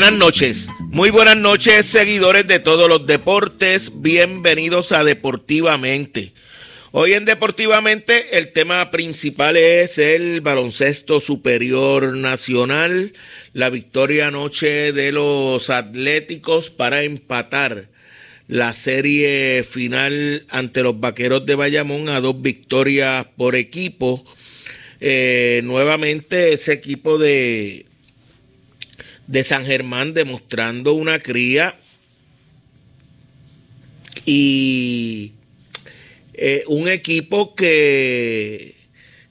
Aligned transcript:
Buenas 0.00 0.16
noches, 0.16 0.68
muy 0.78 1.10
buenas 1.10 1.36
noches 1.36 1.84
seguidores 1.84 2.46
de 2.46 2.60
todos 2.60 2.88
los 2.88 3.04
deportes, 3.04 3.90
bienvenidos 4.00 4.92
a 4.92 5.02
Deportivamente. 5.02 6.34
Hoy 6.92 7.14
en 7.14 7.24
Deportivamente 7.24 8.38
el 8.38 8.52
tema 8.52 8.92
principal 8.92 9.56
es 9.56 9.98
el 9.98 10.40
baloncesto 10.40 11.20
superior 11.20 12.16
nacional, 12.16 13.12
la 13.52 13.70
victoria 13.70 14.28
anoche 14.28 14.92
de 14.92 15.10
los 15.10 15.68
Atléticos 15.68 16.70
para 16.70 17.02
empatar 17.02 17.88
la 18.46 18.74
serie 18.74 19.66
final 19.68 20.46
ante 20.48 20.84
los 20.84 21.00
Vaqueros 21.00 21.44
de 21.44 21.56
Bayamón 21.56 22.08
a 22.08 22.20
dos 22.20 22.40
victorias 22.40 23.26
por 23.36 23.56
equipo. 23.56 24.24
Eh, 25.00 25.60
nuevamente 25.64 26.52
ese 26.52 26.72
equipo 26.72 27.18
de, 27.18 27.87
de 29.28 29.44
San 29.44 29.64
Germán 29.66 30.14
demostrando 30.14 30.94
una 30.94 31.20
cría 31.20 31.76
y 34.24 35.32
eh, 36.32 36.64
un 36.66 36.88
equipo 36.88 37.54
que, 37.54 38.74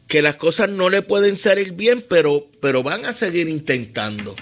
que 0.07 0.21
las 0.21 0.35
cosas 0.35 0.69
no 0.69 0.89
le 0.89 1.01
pueden 1.01 1.35
salir 1.35 1.73
bien, 1.73 2.05
pero, 2.07 2.47
pero 2.61 2.83
van 2.83 3.05
a 3.05 3.13
seguir 3.13 3.49
intentando. 3.49 4.35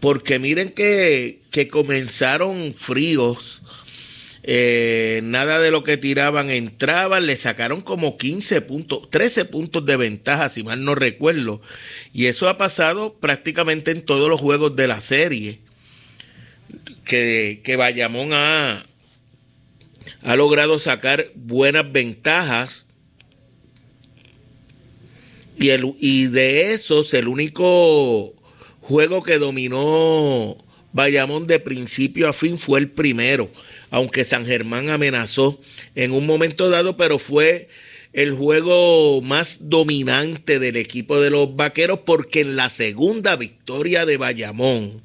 Porque 0.00 0.38
miren 0.38 0.70
que, 0.70 1.40
que 1.50 1.68
comenzaron 1.68 2.74
fríos. 2.74 3.62
Eh, 4.50 5.20
nada 5.24 5.60
de 5.60 5.70
lo 5.70 5.84
que 5.84 5.98
tiraban 5.98 6.48
entraban, 6.48 7.26
le 7.26 7.36
sacaron 7.36 7.82
como 7.82 8.16
15 8.16 8.62
puntos, 8.62 9.10
13 9.10 9.44
puntos 9.44 9.84
de 9.84 9.98
ventaja, 9.98 10.48
si 10.48 10.62
mal 10.62 10.82
no 10.84 10.94
recuerdo. 10.94 11.60
Y 12.14 12.26
eso 12.26 12.48
ha 12.48 12.56
pasado 12.56 13.18
prácticamente 13.20 13.90
en 13.90 14.00
todos 14.00 14.30
los 14.30 14.40
juegos 14.40 14.74
de 14.74 14.86
la 14.86 15.00
serie. 15.00 15.58
Que, 17.04 17.60
que 17.62 17.76
Bayamón 17.76 18.30
ha, 18.32 18.86
ha 20.22 20.36
logrado 20.36 20.78
sacar 20.78 21.30
buenas 21.34 21.92
ventajas. 21.92 22.86
Y, 25.58 25.68
el, 25.68 25.94
y 26.00 26.28
de 26.28 26.72
esos, 26.72 27.12
el 27.12 27.28
único 27.28 28.32
juego 28.80 29.22
que 29.22 29.38
dominó 29.38 30.56
Bayamón 30.94 31.46
de 31.46 31.60
principio 31.60 32.30
a 32.30 32.32
fin 32.32 32.58
fue 32.58 32.78
el 32.78 32.90
primero, 32.90 33.50
aunque 33.90 34.24
San 34.24 34.46
Germán 34.46 34.90
amenazó 34.90 35.60
en 35.94 36.12
un 36.12 36.26
momento 36.26 36.70
dado, 36.70 36.96
pero 36.96 37.18
fue 37.18 37.68
el 38.12 38.32
juego 38.34 39.20
más 39.22 39.68
dominante 39.68 40.58
del 40.58 40.76
equipo 40.76 41.20
de 41.20 41.30
los 41.30 41.54
Vaqueros 41.56 42.00
porque 42.04 42.40
en 42.40 42.56
la 42.56 42.70
segunda 42.70 43.36
victoria 43.36 44.06
de 44.06 44.16
Bayamón, 44.16 45.02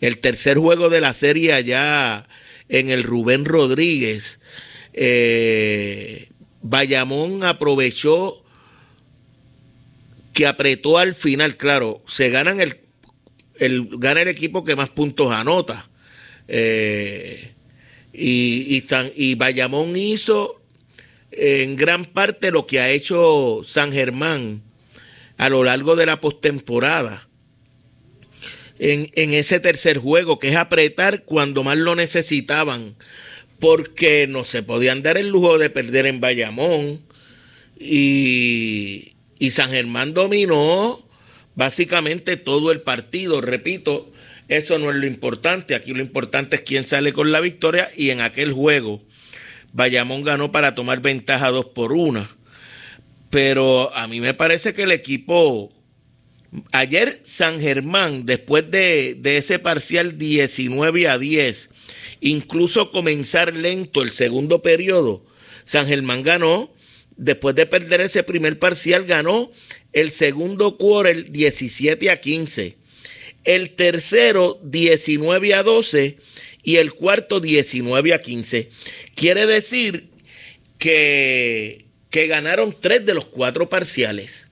el 0.00 0.18
tercer 0.18 0.58
juego 0.58 0.88
de 0.88 1.00
la 1.00 1.12
serie 1.12 1.52
allá 1.52 2.28
en 2.68 2.88
el 2.88 3.02
Rubén 3.02 3.44
Rodríguez. 3.44 4.40
Eh, 4.92 6.28
Bayamón 6.62 7.44
aprovechó 7.44 8.42
que 10.32 10.46
apretó 10.46 10.98
al 10.98 11.14
final, 11.14 11.56
claro, 11.56 12.02
se 12.06 12.30
ganan 12.30 12.60
el, 12.60 12.78
el 13.56 13.88
gana 13.98 14.22
el 14.22 14.28
equipo 14.28 14.64
que 14.64 14.76
más 14.76 14.88
puntos 14.88 15.32
anota. 15.32 15.88
Eh, 16.46 17.52
y, 18.12 18.84
y 19.16 19.34
Bayamón 19.34 19.96
hizo 19.96 20.60
en 21.30 21.76
gran 21.76 22.06
parte 22.06 22.50
lo 22.50 22.66
que 22.66 22.80
ha 22.80 22.90
hecho 22.90 23.62
San 23.64 23.92
Germán 23.92 24.62
a 25.36 25.48
lo 25.48 25.62
largo 25.62 25.94
de 25.94 26.06
la 26.06 26.20
postemporada 26.20 27.28
en, 28.78 29.32
ese 29.32 29.60
tercer 29.60 29.98
juego, 29.98 30.38
que 30.38 30.50
es 30.50 30.56
apretar 30.56 31.24
cuando 31.24 31.64
más 31.64 31.78
lo 31.78 31.94
necesitaban, 31.94 32.96
porque 33.58 34.26
no 34.28 34.44
se 34.44 34.62
podían 34.62 35.02
dar 35.02 35.18
el 35.18 35.28
lujo 35.28 35.58
de 35.58 35.70
perder 35.70 36.06
en 36.06 36.20
Bayamón. 36.20 37.00
Y, 37.78 39.12
y 39.38 39.50
San 39.50 39.70
Germán 39.70 40.14
dominó 40.14 41.04
básicamente 41.54 42.36
todo 42.36 42.70
el 42.70 42.80
partido. 42.82 43.40
Repito, 43.40 44.12
eso 44.48 44.78
no 44.78 44.90
es 44.90 44.96
lo 44.96 45.06
importante. 45.06 45.74
Aquí 45.74 45.92
lo 45.92 46.00
importante 46.00 46.56
es 46.56 46.62
quién 46.62 46.84
sale 46.84 47.12
con 47.12 47.30
la 47.32 47.40
victoria. 47.40 47.90
Y 47.96 48.10
en 48.10 48.20
aquel 48.20 48.52
juego, 48.52 49.02
Bayamón 49.72 50.24
ganó 50.24 50.50
para 50.50 50.74
tomar 50.74 51.00
ventaja 51.00 51.50
dos 51.50 51.66
por 51.66 51.92
una. 51.92 52.30
Pero 53.30 53.94
a 53.94 54.08
mí 54.08 54.20
me 54.20 54.34
parece 54.34 54.72
que 54.72 54.84
el 54.84 54.92
equipo 54.92 55.72
Ayer 56.72 57.20
San 57.22 57.60
Germán, 57.60 58.24
después 58.24 58.70
de, 58.70 59.20
ese 59.22 59.58
parcial 59.58 60.16
19 60.16 61.08
a 61.08 61.18
10, 61.18 61.70
incluso 62.20 62.90
comenzar 62.90 63.54
lento 63.54 64.02
el 64.02 64.10
segundo 64.10 64.62
periodo, 64.62 65.24
San 65.64 65.86
Germán 65.86 66.22
ganó, 66.22 66.72
después 67.16 67.54
de 67.54 67.66
perder 67.66 68.00
ese 68.00 68.22
primer 68.22 68.58
parcial, 68.58 69.04
ganó 69.04 69.50
el 69.92 70.10
segundo 70.10 70.78
quarter 70.78 71.30
17 71.30 72.10
a 72.10 72.16
15, 72.16 72.77
el 73.44 73.70
tercero 73.70 74.60
19 74.62 75.54
a 75.54 75.62
12 75.62 76.18
y 76.62 76.76
el 76.76 76.92
cuarto 76.92 77.40
19 77.40 78.12
a 78.12 78.20
15. 78.20 78.70
Quiere 79.14 79.46
decir 79.46 80.10
que, 80.78 81.86
que 82.10 82.26
ganaron 82.26 82.74
tres 82.78 83.04
de 83.06 83.14
los 83.14 83.24
cuatro 83.24 83.68
parciales. 83.68 84.48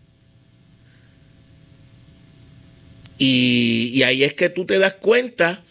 Y, 3.18 4.02
ahí 4.02 4.24
es 4.24 4.34
que 4.34 4.50
tú 4.50 4.66
te 4.66 4.78
das 4.78 4.94
cuenta 4.94 5.62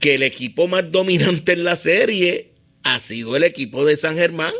que 0.00 0.16
el 0.16 0.22
equipo 0.22 0.66
más 0.66 0.90
dominante 0.90 1.52
en 1.52 1.64
la 1.64 1.76
serie 1.76 2.50
ha 2.82 3.00
sido 3.00 3.36
el 3.36 3.44
equipo 3.44 3.84
de 3.84 3.96
San 3.96 4.16
Germán. 4.16 4.52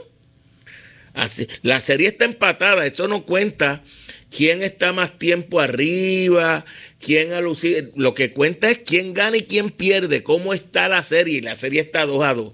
Así, 1.12 1.46
la 1.62 1.81
serie 1.81 2.08
está 2.08 2.25
empatada, 2.25 2.87
eso 2.87 3.06
no 3.06 3.25
cuenta 3.25 3.85
quién 4.31 4.62
está 4.62 4.93
más 4.93 5.17
tiempo 5.19 5.61
arriba, 5.61 6.64
quién. 7.05 7.29
Lo 7.95 8.15
que 8.15 8.33
cuenta 8.33 8.71
es 8.71 8.79
quién 8.79 9.15
gana 9.15 9.37
y 9.37 9.43
quién 9.43 9.71
pierde, 9.71 10.23
cómo 10.23 10.55
está 10.55 10.89
la 10.89 11.03
serie. 11.03 11.39
Y 11.39 11.41
la 11.41 11.55
serie 11.55 11.81
está 11.81 12.06
2 12.06 12.25
a 12.25 12.35
2. 12.35 12.53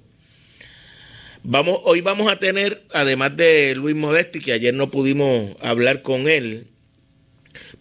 Vamos, 1.42 1.80
hoy 1.84 2.02
vamos 2.02 2.30
a 2.30 2.38
tener, 2.38 2.84
además 2.92 3.34
de 3.36 3.74
Luis 3.74 3.96
Modesti, 3.96 4.40
que 4.40 4.52
ayer 4.52 4.74
no 4.74 4.90
pudimos 4.90 5.56
hablar 5.62 6.02
con 6.02 6.28
él, 6.28 6.66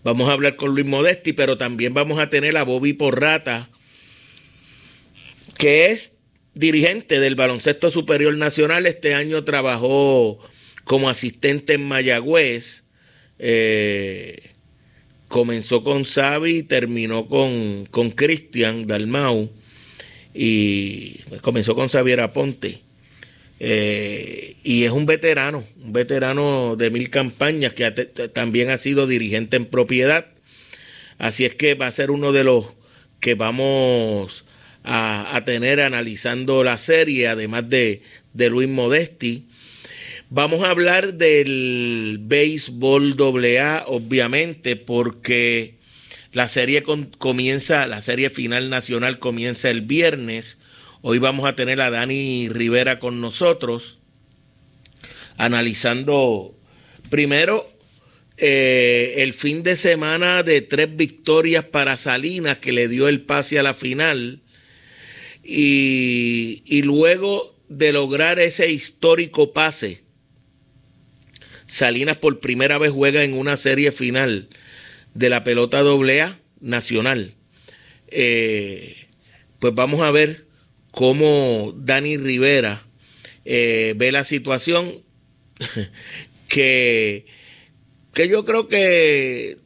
Vamos 0.03 0.29
a 0.29 0.33
hablar 0.33 0.55
con 0.55 0.73
Luis 0.73 0.85
Modesti, 0.85 1.33
pero 1.33 1.57
también 1.57 1.93
vamos 1.93 2.19
a 2.19 2.29
tener 2.29 2.55
a 2.57 2.63
Bobby 2.63 2.93
Porrata, 2.93 3.69
que 5.57 5.87
es 5.87 6.17
dirigente 6.53 7.19
del 7.19 7.35
Baloncesto 7.35 7.91
Superior 7.91 8.35
Nacional. 8.35 8.85
Este 8.85 9.13
año 9.13 9.43
trabajó 9.43 10.39
como 10.85 11.09
asistente 11.09 11.73
en 11.73 11.87
Mayagüez. 11.87 12.85
Eh, 13.39 14.51
comenzó 15.29 15.83
con 15.83 16.03
Xavi 16.03 16.57
y 16.57 16.63
terminó 16.63 17.27
con, 17.27 17.87
con 17.89 18.11
Cristian 18.11 18.85
Dalmau. 18.85 19.49
Y 20.33 21.21
pues, 21.29 21.41
comenzó 21.41 21.75
con 21.75 21.87
Xavier 21.87 22.19
Aponte. 22.19 22.81
Eh, 23.61 24.55
y 24.63 24.83
es 24.83 24.91
un 24.91 25.05
veterano, 25.05 25.65
un 25.83 25.93
veterano 25.93 26.75
de 26.77 26.89
mil 26.89 27.09
campañas 27.09 27.73
que 27.73 27.89
también 28.33 28.69
ha 28.69 28.77
sido 28.77 29.07
dirigente 29.07 29.57
en 29.57 29.65
propiedad. 29.65 30.25
Así 31.17 31.45
es 31.45 31.55
que 31.55 31.75
va 31.75 31.87
a 31.87 31.91
ser 31.91 32.11
uno 32.11 32.31
de 32.31 32.43
los 32.43 32.67
que 33.19 33.35
vamos 33.35 34.45
a, 34.83 35.43
tener 35.45 35.81
analizando 35.81 36.63
la 36.63 36.77
serie, 36.77 37.27
además 37.27 37.69
de, 37.69 38.01
de, 38.33 38.49
Luis 38.49 38.69
Modesti. 38.69 39.48
Vamos 40.29 40.63
a 40.63 40.69
hablar 40.69 41.15
del 41.15 42.19
béisbol 42.21 43.15
AA, 43.19 43.83
obviamente, 43.87 44.75
porque 44.75 45.79
la 46.31 46.47
serie 46.47 46.83
comienza, 47.17 47.87
la 47.87 48.01
serie 48.01 48.29
final 48.29 48.69
nacional 48.69 49.19
comienza 49.19 49.69
el 49.69 49.81
viernes 49.81 50.59
Hoy 51.01 51.17
vamos 51.17 51.47
a 51.47 51.55
tener 51.55 51.79
a 51.79 51.89
Dani 51.89 52.49
Rivera 52.49 52.99
con 52.99 53.21
nosotros, 53.21 53.99
analizando 55.37 56.57
primero 57.09 57.69
eh, 58.35 59.15
el 59.19 59.33
fin 59.33 59.63
de 59.63 59.77
semana 59.77 60.43
de 60.43 60.59
tres 60.59 60.93
victorias 60.93 61.63
para 61.63 61.95
Salinas 61.95 62.57
que 62.57 62.73
le 62.73 62.89
dio 62.89 63.07
el 63.07 63.21
pase 63.21 63.57
a 63.59 63.63
la 63.63 63.73
final 63.73 64.41
y, 65.41 66.63
y 66.65 66.81
luego 66.81 67.55
de 67.69 67.93
lograr 67.93 68.37
ese 68.37 68.69
histórico 68.69 69.53
pase. 69.53 70.08
Salinas 71.69 72.17
por 72.17 72.39
primera 72.39 72.79
vez 72.79 72.89
juega 72.89 73.23
en 73.23 73.35
una 73.35 73.55
serie 73.55 73.91
final 73.91 74.49
de 75.13 75.29
la 75.29 75.43
pelota 75.43 75.81
AA 75.81 76.39
nacional. 76.59 77.35
Eh, 78.07 79.05
pues 79.59 79.75
vamos 79.75 80.01
a 80.01 80.09
ver 80.09 80.47
cómo 80.89 81.71
Dani 81.77 82.17
Rivera 82.17 82.87
eh, 83.45 83.93
ve 83.95 84.11
la 84.11 84.23
situación 84.23 85.03
que, 86.47 87.27
que 88.13 88.27
yo 88.27 88.45
creo 88.45 88.67
que 88.67 89.59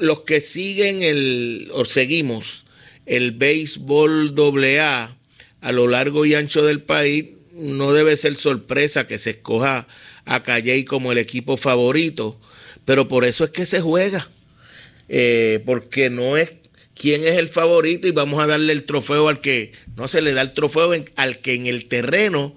los 0.00 0.22
que 0.22 0.40
siguen 0.40 1.04
el 1.04 1.70
o 1.72 1.84
seguimos 1.84 2.66
el 3.06 3.30
béisbol 3.30 4.34
AA 4.36 5.16
a 5.60 5.72
lo 5.72 5.86
largo 5.86 6.26
y 6.26 6.34
ancho 6.34 6.64
del 6.64 6.82
país 6.82 7.26
no 7.52 7.92
debe 7.92 8.16
ser 8.16 8.34
sorpresa 8.34 9.06
que 9.06 9.18
se 9.18 9.30
escoja 9.30 9.86
a 10.26 10.42
Calley 10.42 10.84
como 10.84 11.12
el 11.12 11.18
equipo 11.18 11.56
favorito, 11.56 12.38
pero 12.84 13.08
por 13.08 13.24
eso 13.24 13.44
es 13.44 13.50
que 13.50 13.64
se 13.64 13.80
juega, 13.80 14.28
eh, 15.08 15.62
porque 15.64 16.10
no 16.10 16.36
es 16.36 16.54
quién 16.94 17.24
es 17.24 17.36
el 17.38 17.48
favorito 17.48 18.08
y 18.08 18.12
vamos 18.12 18.42
a 18.42 18.46
darle 18.46 18.72
el 18.72 18.84
trofeo 18.84 19.28
al 19.28 19.40
que 19.40 19.72
no 19.96 20.08
se 20.08 20.20
le 20.20 20.34
da 20.34 20.42
el 20.42 20.52
trofeo 20.52 20.92
al 21.14 21.38
que 21.38 21.54
en 21.54 21.66
el 21.66 21.86
terreno 21.86 22.54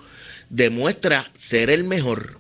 demuestra 0.49 1.31
ser 1.35 1.69
el 1.69 1.83
mejor. 1.83 2.37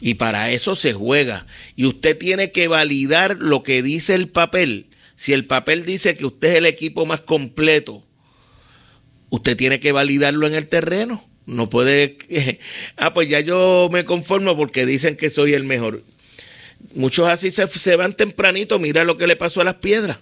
Y 0.00 0.14
para 0.14 0.50
eso 0.50 0.76
se 0.76 0.92
juega. 0.92 1.46
Y 1.74 1.86
usted 1.86 2.18
tiene 2.18 2.52
que 2.52 2.68
validar 2.68 3.38
lo 3.40 3.62
que 3.62 3.82
dice 3.82 4.14
el 4.14 4.28
papel. 4.28 4.90
Si 5.16 5.32
el 5.32 5.46
papel 5.46 5.86
dice 5.86 6.16
que 6.16 6.26
usted 6.26 6.48
es 6.50 6.54
el 6.56 6.66
equipo 6.66 7.06
más 7.06 7.22
completo, 7.22 8.04
usted 9.30 9.56
tiene 9.56 9.80
que 9.80 9.92
validarlo 9.92 10.46
en 10.46 10.54
el 10.54 10.68
terreno. 10.68 11.26
No 11.46 11.70
puede, 11.70 12.18
ah, 12.96 13.14
pues 13.14 13.28
ya 13.28 13.40
yo 13.40 13.88
me 13.90 14.04
conformo 14.04 14.56
porque 14.56 14.84
dicen 14.84 15.16
que 15.16 15.30
soy 15.30 15.54
el 15.54 15.64
mejor. 15.64 16.02
Muchos 16.94 17.28
así 17.28 17.50
se, 17.50 17.66
se 17.68 17.96
van 17.96 18.16
tempranito, 18.16 18.78
mira 18.78 19.04
lo 19.04 19.16
que 19.16 19.26
le 19.26 19.36
pasó 19.36 19.60
a 19.60 19.64
las 19.64 19.76
piedras. 19.76 20.18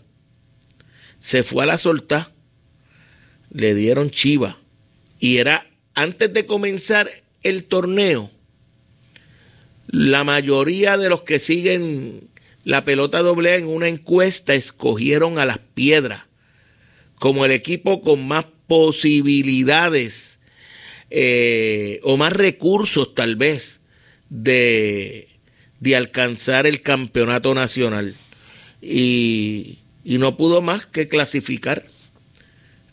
Se 1.19 1.43
fue 1.43 1.65
a 1.65 1.67
la 1.67 1.79
solta, 1.79 2.31
le 3.51 3.75
dieron 3.75 4.11
chiva. 4.11 4.59
Y 5.19 5.39
era 5.39 5.67
antes 5.95 6.33
de 6.33 6.45
comenzar 6.45 7.11
el 7.43 7.65
torneo, 7.65 8.31
la 9.87 10.25
mayoría 10.25 10.99
de 10.99 11.09
los 11.09 11.23
que 11.23 11.39
siguen 11.39 12.29
la 12.65 12.85
pelota 12.85 13.21
doble 13.21 13.57
en 13.57 13.69
una 13.69 13.89
encuesta 13.89 14.55
escogieron 14.55 15.39
a 15.39 15.45
las 15.45 15.59
piedras 15.59 16.23
como 17.17 17.45
el 17.45 17.53
equipo 17.53 18.03
con 18.03 18.27
más 18.27 18.47
posibilidades 18.67 20.34
eh, 21.11 22.01
o 22.03 22.17
más 22.17 22.33
recursos 22.33 23.15
tal 23.15 23.37
vez 23.37 23.81
de, 24.31 25.29
de 25.81 25.97
alcanzar 25.97 26.67
el 26.67 26.83
campeonato 26.83 27.55
nacional. 27.55 28.15
Y, 28.81 29.79
y, 30.05 30.19
no 30.19 30.37
pudo 30.37 30.61
más 30.61 30.87
que 30.87 31.09
clasificar 31.09 31.87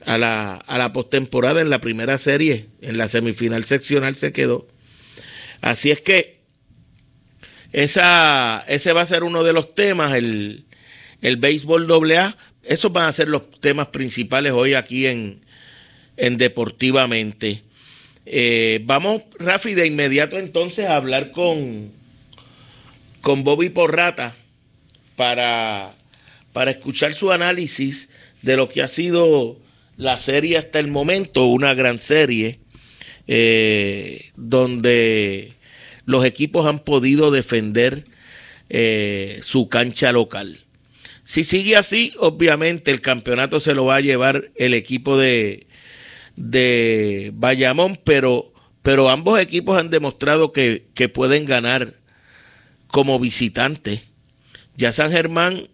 a 0.05 0.17
la, 0.17 0.55
a 0.55 0.77
la 0.77 0.93
postemporada 0.93 1.61
en 1.61 1.69
la 1.69 1.81
primera 1.81 2.17
serie. 2.17 2.67
En 2.81 2.97
la 2.97 3.07
semifinal 3.07 3.63
seccional 3.63 4.15
se 4.15 4.31
quedó. 4.31 4.67
Así 5.61 5.91
es 5.91 6.01
que 6.01 6.41
esa, 7.71 8.63
ese 8.67 8.93
va 8.93 9.01
a 9.01 9.05
ser 9.05 9.23
uno 9.23 9.43
de 9.43 9.53
los 9.53 9.75
temas, 9.75 10.15
el, 10.15 10.65
el 11.21 11.37
béisbol 11.37 11.89
AA. 11.91 12.35
Esos 12.63 12.91
van 12.91 13.07
a 13.07 13.11
ser 13.11 13.29
los 13.29 13.49
temas 13.59 13.87
principales 13.87 14.51
hoy 14.51 14.73
aquí 14.73 15.07
en, 15.07 15.41
en 16.17 16.37
Deportivamente. 16.37 17.63
Eh, 18.25 18.81
vamos, 18.83 19.23
Rafi, 19.39 19.73
de 19.73 19.87
inmediato 19.87 20.37
entonces 20.37 20.87
a 20.87 20.95
hablar 20.95 21.31
con, 21.31 21.91
con 23.21 23.43
Bobby 23.43 23.69
Porrata 23.69 24.35
para, 25.15 25.95
para 26.53 26.71
escuchar 26.71 27.13
su 27.13 27.31
análisis 27.31 28.09
de 28.41 28.57
lo 28.57 28.69
que 28.69 28.81
ha 28.81 28.87
sido 28.87 29.57
la 29.97 30.17
serie 30.17 30.57
hasta 30.57 30.79
el 30.79 30.87
momento, 30.87 31.45
una 31.45 31.73
gran 31.73 31.99
serie, 31.99 32.59
eh, 33.27 34.31
donde 34.35 35.53
los 36.05 36.25
equipos 36.25 36.65
han 36.65 36.79
podido 36.79 37.31
defender 37.31 38.05
eh, 38.69 39.39
su 39.41 39.69
cancha 39.69 40.11
local. 40.11 40.59
Si 41.23 41.43
sigue 41.43 41.75
así, 41.75 42.13
obviamente 42.19 42.91
el 42.91 43.01
campeonato 43.01 43.59
se 43.59 43.75
lo 43.75 43.85
va 43.85 43.97
a 43.97 44.01
llevar 44.01 44.51
el 44.55 44.73
equipo 44.73 45.17
de, 45.17 45.67
de 46.41 47.31
Bayamón, 47.35 47.99
pero, 48.03 48.51
pero 48.81 49.09
ambos 49.09 49.39
equipos 49.39 49.77
han 49.77 49.89
demostrado 49.89 50.51
que, 50.51 50.87
que 50.93 51.09
pueden 51.09 51.45
ganar 51.45 51.93
como 52.87 53.19
visitante. 53.19 54.03
Ya 54.75 54.91
San 54.91 55.11
Germán 55.11 55.69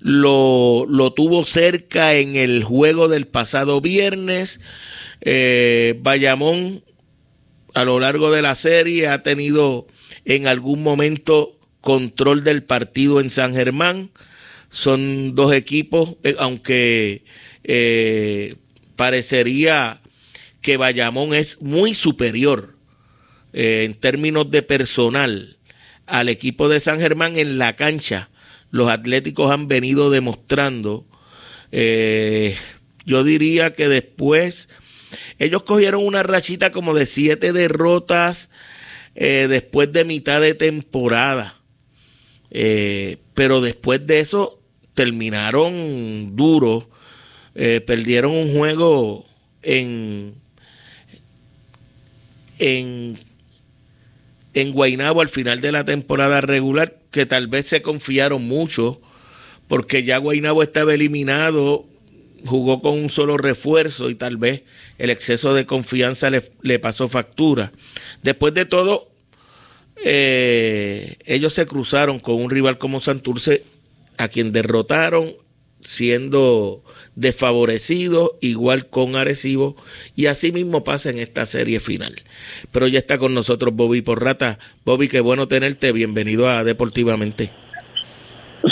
lo, 0.00 0.84
lo, 0.88 1.12
tuvo 1.12 1.44
cerca 1.44 2.14
en 2.14 2.36
el 2.36 2.64
juego 2.64 3.08
del 3.08 3.26
pasado 3.26 3.80
viernes. 3.80 4.60
Eh, 5.20 5.98
Bayamón 6.02 6.82
a 7.74 7.84
lo 7.84 7.98
largo 8.00 8.30
de 8.30 8.42
la 8.42 8.54
serie 8.54 9.08
ha 9.08 9.22
tenido 9.22 9.86
en 10.24 10.46
algún 10.46 10.82
momento 10.82 11.58
control 11.80 12.44
del 12.44 12.62
partido 12.62 13.20
en 13.20 13.30
San 13.30 13.54
Germán. 13.54 14.10
Son 14.70 15.34
dos 15.34 15.54
equipos, 15.54 16.16
eh, 16.24 16.34
aunque 16.38 17.24
eh, 17.62 18.56
parecería 18.96 20.00
que 20.60 20.76
Bayamón 20.76 21.34
es 21.34 21.60
muy 21.60 21.94
superior 21.94 22.76
eh, 23.52 23.84
en 23.84 23.94
términos 23.94 24.50
de 24.50 24.62
personal 24.62 25.58
al 26.06 26.28
equipo 26.28 26.68
de 26.68 26.80
San 26.80 27.00
Germán 27.00 27.36
en 27.36 27.58
la 27.58 27.76
cancha. 27.76 28.28
Los 28.70 28.90
atléticos 28.90 29.50
han 29.50 29.68
venido 29.68 30.10
demostrando, 30.10 31.06
yo 31.70 33.24
diría 33.24 33.72
que 33.72 33.88
después 33.88 34.68
ellos 35.38 35.62
cogieron 35.62 36.04
una 36.04 36.22
rachita 36.22 36.72
como 36.72 36.94
de 36.94 37.06
siete 37.06 37.52
derrotas 37.52 38.50
eh, 39.14 39.46
después 39.48 39.92
de 39.92 40.04
mitad 40.04 40.40
de 40.40 40.54
temporada. 40.54 41.56
Eh, 42.50 43.18
pero 43.34 43.60
después 43.60 44.06
de 44.06 44.20
eso 44.20 44.60
terminaron 44.94 46.36
duros. 46.36 46.86
Eh, 47.54 47.80
perdieron 47.86 48.32
un 48.32 48.52
juego 48.56 49.24
en, 49.62 50.34
en, 52.58 53.18
en 54.54 54.72
Guaynabo 54.72 55.20
al 55.20 55.28
final 55.28 55.60
de 55.60 55.72
la 55.72 55.84
temporada 55.84 56.40
regular, 56.40 56.98
que 57.10 57.26
tal 57.26 57.46
vez 57.46 57.66
se 57.66 57.82
confiaron 57.82 58.46
mucho, 58.46 59.00
porque 59.68 60.04
ya 60.04 60.18
Guaynabo 60.18 60.62
estaba 60.62 60.94
eliminado 60.94 61.86
jugó 62.46 62.80
con 62.80 62.92
un 62.92 63.10
solo 63.10 63.36
refuerzo 63.36 64.10
y 64.10 64.14
tal 64.14 64.36
vez 64.36 64.62
el 64.98 65.10
exceso 65.10 65.54
de 65.54 65.66
confianza 65.66 66.30
le, 66.30 66.78
pasó 66.78 67.08
factura. 67.08 67.72
Después 68.22 68.54
de 68.54 68.66
todo, 68.66 69.08
eh, 70.04 71.16
ellos 71.24 71.54
se 71.54 71.66
cruzaron 71.66 72.18
con 72.20 72.36
un 72.36 72.50
rival 72.50 72.78
como 72.78 73.00
Santurce, 73.00 73.64
a 74.16 74.28
quien 74.28 74.52
derrotaron 74.52 75.32
siendo 75.82 76.84
desfavorecido, 77.16 78.36
igual 78.40 78.86
con 78.86 79.16
Arecibo, 79.16 79.76
y 80.16 80.26
así 80.26 80.52
mismo 80.52 80.84
pasa 80.84 81.10
en 81.10 81.18
esta 81.18 81.46
serie 81.46 81.80
final. 81.80 82.14
Pero 82.72 82.88
ya 82.88 82.98
está 82.98 83.18
con 83.18 83.34
nosotros 83.34 83.74
Bobby 83.74 84.02
Porrata. 84.02 84.58
Bobby, 84.84 85.08
qué 85.08 85.20
bueno 85.20 85.48
tenerte, 85.48 85.92
bienvenido 85.92 86.48
a 86.48 86.64
Deportivamente. 86.64 87.50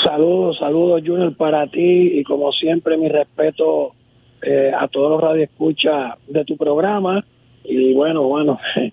Saludos, 0.03 0.59
saludos 0.59 1.03
Junior 1.05 1.37
para 1.37 1.67
ti 1.67 2.19
y 2.19 2.25
como 2.25 2.51
siempre 2.53 2.97
mi 2.97 3.09
respeto 3.11 3.93
eh, 4.41 4.73
a 4.77 4.89
todos 4.89 5.11
los 5.11 5.21
radioescuchas 5.21 6.15
de 6.27 6.45
tu 6.45 6.57
programa 6.57 7.23
y 7.63 7.93
bueno, 7.93 8.23
bueno, 8.23 8.59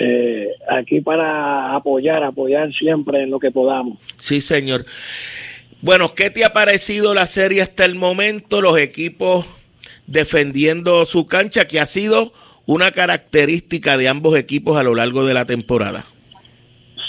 eh, 0.00 0.48
aquí 0.68 1.00
para 1.00 1.74
apoyar, 1.74 2.24
apoyar 2.24 2.72
siempre 2.72 3.22
en 3.22 3.30
lo 3.30 3.38
que 3.38 3.50
podamos. 3.50 3.98
Sí, 4.18 4.40
señor. 4.40 4.86
Bueno, 5.82 6.14
¿qué 6.14 6.28
te 6.28 6.44
ha 6.44 6.52
parecido 6.52 7.14
la 7.14 7.26
serie 7.26 7.62
hasta 7.62 7.86
el 7.86 7.94
momento? 7.94 8.60
Los 8.60 8.78
equipos 8.78 9.46
defendiendo 10.06 11.06
su 11.06 11.26
cancha, 11.26 11.66
que 11.66 11.80
ha 11.80 11.86
sido 11.86 12.32
una 12.66 12.90
característica 12.90 13.96
de 13.96 14.08
ambos 14.08 14.36
equipos 14.36 14.76
a 14.76 14.82
lo 14.82 14.94
largo 14.94 15.24
de 15.24 15.34
la 15.34 15.46
temporada. 15.46 16.04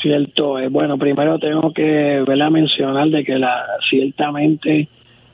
Cierto, 0.01 0.57
eh, 0.57 0.69
bueno, 0.69 0.97
primero 0.97 1.37
tengo 1.37 1.73
que 1.73 2.23
a 2.27 2.49
mencionar 2.49 3.09
de 3.09 3.23
que 3.23 3.39
ciertamente 3.89 4.87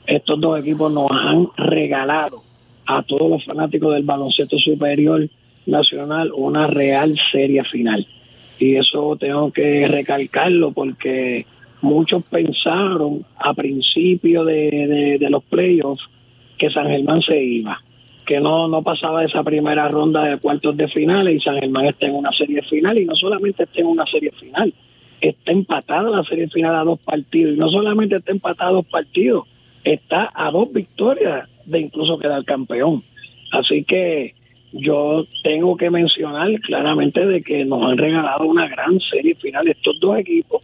estos 0.06 0.40
dos 0.40 0.58
equipos 0.58 0.92
nos 0.92 1.10
han 1.10 1.48
regalado 1.56 2.42
a 2.86 3.02
todos 3.02 3.30
los 3.30 3.44
fanáticos 3.44 3.94
del 3.94 4.02
baloncesto 4.02 4.58
superior 4.58 5.28
nacional 5.66 6.32
una 6.34 6.66
real 6.66 7.14
serie 7.30 7.62
final. 7.64 8.06
Y 8.58 8.76
eso 8.76 9.16
tengo 9.20 9.52
que 9.52 9.86
recalcarlo 9.86 10.72
porque 10.72 11.46
muchos 11.80 12.24
pensaron 12.24 13.24
a 13.36 13.54
principio 13.54 14.44
de, 14.44 15.18
de 15.18 15.30
los 15.30 15.44
playoffs 15.44 16.02
que 16.56 16.70
San 16.70 16.88
Germán 16.88 17.22
se 17.22 17.42
iba 17.42 17.80
que 18.28 18.40
no, 18.40 18.68
no 18.68 18.82
pasaba 18.82 19.24
esa 19.24 19.42
primera 19.42 19.88
ronda 19.88 20.22
de 20.24 20.36
cuartos 20.36 20.76
de 20.76 20.86
finales 20.88 21.34
y 21.34 21.40
San 21.40 21.58
Germán 21.58 21.86
está 21.86 22.08
en 22.08 22.14
una 22.14 22.30
serie 22.30 22.60
final 22.60 22.98
y 22.98 23.06
no 23.06 23.14
solamente 23.14 23.62
está 23.62 23.80
en 23.80 23.86
una 23.86 24.04
serie 24.04 24.32
final, 24.32 24.74
está 25.18 25.50
empatada 25.50 26.10
la 26.10 26.22
serie 26.24 26.46
final 26.48 26.76
a 26.76 26.84
dos 26.84 27.00
partidos 27.00 27.54
y 27.54 27.58
no 27.58 27.70
solamente 27.70 28.16
está 28.16 28.32
empatada 28.32 28.68
a 28.68 28.74
dos 28.74 28.84
partidos, 28.84 29.46
está 29.82 30.30
a 30.34 30.50
dos 30.50 30.70
victorias 30.70 31.48
de 31.64 31.80
incluso 31.80 32.18
quedar 32.18 32.44
campeón. 32.44 33.02
Así 33.50 33.82
que 33.84 34.34
yo 34.72 35.24
tengo 35.42 35.78
que 35.78 35.88
mencionar 35.88 36.50
claramente 36.60 37.24
de 37.24 37.40
que 37.40 37.64
nos 37.64 37.82
han 37.82 37.96
regalado 37.96 38.44
una 38.44 38.68
gran 38.68 39.00
serie 39.00 39.36
final 39.36 39.68
estos 39.68 39.98
dos 40.00 40.18
equipos. 40.18 40.62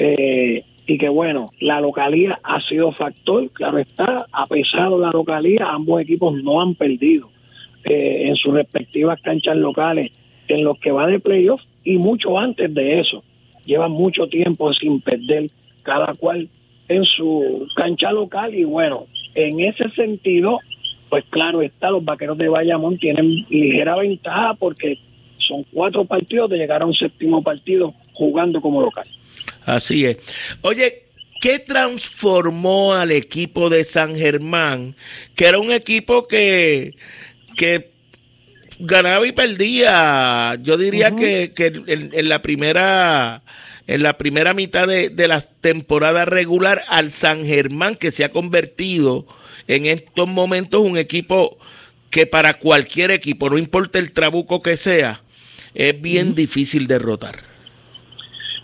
Eh, 0.00 0.64
y 0.86 0.98
que 0.98 1.08
bueno, 1.08 1.50
la 1.60 1.80
localía 1.80 2.40
ha 2.42 2.60
sido 2.62 2.90
factor, 2.90 3.48
claro 3.50 3.78
está, 3.78 4.26
a 4.32 4.46
pesar 4.46 4.90
de 4.90 4.98
la 4.98 5.10
localía, 5.10 5.66
ambos 5.68 6.00
equipos 6.00 6.42
no 6.42 6.60
han 6.60 6.74
perdido. 6.74 7.30
eh, 7.84 8.28
en 8.28 8.36
sus 8.36 8.52
respectivas 8.52 9.20
canchas 9.22 9.56
locales 9.56 10.12
en 10.48 10.64
los 10.64 10.78
que 10.78 10.90
va 10.90 11.06
de 11.06 11.20
playoff 11.20 11.62
y 11.84 11.96
mucho 11.96 12.38
antes 12.38 12.72
de 12.74 13.00
eso. 13.00 13.22
Llevan 13.64 13.92
mucho 13.92 14.26
tiempo 14.26 14.72
sin 14.72 15.00
perder 15.00 15.50
cada 15.82 16.14
cual 16.14 16.48
en 16.88 17.04
su 17.04 17.66
cancha 17.76 18.12
local 18.12 18.54
y 18.54 18.64
bueno, 18.64 19.06
en 19.34 19.60
ese 19.60 19.88
sentido, 19.90 20.58
pues 21.08 21.24
claro 21.30 21.62
está, 21.62 21.90
los 21.90 22.04
vaqueros 22.04 22.36
de 22.36 22.48
Bayamón 22.48 22.98
tienen 22.98 23.30
ligera 23.48 23.96
ventaja 23.96 24.54
porque 24.54 24.98
son 25.38 25.64
cuatro 25.72 26.04
partidos 26.04 26.50
de 26.50 26.58
llegar 26.58 26.82
a 26.82 26.86
un 26.86 26.94
séptimo 26.94 27.42
partido 27.42 27.94
jugando 28.12 28.60
como 28.60 28.82
local. 28.82 29.06
Así 29.70 30.04
es. 30.04 30.16
Oye, 30.62 31.04
¿qué 31.40 31.60
transformó 31.60 32.92
al 32.92 33.12
equipo 33.12 33.70
de 33.70 33.84
San 33.84 34.16
Germán? 34.16 34.96
Que 35.36 35.46
era 35.46 35.58
un 35.58 35.70
equipo 35.70 36.26
que, 36.26 36.96
que 37.56 37.90
ganaba 38.80 39.26
y 39.28 39.32
perdía. 39.32 40.58
Yo 40.60 40.76
diría 40.76 41.14
que, 41.14 41.52
en, 41.56 42.28
la 42.28 42.42
primera 42.42 43.42
en 43.86 44.02
la 44.02 44.18
primera 44.18 44.54
mitad 44.54 44.88
de, 44.88 45.08
de, 45.08 45.28
la 45.28 45.40
temporada 45.40 46.24
regular 46.24 46.82
al 46.88 47.12
San 47.12 47.44
Germán, 47.46 47.94
que 47.94 48.10
se 48.10 48.24
ha 48.24 48.32
convertido 48.32 49.26
en 49.68 49.86
estos 49.86 50.26
momentos 50.26 50.80
un 50.80 50.96
equipo 50.96 51.58
que 52.10 52.26
para 52.26 52.54
cualquier 52.54 53.12
equipo, 53.12 53.48
no 53.50 53.56
importa 53.56 54.00
el 54.00 54.10
trabuco 54.10 54.62
que 54.62 54.76
sea, 54.76 55.22
es 55.74 56.00
bien 56.00 56.34
difícil 56.34 56.88
derrotar. 56.88 57.49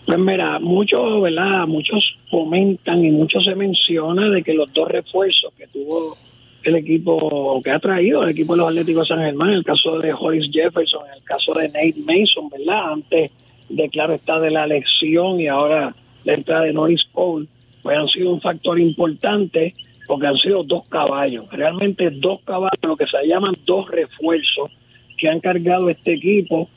Pues 0.07 0.19
mira, 0.21 0.61
muchos, 0.61 1.21
¿verdad? 1.21 1.67
Muchos 1.67 2.17
comentan 2.31 3.05
y 3.05 3.11
mucho 3.11 3.41
se 3.41 3.57
menciona 3.57 4.31
de 4.31 4.45
que 4.45 4.55
los 4.55 4.73
dos 4.73 4.89
refuerzos 4.89 5.53
que 5.59 5.67
tuvo 5.67 6.17
el 6.63 6.77
equipo, 6.77 7.61
que 7.63 7.73
ha 7.73 7.81
traído 7.81 8.23
el 8.23 8.31
equipo 8.31 8.55
de 8.55 8.59
los 8.59 8.69
Atléticos 8.69 9.09
de 9.09 9.15
San 9.15 9.25
Germán, 9.25 9.51
el 9.51 9.65
caso 9.65 9.99
de 9.99 10.13
Horace 10.13 10.49
Jefferson, 10.53 11.03
el 11.13 11.25
caso 11.25 11.55
de 11.55 11.69
Nate 11.69 11.97
Mason, 12.07 12.49
¿verdad? 12.49 12.93
Antes 12.93 13.33
de, 13.69 13.89
claro, 13.89 14.15
está 14.15 14.39
de 14.39 14.53
la 14.53 14.65
elección 14.65 15.41
y 15.41 15.49
ahora 15.49 15.95
la 16.23 16.35
entrada 16.35 16.63
de 16.63 16.73
Norris 16.73 17.05
Cole, 17.13 17.49
pues 17.83 17.99
han 17.99 18.09
sido 18.09 18.33
un 18.33 18.41
factor 18.41 18.79
importante 18.79 19.75
porque 20.07 20.29
han 20.29 20.37
sido 20.37 20.63
dos 20.63 20.89
caballos, 20.89 21.51
realmente 21.51 22.11
dos 22.11 22.41
caballos, 22.45 22.79
lo 22.83 22.97
que 22.97 23.09
se 23.09 23.27
llaman 23.27 23.57
dos 23.65 23.91
refuerzos 23.91 24.71
que 25.19 25.29
han 25.29 25.41
cargado 25.41 25.91
este 25.91 26.13
equipo, 26.13 26.69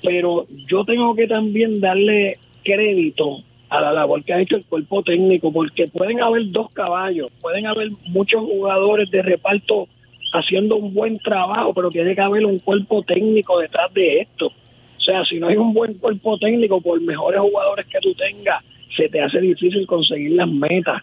pero 0.00 0.46
yo 0.68 0.84
tengo 0.84 1.16
que 1.16 1.26
también 1.26 1.80
darle 1.80 2.38
crédito 2.68 3.42
a 3.70 3.80
la 3.80 3.92
labor 3.92 4.22
que 4.24 4.32
ha 4.32 4.40
hecho 4.40 4.56
el 4.56 4.64
cuerpo 4.64 5.02
técnico, 5.02 5.52
porque 5.52 5.88
pueden 5.88 6.20
haber 6.20 6.50
dos 6.50 6.70
caballos, 6.72 7.30
pueden 7.40 7.66
haber 7.66 7.90
muchos 8.06 8.42
jugadores 8.42 9.10
de 9.10 9.22
reparto 9.22 9.88
haciendo 10.32 10.76
un 10.76 10.92
buen 10.92 11.18
trabajo, 11.18 11.72
pero 11.72 11.90
tiene 11.90 12.14
que 12.14 12.20
haber 12.20 12.44
un 12.44 12.58
cuerpo 12.58 13.02
técnico 13.02 13.58
detrás 13.58 13.92
de 13.94 14.20
esto. 14.20 14.46
O 14.46 15.00
sea, 15.00 15.24
si 15.24 15.38
no 15.38 15.48
hay 15.48 15.56
un 15.56 15.72
buen 15.72 15.94
cuerpo 15.94 16.38
técnico, 16.38 16.80
por 16.80 17.00
mejores 17.00 17.40
jugadores 17.40 17.86
que 17.86 17.98
tú 18.00 18.14
tengas, 18.14 18.62
se 18.94 19.08
te 19.08 19.20
hace 19.20 19.40
difícil 19.40 19.86
conseguir 19.86 20.32
las 20.32 20.48
metas. 20.48 21.02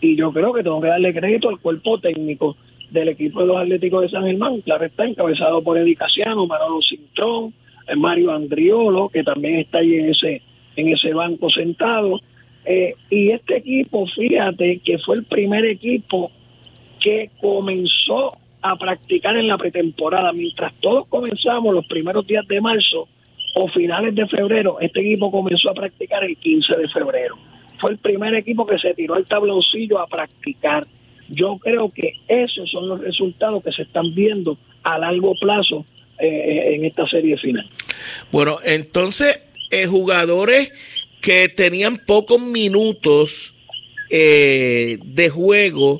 Y 0.00 0.16
yo 0.16 0.32
creo 0.32 0.52
que 0.52 0.62
tengo 0.62 0.80
que 0.80 0.88
darle 0.88 1.14
crédito 1.14 1.48
al 1.48 1.58
cuerpo 1.60 1.98
técnico 1.98 2.56
del 2.90 3.08
equipo 3.08 3.40
de 3.40 3.46
los 3.46 3.56
Atléticos 3.56 4.02
de 4.02 4.08
San 4.10 4.24
Germán. 4.24 4.60
Claro 4.60 4.84
está 4.84 5.06
encabezado 5.06 5.62
por 5.62 5.78
Eddie 5.78 5.96
Casiano, 5.96 6.46
Manolo 6.46 6.80
Cintrón, 6.82 7.54
Mario 7.96 8.32
Andriolo, 8.32 9.08
que 9.08 9.22
también 9.22 9.56
está 9.56 9.78
ahí 9.78 9.94
en 9.94 10.10
ese 10.10 10.42
en 10.76 10.88
ese 10.88 11.12
banco 11.12 11.50
sentado. 11.50 12.20
Eh, 12.64 12.94
y 13.10 13.30
este 13.30 13.58
equipo, 13.58 14.06
fíjate 14.06 14.80
que 14.84 14.98
fue 14.98 15.16
el 15.16 15.24
primer 15.24 15.64
equipo 15.64 16.30
que 17.00 17.30
comenzó 17.40 18.36
a 18.62 18.76
practicar 18.76 19.36
en 19.36 19.48
la 19.48 19.58
pretemporada. 19.58 20.32
Mientras 20.32 20.72
todos 20.80 21.06
comenzamos 21.08 21.74
los 21.74 21.86
primeros 21.86 22.26
días 22.26 22.46
de 22.48 22.60
marzo 22.60 23.08
o 23.54 23.68
finales 23.68 24.14
de 24.14 24.26
febrero, 24.26 24.78
este 24.80 25.00
equipo 25.00 25.30
comenzó 25.30 25.70
a 25.70 25.74
practicar 25.74 26.24
el 26.24 26.36
15 26.36 26.76
de 26.76 26.88
febrero. 26.88 27.36
Fue 27.78 27.92
el 27.92 27.98
primer 27.98 28.34
equipo 28.34 28.66
que 28.66 28.78
se 28.78 28.94
tiró 28.94 29.14
al 29.14 29.26
tabloncillo 29.26 29.98
a 29.98 30.06
practicar. 30.06 30.86
Yo 31.28 31.58
creo 31.58 31.90
que 31.90 32.12
esos 32.28 32.70
son 32.70 32.88
los 32.88 33.00
resultados 33.00 33.62
que 33.62 33.72
se 33.72 33.82
están 33.82 34.14
viendo 34.14 34.58
a 34.82 34.98
largo 34.98 35.34
plazo 35.34 35.84
eh, 36.18 36.74
en 36.74 36.84
esta 36.84 37.06
serie 37.06 37.36
final. 37.36 37.68
Bueno, 38.32 38.58
entonces 38.64 39.38
eh, 39.70 39.86
jugadores 39.86 40.70
que 41.20 41.48
tenían 41.48 41.98
pocos 41.98 42.40
minutos 42.40 43.54
eh, 44.10 44.98
de 45.02 45.28
juego 45.28 45.98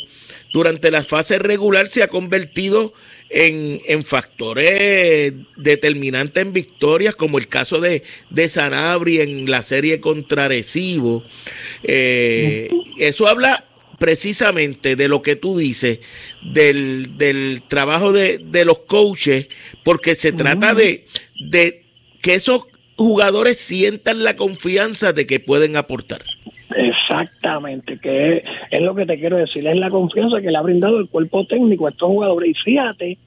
durante 0.52 0.90
la 0.90 1.02
fase 1.02 1.38
regular 1.38 1.88
se 1.88 2.02
ha 2.02 2.08
convertido 2.08 2.94
en, 3.28 4.04
factores 4.04 5.34
determinantes 5.56 6.42
en 6.42 6.52
victorias, 6.52 7.14
como 7.14 7.38
el 7.38 7.48
caso 7.48 7.80
de, 7.80 8.04
de 8.30 8.48
Sanabri 8.48 9.20
en 9.20 9.50
la 9.50 9.62
serie 9.62 10.00
contra 10.00 10.48
Recibo. 10.48 11.24
Eh, 11.82 12.70
eso 12.98 13.26
habla 13.26 13.66
precisamente 13.98 14.96
de 14.96 15.08
lo 15.08 15.22
que 15.22 15.36
tú 15.36 15.58
dices, 15.58 15.98
del, 16.42 17.62
trabajo 17.68 18.12
de, 18.12 18.64
los 18.64 18.78
coaches, 18.80 19.48
porque 19.84 20.14
se 20.14 20.32
trata 20.32 20.74
de, 20.74 21.06
de 21.40 21.84
que 22.22 22.34
esos 22.34 22.62
jugadores 22.96 23.58
sientan 23.58 24.24
la 24.24 24.36
confianza 24.36 25.12
de 25.12 25.26
que 25.26 25.40
pueden 25.40 25.76
aportar. 25.76 26.22
Exactamente, 26.74 27.98
que 27.98 28.44
es, 28.70 28.82
lo 28.82 28.94
que 28.94 29.06
te 29.06 29.18
quiero 29.18 29.36
decir, 29.36 29.66
es 29.66 29.76
la 29.76 29.90
confianza 29.90 30.40
que 30.40 30.50
le 30.50 30.58
ha 30.58 30.62
brindado 30.62 30.98
el 30.98 31.08
cuerpo 31.08 31.46
técnico 31.46 31.86
a 31.86 31.90
estos 31.90 32.08
jugadores. 32.08 32.50
Y 32.50 32.54
fíjate 32.54 33.18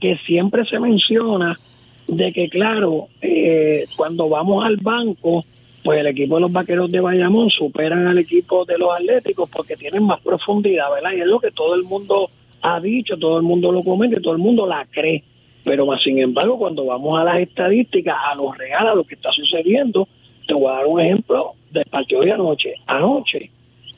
que 0.00 0.16
siempre 0.26 0.64
se 0.64 0.78
menciona 0.78 1.58
de 2.06 2.32
que, 2.32 2.48
claro, 2.48 3.08
eh, 3.20 3.86
cuando 3.96 4.28
vamos 4.28 4.64
al 4.64 4.76
banco, 4.76 5.44
pues 5.82 6.00
el 6.00 6.06
equipo 6.06 6.36
de 6.36 6.42
los 6.42 6.52
vaqueros 6.52 6.90
de 6.90 7.00
Bayamón 7.00 7.50
superan 7.50 8.06
al 8.06 8.18
equipo 8.18 8.64
de 8.64 8.78
los 8.78 8.92
atléticos 8.92 9.48
porque 9.50 9.76
tienen 9.76 10.04
más 10.04 10.20
profundidad, 10.20 10.90
¿verdad? 10.92 11.12
Y 11.16 11.20
es 11.20 11.26
lo 11.26 11.40
que 11.40 11.50
todo 11.50 11.74
el 11.74 11.84
mundo 11.84 12.30
ha 12.62 12.80
dicho, 12.80 13.16
todo 13.16 13.36
el 13.36 13.44
mundo 13.44 13.72
lo 13.72 13.82
comenta 13.82 14.18
y 14.18 14.22
todo 14.22 14.32
el 14.32 14.40
mundo 14.40 14.66
la 14.66 14.86
cree. 14.90 15.22
Pero 15.66 15.84
más 15.84 16.00
sin 16.00 16.20
embargo, 16.20 16.56
cuando 16.58 16.84
vamos 16.84 17.18
a 17.18 17.24
las 17.24 17.40
estadísticas, 17.40 18.16
a 18.30 18.36
los 18.36 18.56
regalos, 18.56 18.92
a 18.92 18.94
lo 18.94 19.02
que 19.02 19.16
está 19.16 19.32
sucediendo, 19.32 20.06
te 20.46 20.54
voy 20.54 20.70
a 20.70 20.76
dar 20.76 20.86
un 20.86 21.00
ejemplo 21.00 21.54
del 21.72 21.84
partido 21.86 22.20
de 22.20 22.30
anoche. 22.30 22.74
Anoche, 22.86 23.50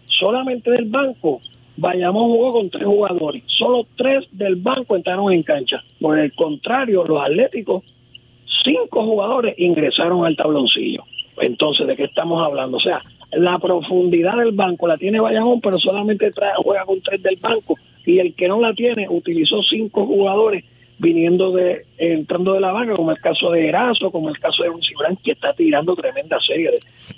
solamente 0.06 0.70
del 0.70 0.86
banco, 0.86 1.42
Bayamón 1.76 2.30
jugó 2.30 2.54
con 2.54 2.70
tres 2.70 2.86
jugadores. 2.86 3.42
Solo 3.48 3.86
tres 3.96 4.26
del 4.32 4.56
banco 4.56 4.96
entraron 4.96 5.30
en 5.30 5.42
cancha. 5.42 5.84
Por 6.00 6.18
el 6.18 6.32
contrario, 6.32 7.04
los 7.04 7.20
atléticos, 7.20 7.84
cinco 8.64 9.04
jugadores 9.04 9.54
ingresaron 9.58 10.24
al 10.24 10.36
tabloncillo. 10.36 11.04
Entonces, 11.38 11.86
¿de 11.86 11.96
qué 11.96 12.04
estamos 12.04 12.42
hablando? 12.42 12.78
O 12.78 12.80
sea, 12.80 13.02
la 13.32 13.58
profundidad 13.58 14.38
del 14.38 14.52
banco 14.52 14.88
la 14.88 14.96
tiene 14.96 15.20
Bayamón, 15.20 15.60
pero 15.60 15.78
solamente 15.78 16.32
juega 16.64 16.86
con 16.86 17.02
tres 17.02 17.22
del 17.22 17.36
banco. 17.36 17.74
Y 18.06 18.20
el 18.20 18.34
que 18.34 18.48
no 18.48 18.58
la 18.58 18.72
tiene 18.72 19.06
utilizó 19.06 19.62
cinco 19.62 20.06
jugadores 20.06 20.64
viniendo 20.98 21.52
de, 21.52 21.86
entrando 21.96 22.54
de 22.54 22.60
la 22.60 22.72
banca, 22.72 22.94
como 22.94 23.10
el 23.10 23.18
caso 23.18 23.50
de 23.50 23.68
Erazo, 23.68 24.10
como 24.10 24.28
el 24.28 24.38
caso 24.38 24.62
de 24.62 24.70
Onsi 24.70 24.94
que 25.22 25.32
está 25.32 25.52
tirando 25.52 25.94
tremenda 25.94 26.40
serie. 26.40 26.70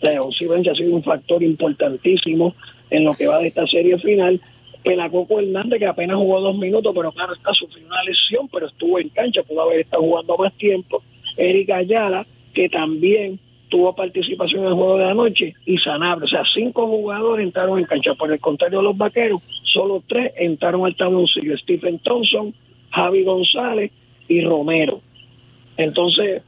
La 0.03 0.23
Onsi 0.23 0.47
ha 0.47 0.75
sido 0.75 0.95
un 0.95 1.03
factor 1.03 1.43
importantísimo 1.43 2.55
en 2.91 3.05
lo 3.05 3.15
que 3.15 3.27
va 3.27 3.39
de 3.39 3.49
esta 3.49 3.67
serie 3.67 3.99
final. 3.99 4.41
Pelacoco 4.83 5.41
Hernández, 5.41 5.79
que 5.79 5.87
apenas 5.87 6.17
jugó 6.17 6.41
dos 6.41 6.57
minutos, 6.57 6.93
pero 6.95 7.13
claro, 7.13 7.35
está 7.35 7.53
sufriendo 7.53 7.93
una 7.93 8.03
lesión, 8.03 8.49
pero 8.49 8.67
estuvo 8.67 8.99
en 8.99 9.11
cancha, 9.11 9.43
pudo 9.43 9.63
haber 9.63 9.81
estado 9.81 10.03
jugando 10.03 10.37
más 10.37 10.53
tiempo. 10.55 11.03
Erika 11.37 11.77
Ayala, 11.77 12.27
que 12.55 12.69
también 12.69 13.39
tuvo 13.69 13.95
participación 13.95 14.63
en 14.63 14.69
el 14.69 14.75
juego 14.75 14.99
de 14.99 15.05
la 15.05 15.15
noche, 15.15 15.55
y 15.65 15.79
Sanabria. 15.79 16.25
O 16.25 16.29
sea, 16.29 16.43
cinco 16.53 16.87
jugadores 16.87 17.47
entraron 17.47 17.79
en 17.79 17.85
cancha. 17.85 18.15
Por 18.15 18.33
el 18.33 18.41
contrario 18.41 18.79
de 18.79 18.85
los 18.85 18.97
vaqueros, 18.97 19.43
solo 19.63 20.03
tres 20.07 20.33
entraron 20.37 20.85
al 20.85 20.97
tabloncillo. 20.97 21.57
Stephen 21.59 21.99
Thompson, 22.01 22.55
Javi 22.91 23.25
González 23.25 23.91
y 24.29 24.43
Romero. 24.43 25.01
Entonces, 25.77 26.43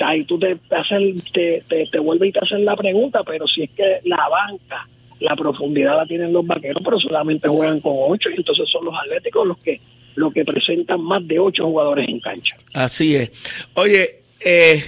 ahí 0.00 0.24
tú 0.24 0.38
te, 0.38 0.58
hacen, 0.70 1.22
te, 1.32 1.64
te, 1.68 1.98
vuelves 1.98 2.30
y 2.30 2.32
te 2.32 2.40
hacen 2.40 2.64
la 2.64 2.76
pregunta, 2.76 3.22
pero 3.24 3.46
si 3.46 3.64
es 3.64 3.70
que 3.70 4.00
la 4.04 4.28
banca, 4.28 4.88
la 5.20 5.34
profundidad 5.36 5.96
la 5.96 6.06
tienen 6.06 6.32
los 6.32 6.46
vaqueros, 6.46 6.82
pero 6.84 6.98
solamente 6.98 7.48
juegan 7.48 7.80
con 7.80 7.94
ocho, 7.96 8.30
y 8.30 8.34
entonces 8.36 8.68
son 8.70 8.84
los 8.84 8.94
atléticos 8.94 9.46
los 9.46 9.58
que, 9.58 9.80
los 10.14 10.32
que 10.32 10.44
presentan 10.44 11.02
más 11.02 11.26
de 11.26 11.38
ocho 11.38 11.64
jugadores 11.64 12.08
en 12.08 12.20
cancha. 12.20 12.56
Así 12.72 13.16
es. 13.16 13.30
Oye, 13.74 14.22
eh, 14.44 14.84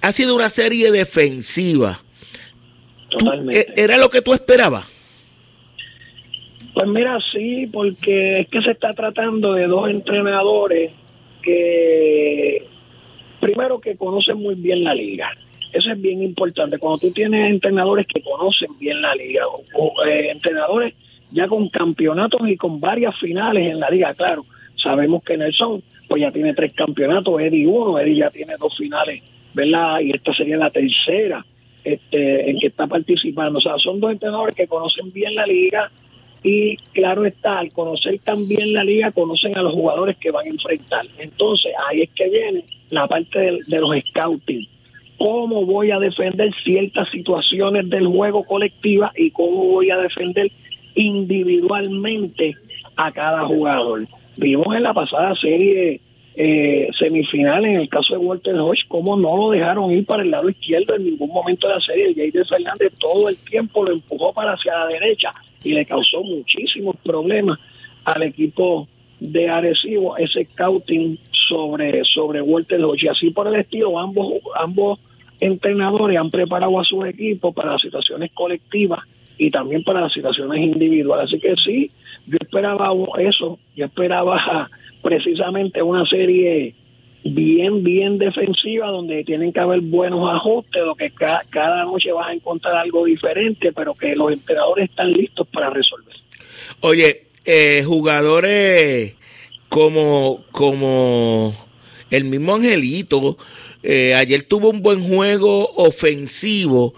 ha 0.00 0.12
sido 0.12 0.34
una 0.34 0.50
serie 0.50 0.90
defensiva. 0.90 2.00
Totalmente. 3.10 3.60
Eh, 3.60 3.74
¿Era 3.76 3.98
lo 3.98 4.08
que 4.08 4.22
tú 4.22 4.32
esperabas? 4.32 4.86
Pues 6.74 6.86
mira, 6.88 7.18
sí, 7.32 7.68
porque 7.72 8.40
es 8.40 8.48
que 8.48 8.62
se 8.62 8.72
está 8.72 8.94
tratando 8.94 9.54
de 9.54 9.66
dos 9.66 9.88
entrenadores 9.88 10.92
que, 11.42 12.66
primero, 13.40 13.80
que 13.80 13.96
conocen 13.96 14.38
muy 14.38 14.54
bien 14.54 14.84
la 14.84 14.94
liga. 14.94 15.30
Eso 15.72 15.92
es 15.92 16.00
bien 16.00 16.22
importante. 16.22 16.78
Cuando 16.78 16.98
tú 16.98 17.10
tienes 17.12 17.50
entrenadores 17.50 18.06
que 18.06 18.22
conocen 18.22 18.78
bien 18.78 19.00
la 19.02 19.14
liga, 19.14 19.46
o, 19.46 20.04
eh, 20.04 20.30
entrenadores 20.30 20.94
ya 21.32 21.48
con 21.48 21.68
campeonatos 21.68 22.48
y 22.48 22.56
con 22.56 22.80
varias 22.80 23.18
finales 23.18 23.70
en 23.70 23.80
la 23.80 23.90
liga, 23.90 24.14
claro, 24.14 24.44
sabemos 24.76 25.22
que 25.22 25.36
Nelson 25.36 25.82
pues 26.08 26.22
ya 26.22 26.32
tiene 26.32 26.54
tres 26.54 26.72
campeonatos, 26.72 27.40
Eddie 27.40 27.66
uno, 27.66 27.98
Eddie 27.98 28.16
ya 28.16 28.30
tiene 28.30 28.54
dos 28.58 28.76
finales, 28.76 29.22
¿verdad? 29.54 30.00
Y 30.00 30.10
esta 30.10 30.34
sería 30.34 30.56
la 30.56 30.70
tercera 30.70 31.44
este, 31.84 32.50
en 32.50 32.58
que 32.58 32.66
está 32.66 32.88
participando. 32.88 33.58
O 33.58 33.62
sea, 33.62 33.78
son 33.78 34.00
dos 34.00 34.10
entrenadores 34.10 34.56
que 34.56 34.66
conocen 34.66 35.12
bien 35.12 35.36
la 35.36 35.46
liga 35.46 35.90
y 36.42 36.76
claro 36.92 37.26
está, 37.26 37.58
al 37.58 37.72
conocer 37.72 38.18
también 38.20 38.72
la 38.72 38.84
liga, 38.84 39.12
conocen 39.12 39.56
a 39.56 39.62
los 39.62 39.74
jugadores 39.74 40.16
que 40.16 40.30
van 40.30 40.46
a 40.46 40.50
enfrentar. 40.50 41.06
Entonces, 41.18 41.72
ahí 41.88 42.02
es 42.02 42.10
que 42.10 42.28
viene 42.28 42.64
la 42.90 43.06
parte 43.06 43.38
de, 43.38 43.58
de 43.66 43.80
los 43.80 43.94
scouting. 44.08 44.66
¿Cómo 45.18 45.66
voy 45.66 45.90
a 45.90 45.98
defender 45.98 46.50
ciertas 46.64 47.10
situaciones 47.10 47.90
del 47.90 48.06
juego 48.06 48.44
colectiva 48.44 49.12
y 49.14 49.30
cómo 49.30 49.66
voy 49.66 49.90
a 49.90 49.98
defender 49.98 50.50
individualmente 50.94 52.56
a 52.96 53.12
cada 53.12 53.44
jugador? 53.44 54.06
Vimos 54.38 54.74
en 54.74 54.84
la 54.84 54.94
pasada 54.94 55.34
serie 55.34 56.00
eh, 56.42 56.88
semifinal 56.98 57.66
en 57.66 57.76
el 57.76 57.88
caso 57.90 58.14
de 58.14 58.18
Walter 58.18 58.54
Hodge, 58.54 58.86
cómo 58.88 59.14
no 59.14 59.36
lo 59.36 59.50
dejaron 59.50 59.90
ir 59.90 60.06
para 60.06 60.22
el 60.22 60.30
lado 60.30 60.48
izquierdo 60.48 60.94
en 60.94 61.04
ningún 61.04 61.28
momento 61.28 61.68
de 61.68 61.74
la 61.74 61.80
serie. 61.82 62.14
Jair 62.14 62.46
Fernández 62.46 62.94
todo 62.98 63.28
el 63.28 63.36
tiempo 63.36 63.84
lo 63.84 63.92
empujó 63.92 64.32
para 64.32 64.54
hacia 64.54 64.78
la 64.78 64.86
derecha 64.86 65.34
y 65.62 65.74
le 65.74 65.84
causó 65.84 66.22
muchísimos 66.22 66.96
problemas 67.04 67.58
al 68.04 68.22
equipo 68.22 68.88
de 69.18 69.50
Arecibo 69.50 70.16
ese 70.16 70.46
scouting 70.46 71.18
sobre 71.46 72.04
sobre 72.04 72.40
Walter 72.40 72.82
Hodge 72.82 73.04
y 73.04 73.08
así 73.08 73.30
por 73.32 73.46
el 73.46 73.56
estilo 73.56 73.98
ambos 73.98 74.32
ambos 74.58 74.98
entrenadores 75.40 76.16
han 76.16 76.30
preparado 76.30 76.80
a 76.80 76.84
sus 76.84 77.04
equipos 77.04 77.54
para 77.54 77.72
las 77.72 77.82
situaciones 77.82 78.30
colectivas 78.32 79.00
y 79.36 79.50
también 79.50 79.84
para 79.84 80.00
las 80.00 80.14
situaciones 80.14 80.58
individuales 80.58 81.26
así 81.26 81.38
que 81.38 81.54
sí 81.56 81.90
yo 82.26 82.38
esperaba 82.40 82.94
eso 83.18 83.58
yo 83.76 83.84
esperaba 83.84 84.70
precisamente 85.02 85.82
una 85.82 86.04
serie 86.06 86.74
bien, 87.24 87.82
bien 87.84 88.18
defensiva, 88.18 88.88
donde 88.88 89.24
tienen 89.24 89.52
que 89.52 89.60
haber 89.60 89.80
buenos 89.80 90.28
ajustes, 90.32 90.82
lo 90.82 90.94
que 90.94 91.10
cada 91.10 91.84
noche 91.84 92.12
vas 92.12 92.28
a 92.28 92.32
encontrar 92.32 92.76
algo 92.76 93.04
diferente, 93.04 93.72
pero 93.72 93.94
que 93.94 94.16
los 94.16 94.32
entrenadores 94.32 94.90
están 94.90 95.12
listos 95.12 95.46
para 95.48 95.70
resolver. 95.70 96.14
Oye, 96.80 97.26
eh, 97.44 97.82
jugadores 97.86 99.14
como, 99.68 100.44
como 100.50 101.54
el 102.10 102.24
mismo 102.24 102.54
Angelito, 102.54 103.36
eh, 103.82 104.14
ayer 104.14 104.42
tuvo 104.42 104.70
un 104.70 104.82
buen 104.82 105.02
juego 105.02 105.70
ofensivo, 105.76 106.94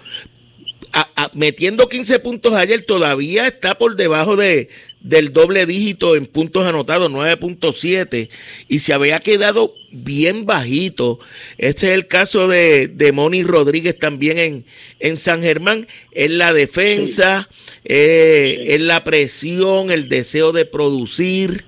metiendo 1.34 1.88
15 1.88 2.18
puntos 2.18 2.54
ayer, 2.54 2.82
todavía 2.84 3.46
está 3.46 3.76
por 3.76 3.96
debajo 3.96 4.36
de, 4.36 4.68
del 5.02 5.32
doble 5.32 5.66
dígito 5.66 6.16
en 6.16 6.26
puntos 6.26 6.64
anotados, 6.64 7.10
9.7, 7.10 8.28
y 8.68 8.78
se 8.78 8.92
había 8.92 9.18
quedado 9.18 9.74
bien 9.90 10.46
bajito. 10.46 11.18
Este 11.58 11.88
es 11.88 11.94
el 11.94 12.06
caso 12.06 12.48
de, 12.48 12.88
de 12.88 13.12
Moni 13.12 13.42
Rodríguez 13.42 13.98
también 13.98 14.38
en, 14.38 14.64
en 15.00 15.18
San 15.18 15.42
Germán, 15.42 15.86
en 16.12 16.38
la 16.38 16.52
defensa, 16.52 17.48
eh, 17.84 18.66
en 18.70 18.86
la 18.86 19.04
presión, 19.04 19.90
el 19.90 20.08
deseo 20.08 20.52
de 20.52 20.64
producir. 20.64 21.64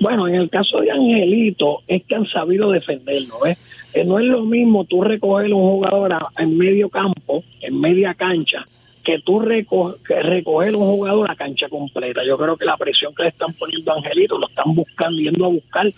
Bueno, 0.00 0.26
en 0.26 0.34
el 0.34 0.50
caso 0.50 0.80
de 0.80 0.90
Angelito, 0.90 1.82
es 1.86 2.02
que 2.04 2.16
han 2.16 2.26
sabido 2.26 2.72
defenderlo. 2.72 3.46
Eh, 3.46 3.56
no 4.04 4.18
es 4.18 4.24
lo 4.24 4.42
mismo 4.44 4.84
tú 4.84 5.02
recoger 5.02 5.52
un 5.54 5.62
jugador 5.62 6.16
en 6.38 6.58
medio 6.58 6.88
campo, 6.88 7.44
en 7.60 7.80
media 7.80 8.14
cancha, 8.14 8.66
que 9.02 9.18
tú 9.18 9.40
recoger 9.40 10.76
un 10.76 10.86
jugador 10.86 11.30
a 11.30 11.36
cancha 11.36 11.68
completa. 11.68 12.24
Yo 12.24 12.38
creo 12.38 12.56
que 12.56 12.64
la 12.64 12.76
presión 12.76 13.14
que 13.14 13.24
le 13.24 13.28
están 13.30 13.52
poniendo 13.54 13.92
a 13.92 13.96
Angelito 13.96 14.38
lo 14.38 14.48
están 14.48 14.74
buscando, 14.74 15.20
yendo 15.20 15.44
a 15.44 15.48
buscar 15.48 15.92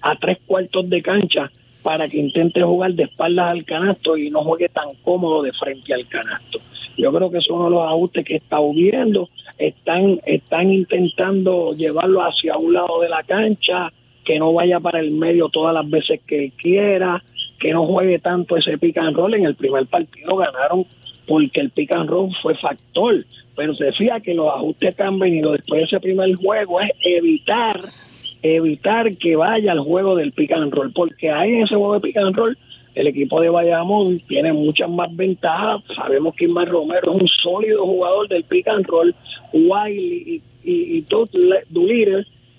a 0.00 0.16
tres 0.16 0.38
cuartos 0.46 0.88
de 0.88 1.02
cancha 1.02 1.50
para 1.82 2.08
que 2.08 2.18
intente 2.18 2.62
jugar 2.62 2.94
de 2.94 3.04
espaldas 3.04 3.50
al 3.50 3.64
canasto 3.64 4.16
y 4.16 4.30
no 4.30 4.42
juegue 4.42 4.68
tan 4.68 4.88
cómodo 5.02 5.42
de 5.42 5.52
frente 5.52 5.94
al 5.94 6.08
canasto. 6.08 6.60
Yo 6.96 7.12
creo 7.12 7.30
que 7.30 7.40
son 7.40 7.70
los 7.70 7.86
ajustes 7.86 8.24
que 8.24 8.36
está 8.36 8.58
viendo. 8.74 9.28
Están, 9.58 10.20
están 10.24 10.72
intentando 10.72 11.74
llevarlo 11.74 12.22
hacia 12.22 12.56
un 12.56 12.72
lado 12.72 13.00
de 13.00 13.08
la 13.08 13.22
cancha, 13.22 13.92
que 14.24 14.38
no 14.38 14.52
vaya 14.52 14.80
para 14.80 14.98
el 14.98 15.12
medio 15.12 15.48
todas 15.48 15.72
las 15.72 15.88
veces 15.88 16.20
que 16.26 16.52
quiera, 16.56 17.22
que 17.58 17.72
no 17.72 17.86
juegue 17.86 18.18
tanto 18.18 18.56
ese 18.56 18.78
pick 18.78 18.98
and 18.98 19.16
roll. 19.16 19.34
En 19.34 19.44
el 19.44 19.54
primer 19.54 19.86
partido 19.86 20.36
ganaron 20.36 20.86
porque 21.26 21.60
el 21.60 21.70
pick 21.70 21.92
and 21.92 22.08
roll 22.08 22.34
fue 22.42 22.54
factor. 22.54 23.24
Pero 23.54 23.74
se 23.74 23.86
decía 23.86 24.20
que 24.20 24.34
los 24.34 24.48
ajustes 24.48 24.94
que 24.94 25.02
han 25.02 25.18
venido 25.18 25.52
después 25.52 25.80
de 25.80 25.84
ese 25.86 26.00
primer 26.00 26.34
juego 26.34 26.80
es 26.80 26.90
evitar 27.02 27.80
evitar 28.42 29.16
que 29.16 29.34
vaya 29.34 29.72
al 29.72 29.80
juego 29.80 30.14
del 30.14 30.32
pick 30.32 30.52
and 30.52 30.72
roll, 30.72 30.92
porque 30.92 31.30
ahí 31.30 31.54
en 31.54 31.62
ese 31.62 31.74
juego 31.74 31.94
de 31.94 32.00
pick 32.00 32.16
and 32.18 32.36
roll 32.36 32.56
el 32.96 33.08
equipo 33.08 33.42
de 33.42 33.50
Bayamón 33.50 34.18
tiene 34.20 34.54
muchas 34.54 34.88
más 34.88 35.14
ventajas. 35.14 35.82
Sabemos 35.94 36.34
que 36.34 36.46
Ismael 36.46 36.68
Romero 36.68 37.12
es 37.12 37.20
un 37.20 37.28
sólido 37.28 37.84
jugador 37.84 38.26
del 38.26 38.42
pick 38.44 38.66
and 38.68 38.86
roll. 38.86 39.14
Wiley 39.52 40.42
y, 40.64 40.70
y, 40.70 40.98
y 40.98 41.06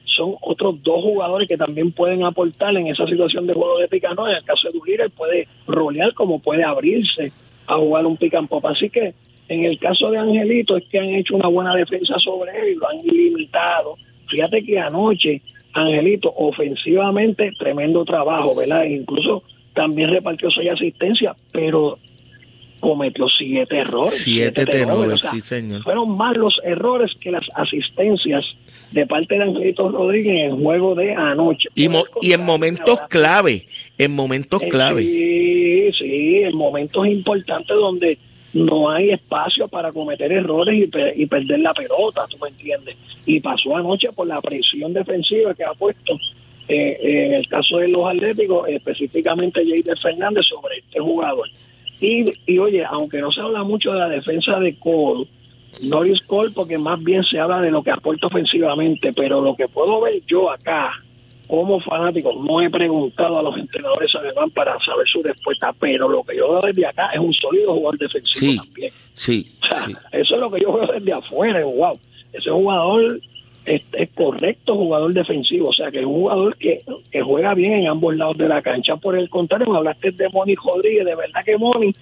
son 0.05 0.35
otros 0.41 0.81
dos 0.83 1.01
jugadores 1.01 1.47
que 1.47 1.57
también 1.57 1.91
pueden 1.91 2.23
aportar 2.23 2.75
en 2.77 2.87
esa 2.87 3.07
situación 3.07 3.47
de 3.47 3.53
juego 3.55 3.79
de 3.79 3.87
pick 3.87 4.05
and 4.05 4.17
roll. 4.17 4.29
En 4.29 4.37
el 4.37 4.43
caso 4.43 4.67
de 4.67 4.77
Doolittle 4.77 5.09
puede 5.09 5.47
rolear 5.65 6.13
como 6.13 6.39
puede 6.39 6.63
abrirse 6.63 7.31
a 7.67 7.75
jugar 7.75 8.05
un 8.05 8.17
pick 8.17 8.33
and 8.33 8.49
pop. 8.49 8.65
Así 8.65 8.89
que 8.89 9.13
en 9.49 9.63
el 9.63 9.79
caso 9.79 10.11
de 10.11 10.17
Angelito 10.17 10.77
es 10.77 10.85
que 10.89 10.99
han 10.99 11.09
hecho 11.09 11.35
una 11.35 11.47
buena 11.47 11.75
defensa 11.75 12.17
sobre 12.19 12.51
él 12.59 12.69
y 12.69 12.75
lo 12.75 12.89
han 12.89 12.97
limitado. 13.05 13.95
Fíjate 14.27 14.63
que 14.63 14.79
anoche 14.79 15.41
Angelito 15.73 16.33
ofensivamente 16.35 17.51
tremendo 17.57 18.03
trabajo, 18.03 18.55
¿verdad? 18.55 18.85
Incluso 18.85 19.43
también 19.73 20.09
repartió 20.09 20.49
seis 20.49 20.71
asistencias, 20.71 21.35
pero 21.51 21.99
cometió 22.79 23.27
siete 23.27 23.79
errores. 23.79 24.15
Siete, 24.15 24.65
errores, 24.71 25.21
sí, 25.31 25.41
señor. 25.41 25.83
Fueron 25.83 26.15
más 26.17 26.37
los 26.37 26.59
errores 26.63 27.11
que 27.19 27.31
las 27.31 27.45
asistencias 27.55 28.45
de 28.91 29.05
parte 29.05 29.35
de 29.35 29.43
Angelito 29.43 29.89
Rodríguez 29.89 30.41
en 30.41 30.51
el 30.51 30.63
juego 30.63 30.95
de 30.95 31.13
anoche. 31.13 31.69
Y, 31.75 31.89
y 32.21 32.33
en 32.33 32.45
momentos 32.45 32.99
clave, 33.09 33.67
en 33.97 34.13
momentos 34.13 34.61
eh, 34.61 34.69
clave. 34.69 35.01
Sí, 35.01 35.91
sí, 35.97 36.43
en 36.43 36.55
momentos 36.55 37.05
importantes 37.07 37.75
donde 37.75 38.17
no 38.53 38.89
hay 38.89 39.11
espacio 39.11 39.67
para 39.67 39.91
cometer 39.91 40.31
errores 40.31 40.87
y, 41.15 41.25
perder 41.25 41.59
la 41.59 41.73
pelota, 41.73 42.25
¿tú 42.29 42.37
me 42.41 42.49
entiendes? 42.49 42.95
Y 43.25 43.39
pasó 43.39 43.75
anoche 43.75 44.11
por 44.13 44.27
la 44.27 44.41
presión 44.41 44.93
defensiva 44.93 45.53
que 45.53 45.63
ha 45.63 45.73
puesto 45.73 46.17
eh, 46.67 46.97
en 47.01 47.33
el 47.33 47.47
caso 47.47 47.77
de 47.77 47.89
los 47.89 48.07
Atléticos, 48.07 48.67
específicamente 48.67 49.63
Jader 49.63 49.97
Fernández 49.99 50.45
sobre 50.45 50.77
este 50.77 50.99
jugador. 50.99 51.49
Y, 51.99 52.31
y 52.45 52.59
oye, 52.59 52.85
aunque 52.85 53.19
no 53.19 53.31
se 53.31 53.41
habla 53.41 53.63
mucho 53.63 53.91
de 53.91 53.99
la 53.99 54.09
defensa 54.09 54.59
de 54.59 54.77
Cole, 54.77 55.27
Norris 55.81 56.21
Cole, 56.21 56.51
porque 56.51 56.77
más 56.77 57.01
bien 57.03 57.23
se 57.23 57.39
habla 57.39 57.59
de 57.59 57.71
lo 57.71 57.83
que 57.83 57.91
aporta 57.91 58.27
ofensivamente, 58.27 59.13
pero 59.13 59.41
lo 59.41 59.55
que 59.55 59.67
puedo 59.67 60.01
ver 60.01 60.21
yo 60.25 60.49
acá, 60.49 60.91
como 61.47 61.79
fanático, 61.79 62.33
no 62.33 62.61
he 62.61 62.69
preguntado 62.69 63.39
a 63.39 63.43
los 63.43 63.57
entrenadores 63.57 64.13
alemanes 64.15 64.53
para 64.53 64.79
saber 64.79 65.07
su 65.07 65.23
respuesta, 65.23 65.73
pero 65.79 66.07
lo 66.09 66.23
que 66.23 66.35
yo 66.35 66.49
veo 66.49 66.61
desde 66.61 66.85
acá 66.85 67.09
es 67.13 67.19
un 67.19 67.33
sólido 67.33 67.73
jugador 67.73 67.97
defensivo 67.99 68.63
también. 68.63 68.93
Sí, 69.13 69.55
Eso 70.11 70.35
es 70.35 70.41
lo 70.41 70.51
que 70.51 70.61
yo 70.61 70.73
veo 70.73 70.87
desde 70.87 71.13
afuera, 71.13 71.63
wow, 71.63 71.99
ese 72.33 72.49
jugador 72.49 73.19
es, 73.67 74.09
correcto 74.15 74.75
jugador 74.75 75.13
defensivo, 75.13 75.69
o 75.69 75.73
sea 75.73 75.91
que 75.91 75.99
es 75.99 76.05
un 76.05 76.13
jugador 76.13 76.57
que, 76.57 76.81
que 77.11 77.21
juega 77.21 77.53
bien 77.53 77.73
en 77.73 77.87
ambos 77.87 78.15
lados 78.17 78.37
de 78.37 78.47
la 78.47 78.61
cancha. 78.61 78.95
Por 78.97 79.17
el 79.17 79.29
contrario, 79.29 79.71
me 79.71 79.77
hablaste 79.77 80.11
de 80.11 80.29
Moni 80.29 80.55
Rodríguez, 80.55 81.05
de 81.05 81.15
verdad 81.15 81.43
que 81.45 81.57
Moni 81.57 81.93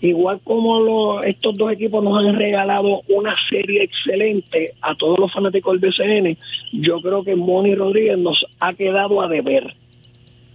igual 0.00 0.40
como 0.44 1.22
estos 1.22 1.56
dos 1.56 1.72
equipos 1.72 2.02
nos 2.02 2.18
han 2.18 2.36
regalado 2.36 3.02
una 3.08 3.34
serie 3.48 3.82
excelente 3.82 4.74
a 4.82 4.94
todos 4.94 5.18
los 5.18 5.32
fanáticos 5.32 5.80
del 5.80 5.90
BCN, 5.90 6.36
yo 6.72 7.00
creo 7.00 7.24
que 7.24 7.36
Moni 7.36 7.74
Rodríguez 7.74 8.18
nos 8.18 8.44
ha 8.60 8.72
quedado 8.74 9.22
a 9.22 9.28
deber. 9.28 9.74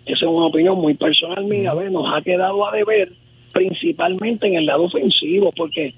Esa 0.05 0.25
es 0.25 0.31
una 0.31 0.45
opinión 0.45 0.79
muy 0.79 0.93
personal 0.93 1.45
mía, 1.45 1.73
nos 1.91 2.13
ha 2.13 2.21
quedado 2.21 2.67
a 2.67 2.71
deber 2.71 3.11
principalmente 3.53 4.47
en 4.47 4.55
el 4.55 4.65
lado 4.65 4.83
ofensivo, 4.83 5.51
porque 5.55 5.93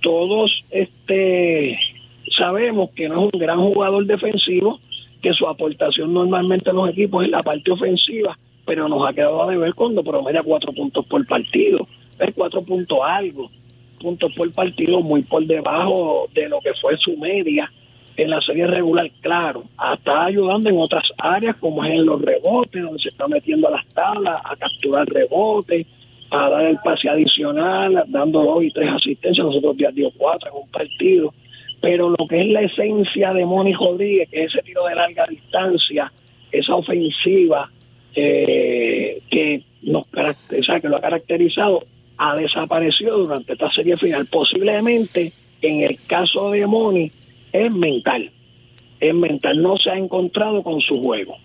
todos 0.00 0.64
este 0.70 1.78
sabemos 2.30 2.90
que 2.90 3.08
no 3.08 3.14
es 3.26 3.30
un 3.32 3.40
gran 3.40 3.60
jugador 3.60 4.06
defensivo, 4.06 4.78
que 5.22 5.32
su 5.32 5.46
aportación 5.46 6.12
normalmente 6.12 6.70
en 6.70 6.76
los 6.76 6.90
equipos 6.90 7.24
es 7.24 7.30
la 7.30 7.42
parte 7.42 7.70
ofensiva, 7.70 8.38
pero 8.64 8.88
nos 8.88 9.08
ha 9.08 9.12
quedado 9.12 9.42
a 9.42 9.50
deber 9.50 9.74
cuando 9.74 10.04
promedia 10.04 10.42
cuatro 10.42 10.72
puntos 10.72 11.04
por 11.06 11.26
partido. 11.26 11.86
Es 12.18 12.34
cuatro 12.34 12.62
puntos 12.62 12.98
algo, 13.02 13.50
puntos 14.00 14.32
por 14.34 14.50
partido 14.52 15.00
muy 15.00 15.22
por 15.22 15.44
debajo 15.46 16.28
de 16.34 16.48
lo 16.48 16.60
que 16.60 16.74
fue 16.74 16.96
su 16.98 17.16
media 17.16 17.70
en 18.18 18.30
la 18.30 18.40
serie 18.40 18.66
regular, 18.66 19.08
claro, 19.20 19.62
está 19.94 20.24
ayudando 20.24 20.68
en 20.68 20.76
otras 20.76 21.04
áreas 21.18 21.54
como 21.56 21.84
es 21.84 21.92
en 21.92 22.04
los 22.04 22.20
rebotes, 22.20 22.82
donde 22.82 22.98
se 22.98 23.10
está 23.10 23.28
metiendo 23.28 23.68
a 23.68 23.70
las 23.70 23.86
tablas, 23.94 24.40
a 24.44 24.56
capturar 24.56 25.06
rebotes, 25.06 25.86
a 26.30 26.50
dar 26.50 26.66
el 26.66 26.78
pase 26.78 27.08
adicional, 27.08 28.04
dando 28.08 28.42
dos 28.42 28.64
y 28.64 28.72
tres 28.72 28.90
asistencias, 28.90 29.46
nosotros 29.46 29.76
ya 29.78 29.92
dio 29.92 30.10
cuatro 30.16 30.50
en 30.50 30.62
un 30.62 30.68
partido, 30.68 31.32
pero 31.80 32.10
lo 32.10 32.26
que 32.28 32.40
es 32.40 32.46
la 32.48 32.62
esencia 32.62 33.32
de 33.32 33.44
Moni 33.44 33.72
Rodríguez, 33.72 34.28
que 34.30 34.44
es 34.44 34.54
ese 34.54 34.62
tiro 34.62 34.86
de 34.86 34.94
larga 34.94 35.26
distancia, 35.26 36.12
esa 36.50 36.74
ofensiva 36.74 37.70
eh, 38.14 39.20
que 39.30 39.62
nos 39.82 40.06
caracteriza, 40.08 40.80
que 40.80 40.88
lo 40.88 40.96
ha 40.96 41.00
caracterizado, 41.00 41.84
ha 42.16 42.34
desaparecido 42.36 43.18
durante 43.18 43.52
esta 43.52 43.70
serie 43.72 43.96
final. 43.96 44.26
Posiblemente 44.26 45.32
en 45.62 45.82
el 45.82 45.98
caso 46.06 46.50
de 46.50 46.66
Moni 46.66 47.12
es 47.52 47.72
mental, 47.72 48.30
es 49.00 49.14
mental, 49.14 49.62
no 49.62 49.76
se 49.76 49.90
ha 49.90 49.96
encontrado 49.96 50.62
con 50.62 50.80
su 50.80 51.00
juego. 51.00 51.36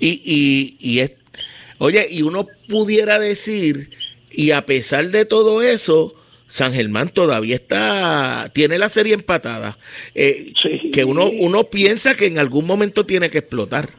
Y, 0.00 0.20
y, 0.24 0.76
y 0.80 0.98
es, 1.00 1.12
oye, 1.78 2.06
y 2.10 2.22
uno 2.22 2.46
pudiera 2.68 3.18
decir, 3.18 3.90
y 4.30 4.50
a 4.50 4.66
pesar 4.66 5.10
de 5.10 5.24
todo 5.24 5.62
eso, 5.62 6.14
San 6.46 6.72
Germán 6.72 7.08
todavía 7.08 7.56
está, 7.56 8.50
tiene 8.54 8.78
la 8.78 8.88
serie 8.88 9.14
empatada, 9.14 9.78
eh, 10.14 10.52
que 10.92 11.04
uno, 11.04 11.30
uno 11.30 11.64
piensa 11.64 12.14
que 12.14 12.26
en 12.26 12.38
algún 12.38 12.66
momento 12.66 13.04
tiene 13.06 13.30
que 13.30 13.38
explotar. 13.38 13.90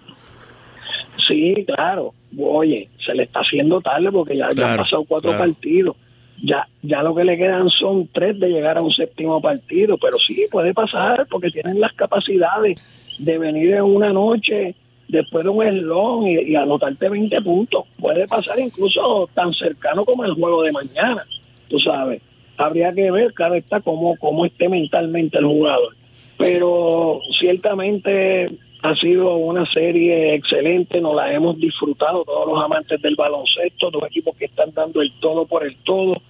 Sí, 1.27 1.65
claro. 1.65 2.13
Oye, 2.37 2.89
se 3.03 3.13
le 3.13 3.23
está 3.23 3.39
haciendo 3.39 3.81
tarde 3.81 4.11
porque 4.11 4.37
ya, 4.37 4.47
han 4.47 4.77
pasado 4.77 5.05
cuatro 5.05 5.37
partidos. 5.37 5.95
Ya, 6.43 6.67
ya 6.81 7.01
lo 7.01 7.15
que 7.15 7.23
le 7.23 7.37
quedan 7.37 7.69
son 7.69 8.09
tres 8.11 8.37
de 8.39 8.49
llegar 8.49 8.77
a 8.77 8.81
un 8.81 8.91
séptimo 8.91 9.41
partido, 9.41 9.97
pero 9.97 10.17
sí 10.19 10.45
puede 10.51 10.73
pasar 10.73 11.25
porque 11.29 11.49
tienen 11.49 11.79
las 11.79 11.93
capacidades 11.93 12.77
de 13.17 13.37
venir 13.37 13.75
en 13.75 13.83
una 13.83 14.11
noche 14.11 14.75
después 15.07 15.45
de 15.45 15.49
un 15.49 15.65
eslón 15.65 16.27
y, 16.27 16.41
y 16.41 16.55
anotarte 16.55 17.09
20 17.09 17.41
puntos. 17.41 17.85
Puede 17.97 18.27
pasar 18.27 18.59
incluso 18.59 19.29
tan 19.33 19.53
cercano 19.53 20.03
como 20.03 20.25
el 20.25 20.33
juego 20.33 20.63
de 20.63 20.73
mañana, 20.73 21.25
tú 21.69 21.79
sabes. 21.79 22.21
Habría 22.57 22.93
que 22.93 23.11
ver, 23.11 23.33
claro 23.33 23.55
está, 23.55 23.81
cómo, 23.81 24.15
cómo 24.17 24.45
esté 24.45 24.69
mentalmente 24.69 25.37
el 25.37 25.45
jugador. 25.45 25.95
Pero 26.37 27.21
ciertamente 27.39 28.49
ha 28.81 28.95
sido 28.95 29.35
una 29.35 29.65
serie 29.65 30.35
excelente, 30.35 31.01
nos 31.01 31.15
la 31.15 31.33
hemos 31.33 31.57
disfrutado 31.57 32.23
todos 32.23 32.47
los 32.47 32.63
amantes 32.63 33.01
del 33.01 33.15
baloncesto, 33.15 33.89
dos 33.89 34.03
equipos 34.03 34.35
que 34.37 34.45
están 34.45 34.71
dando 34.73 35.01
el 35.01 35.11
todo 35.19 35.45
por 35.45 35.65
el 35.65 35.75
todo 35.77 36.21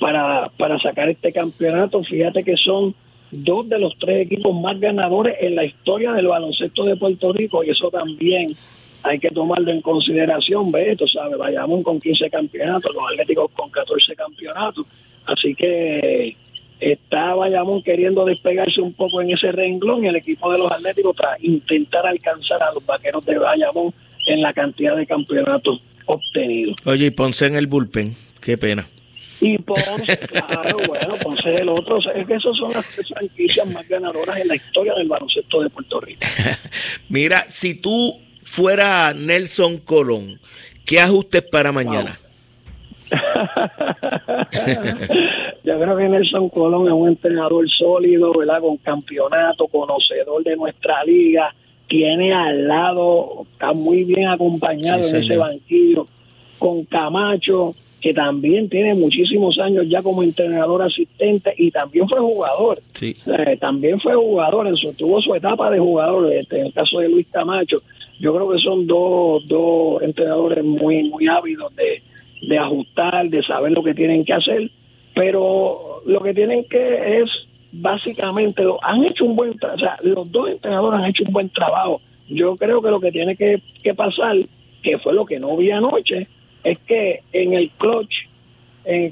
para, 0.00 0.50
para 0.56 0.78
sacar 0.78 1.08
este 1.08 1.32
campeonato. 1.32 2.02
Fíjate 2.04 2.44
que 2.44 2.56
son 2.56 2.94
dos 3.30 3.68
de 3.68 3.78
los 3.78 3.96
tres 3.98 4.26
equipos 4.26 4.54
más 4.54 4.78
ganadores 4.78 5.36
en 5.40 5.56
la 5.56 5.64
historia 5.64 6.12
del 6.12 6.26
baloncesto 6.26 6.84
de 6.84 6.96
Puerto 6.96 7.32
Rico 7.32 7.64
y 7.64 7.70
eso 7.70 7.90
también 7.90 8.54
hay 9.02 9.18
que 9.18 9.30
tomarlo 9.30 9.70
en 9.70 9.80
consideración, 9.80 10.70
¿ves? 10.70 10.96
Tú 10.96 11.08
sabes, 11.08 11.36
vayamos 11.36 11.82
con 11.82 11.98
15 11.98 12.30
campeonatos, 12.30 12.94
los 12.94 13.04
Atléticos 13.10 13.50
con 13.52 13.70
14 13.70 14.14
campeonatos, 14.14 14.86
así 15.26 15.54
que 15.54 16.36
está 16.80 17.34
Bayamón 17.34 17.82
queriendo 17.82 18.24
despegarse 18.24 18.80
un 18.80 18.92
poco 18.92 19.22
en 19.22 19.30
ese 19.30 19.52
renglón 19.52 20.04
y 20.04 20.08
el 20.08 20.16
equipo 20.16 20.50
de 20.50 20.58
los 20.58 20.70
Atléticos 20.70 21.16
para 21.16 21.36
intentar 21.40 22.06
alcanzar 22.06 22.62
a 22.62 22.72
los 22.72 22.84
vaqueros 22.84 23.24
de 23.24 23.38
Bayamón 23.38 23.94
en 24.26 24.42
la 24.42 24.52
cantidad 24.52 24.96
de 24.96 25.06
campeonatos 25.06 25.80
obtenidos. 26.06 26.76
Oye, 26.84 27.06
y 27.06 27.10
Ponce 27.10 27.46
en 27.46 27.56
el 27.56 27.66
bullpen, 27.66 28.16
qué 28.40 28.58
pena. 28.58 28.86
Y 29.40 29.58
Ponce, 29.58 30.18
claro, 30.18 30.78
bueno, 30.86 31.16
Ponce 31.22 31.54
el 31.54 31.68
otro. 31.68 31.98
es 31.98 32.26
que 32.26 32.34
esas 32.34 32.56
son 32.56 32.72
las 32.72 32.86
tres 32.94 33.08
franquicias 33.08 33.66
más 33.66 33.88
ganadoras 33.88 34.38
en 34.38 34.48
la 34.48 34.56
historia 34.56 34.94
del 34.94 35.08
baloncesto 35.08 35.62
de 35.62 35.70
Puerto 35.70 36.00
Rico. 36.00 36.20
Mira, 37.08 37.44
si 37.48 37.74
tú 37.74 38.20
fuera 38.42 39.14
Nelson 39.14 39.78
Colón, 39.78 40.40
¿qué 40.84 41.00
ajustes 41.00 41.42
para 41.42 41.72
mañana? 41.72 42.18
Yo 45.64 45.78
creo 45.78 45.96
que 45.96 46.08
Nelson 46.08 46.48
Colón 46.48 46.86
es 46.86 46.92
un 46.92 47.08
entrenador 47.08 47.68
sólido, 47.68 48.32
¿verdad? 48.36 48.60
Con 48.60 48.76
campeonato, 48.78 49.66
conocedor 49.68 50.42
de 50.42 50.56
nuestra 50.56 51.04
liga, 51.04 51.54
tiene 51.88 52.32
al 52.32 52.66
lado, 52.66 53.46
está 53.52 53.72
muy 53.72 54.04
bien 54.04 54.28
acompañado 54.28 55.06
en 55.06 55.16
ese 55.16 55.36
banquillo, 55.36 56.06
con 56.58 56.84
Camacho, 56.84 57.74
que 58.00 58.14
también 58.14 58.68
tiene 58.68 58.94
muchísimos 58.94 59.58
años 59.58 59.86
ya 59.88 60.02
como 60.02 60.22
entrenador 60.22 60.82
asistente 60.82 61.54
y 61.56 61.70
también 61.70 62.08
fue 62.08 62.18
jugador. 62.18 62.82
también 63.60 64.00
fue 64.00 64.14
jugador, 64.14 64.66
en 64.66 64.76
su, 64.76 64.92
tuvo 64.94 65.20
su 65.20 65.34
etapa 65.34 65.70
de 65.70 65.78
jugador, 65.78 66.32
este, 66.32 66.60
en 66.60 66.66
el 66.66 66.72
caso 66.72 66.98
de 66.98 67.08
Luis 67.08 67.26
Camacho. 67.30 67.82
Yo 68.18 68.34
creo 68.34 68.50
que 68.50 68.58
son 68.58 68.86
dos, 68.86 69.46
dos 69.46 70.02
entrenadores 70.02 70.64
muy, 70.64 71.04
muy 71.04 71.28
ávidos 71.28 71.74
de, 71.76 72.02
de 72.42 72.58
ajustar, 72.58 73.28
de 73.28 73.42
saber 73.42 73.72
lo 73.72 73.82
que 73.82 73.94
tienen 73.94 74.24
que 74.24 74.34
hacer, 74.34 74.70
pero 75.14 76.02
lo 76.04 76.20
que 76.20 76.34
tienen 76.34 76.64
que 76.64 77.20
es 77.20 77.30
básicamente, 77.72 78.62
han 78.82 79.04
hecho 79.04 79.24
un 79.24 79.34
buen 79.34 79.56
trabajo, 79.58 79.76
o 79.76 79.80
sea, 79.80 79.98
los 80.02 80.30
dos 80.30 80.50
entrenadores 80.50 81.00
han 81.00 81.06
hecho 81.06 81.24
un 81.24 81.32
buen 81.32 81.48
trabajo. 81.48 82.00
Yo 82.28 82.56
creo 82.56 82.82
que 82.82 82.90
lo 82.90 83.00
que 83.00 83.10
tiene 83.10 83.36
que, 83.36 83.60
pasar, 83.94 84.36
que 84.82 84.98
fue 84.98 85.14
lo 85.14 85.24
que 85.24 85.40
no 85.40 85.56
vi 85.56 85.70
anoche, 85.70 86.28
es 86.64 86.78
que 86.80 87.22
en 87.32 87.54
el 87.54 87.70
clutch, 87.70 88.28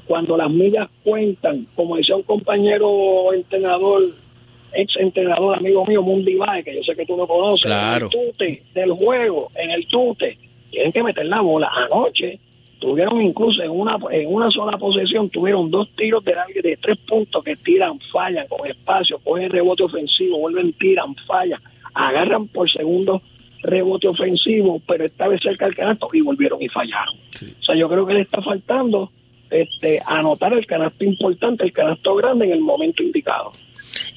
cuando 0.05 0.37
las 0.37 0.49
millas 0.49 0.89
cuentan, 1.03 1.67
como 1.75 1.97
decía 1.97 2.15
un 2.15 2.23
compañero 2.23 3.33
entrenador, 3.33 4.03
ex 4.73 4.95
entrenador, 4.97 5.57
amigo 5.57 5.85
mío, 5.85 6.01
Mundi 6.01 6.35
Bae, 6.35 6.63
que 6.63 6.75
yo 6.75 6.83
sé 6.83 6.95
que 6.95 7.05
tú 7.05 7.17
lo 7.17 7.27
conoces, 7.27 7.65
en 7.65 8.03
el 8.03 8.09
tute 8.09 8.63
del 8.73 8.91
juego, 8.91 9.51
en 9.55 9.71
el 9.71 9.87
tute, 9.87 10.37
tienen 10.69 10.91
que 10.91 11.03
meter 11.03 11.25
la 11.25 11.41
bola. 11.41 11.69
Anoche 11.73 12.39
tuvieron 12.81 13.21
incluso 13.21 13.61
en 13.61 13.69
una 13.69 13.97
en 14.09 14.33
una 14.33 14.49
sola 14.49 14.77
posesión 14.77 15.29
tuvieron 15.29 15.69
dos 15.69 15.87
tiros 15.95 16.23
de 16.25 16.33
de 16.61 16.77
tres 16.77 16.97
puntos 16.97 17.43
que 17.43 17.55
tiran, 17.55 17.99
fallan 18.11 18.47
con 18.47 18.67
espacio, 18.67 19.19
cogen 19.19 19.51
rebote 19.51 19.83
ofensivo, 19.83 20.39
vuelven, 20.39 20.73
tiran, 20.73 21.15
fallan, 21.27 21.61
agarran 21.93 22.47
por 22.47 22.69
segundo 22.69 23.21
rebote 23.61 24.07
ofensivo, 24.07 24.81
pero 24.87 25.05
esta 25.05 25.27
vez 25.27 25.39
cerca 25.41 25.65
del 25.65 25.75
canasto 25.75 26.09
y 26.11 26.21
volvieron 26.21 26.59
y 26.61 26.67
fallaron. 26.69 27.15
O 27.15 27.63
sea, 27.63 27.75
yo 27.75 27.87
creo 27.87 28.05
que 28.07 28.15
le 28.15 28.21
está 28.21 28.41
faltando 28.41 29.11
este 29.51 30.01
anotar 30.03 30.53
el 30.53 30.65
canasto 30.65 31.05
importante, 31.05 31.63
el 31.63 31.73
canasto 31.73 32.15
grande 32.15 32.45
en 32.45 32.53
el 32.53 32.61
momento 32.61 33.03
indicado. 33.03 33.51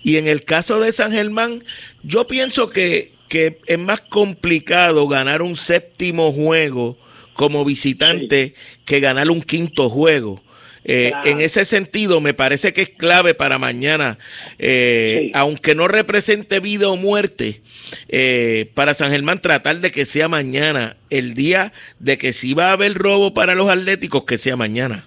Y 0.02 0.16
en 0.16 0.26
el 0.26 0.44
caso 0.44 0.80
de 0.80 0.90
San 0.90 1.12
Germán, 1.12 1.64
yo 2.02 2.26
pienso 2.26 2.70
que, 2.70 3.12
que 3.28 3.58
es 3.66 3.78
más 3.78 4.00
complicado 4.00 5.06
ganar 5.06 5.42
un 5.42 5.54
séptimo 5.54 6.32
juego 6.32 6.96
como 7.34 7.64
visitante 7.64 8.54
que 8.84 9.00
ganar 9.00 9.30
un 9.30 9.42
quinto 9.42 9.90
juego. 9.90 10.40
Eh, 10.86 11.12
en 11.24 11.40
ese 11.40 11.64
sentido, 11.64 12.20
me 12.20 12.34
parece 12.34 12.74
que 12.74 12.82
es 12.82 12.90
clave 12.90 13.32
para 13.32 13.58
mañana, 13.58 14.18
eh, 14.58 15.30
aunque 15.32 15.74
no 15.74 15.88
represente 15.88 16.60
vida 16.60 16.88
o 16.88 16.96
muerte, 16.96 17.62
eh, 18.08 18.70
para 18.74 18.92
San 18.92 19.10
Germán 19.10 19.40
tratar 19.40 19.76
de 19.76 19.90
que 19.90 20.04
sea 20.04 20.28
mañana, 20.28 20.96
el 21.08 21.34
día 21.34 21.72
de 22.00 22.18
que 22.18 22.34
si 22.34 22.52
va 22.52 22.68
a 22.68 22.72
haber 22.72 22.94
robo 22.94 23.32
para 23.32 23.54
los 23.54 23.70
atléticos, 23.70 24.24
que 24.24 24.36
sea 24.36 24.56
mañana. 24.56 25.06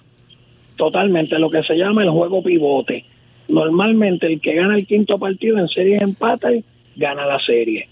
Totalmente, 0.77 1.37
lo 1.37 1.49
que 1.51 1.63
se 1.63 1.75
llama 1.75 2.03
el 2.03 2.09
juego 2.09 2.43
pivote. 2.43 3.05
Normalmente 3.47 4.27
el 4.27 4.41
que 4.41 4.55
gana 4.55 4.75
el 4.75 4.85
quinto 4.85 5.17
partido 5.19 5.57
en 5.57 5.67
serie 5.69 5.97
empata 6.01 6.53
y 6.53 6.63
gana 6.95 7.25
la 7.25 7.39
serie. 7.39 7.87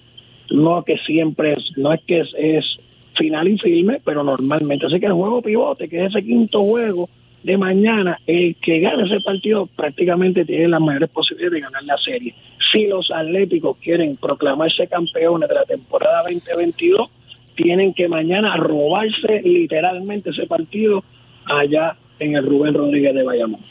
No 0.49 0.83
que 0.83 0.97
siempre 0.99 1.53
es, 1.53 1.71
no 1.77 1.93
es 1.93 2.01
que 2.05 2.21
es 2.37 2.77
final 3.15 3.47
y 3.47 3.57
firme, 3.57 4.01
pero 4.03 4.23
normalmente. 4.23 4.85
Así 4.85 4.99
que 4.99 5.05
el 5.07 5.13
juego 5.13 5.41
pivote, 5.41 5.87
que 5.87 6.05
es 6.05 6.15
ese 6.15 6.23
quinto 6.23 6.63
juego 6.63 7.09
de 7.43 7.57
mañana, 7.57 8.19
el 8.25 8.55
que 8.55 8.79
gane 8.79 9.03
ese 9.03 9.21
partido 9.21 9.67
prácticamente 9.67 10.45
tiene 10.45 10.67
las 10.67 10.81
mayores 10.81 11.09
posibilidades 11.09 11.53
de 11.53 11.61
ganar 11.61 11.83
la 11.83 11.97
serie. 11.97 12.33
Si 12.71 12.87
los 12.87 13.11
Atléticos 13.11 13.77
quieren 13.77 14.15
proclamarse 14.15 14.87
campeones 14.87 15.47
de 15.47 15.55
la 15.55 15.65
temporada 15.65 16.23
2022, 16.23 17.09
tienen 17.55 17.93
que 17.93 18.07
mañana 18.07 18.57
robarse 18.57 19.41
literalmente 19.43 20.31
ese 20.31 20.47
partido 20.47 21.03
allá 21.45 21.95
en 22.19 22.35
el 22.35 22.45
Rubén 22.45 22.73
Rodríguez 22.73 23.13
de 23.13 23.23
Bayamón. 23.23 23.61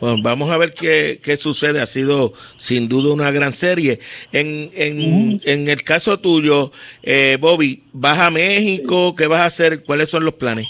Bueno, 0.00 0.16
vamos 0.22 0.50
a 0.50 0.56
ver 0.56 0.72
qué, 0.72 1.20
qué, 1.22 1.36
sucede. 1.36 1.80
Ha 1.80 1.86
sido 1.86 2.32
sin 2.56 2.88
duda 2.88 3.12
una 3.12 3.30
gran 3.30 3.54
serie. 3.54 4.00
En, 4.32 4.70
en, 4.74 5.40
en 5.44 5.68
el 5.68 5.82
caso 5.82 6.18
tuyo, 6.18 6.72
eh, 7.02 7.36
Bobby, 7.38 7.82
¿vas 7.92 8.18
a 8.18 8.30
México? 8.30 9.14
¿Qué 9.14 9.26
vas 9.26 9.42
a 9.42 9.46
hacer? 9.46 9.84
¿Cuáles 9.84 10.08
son 10.08 10.24
los 10.24 10.34
planes? 10.34 10.68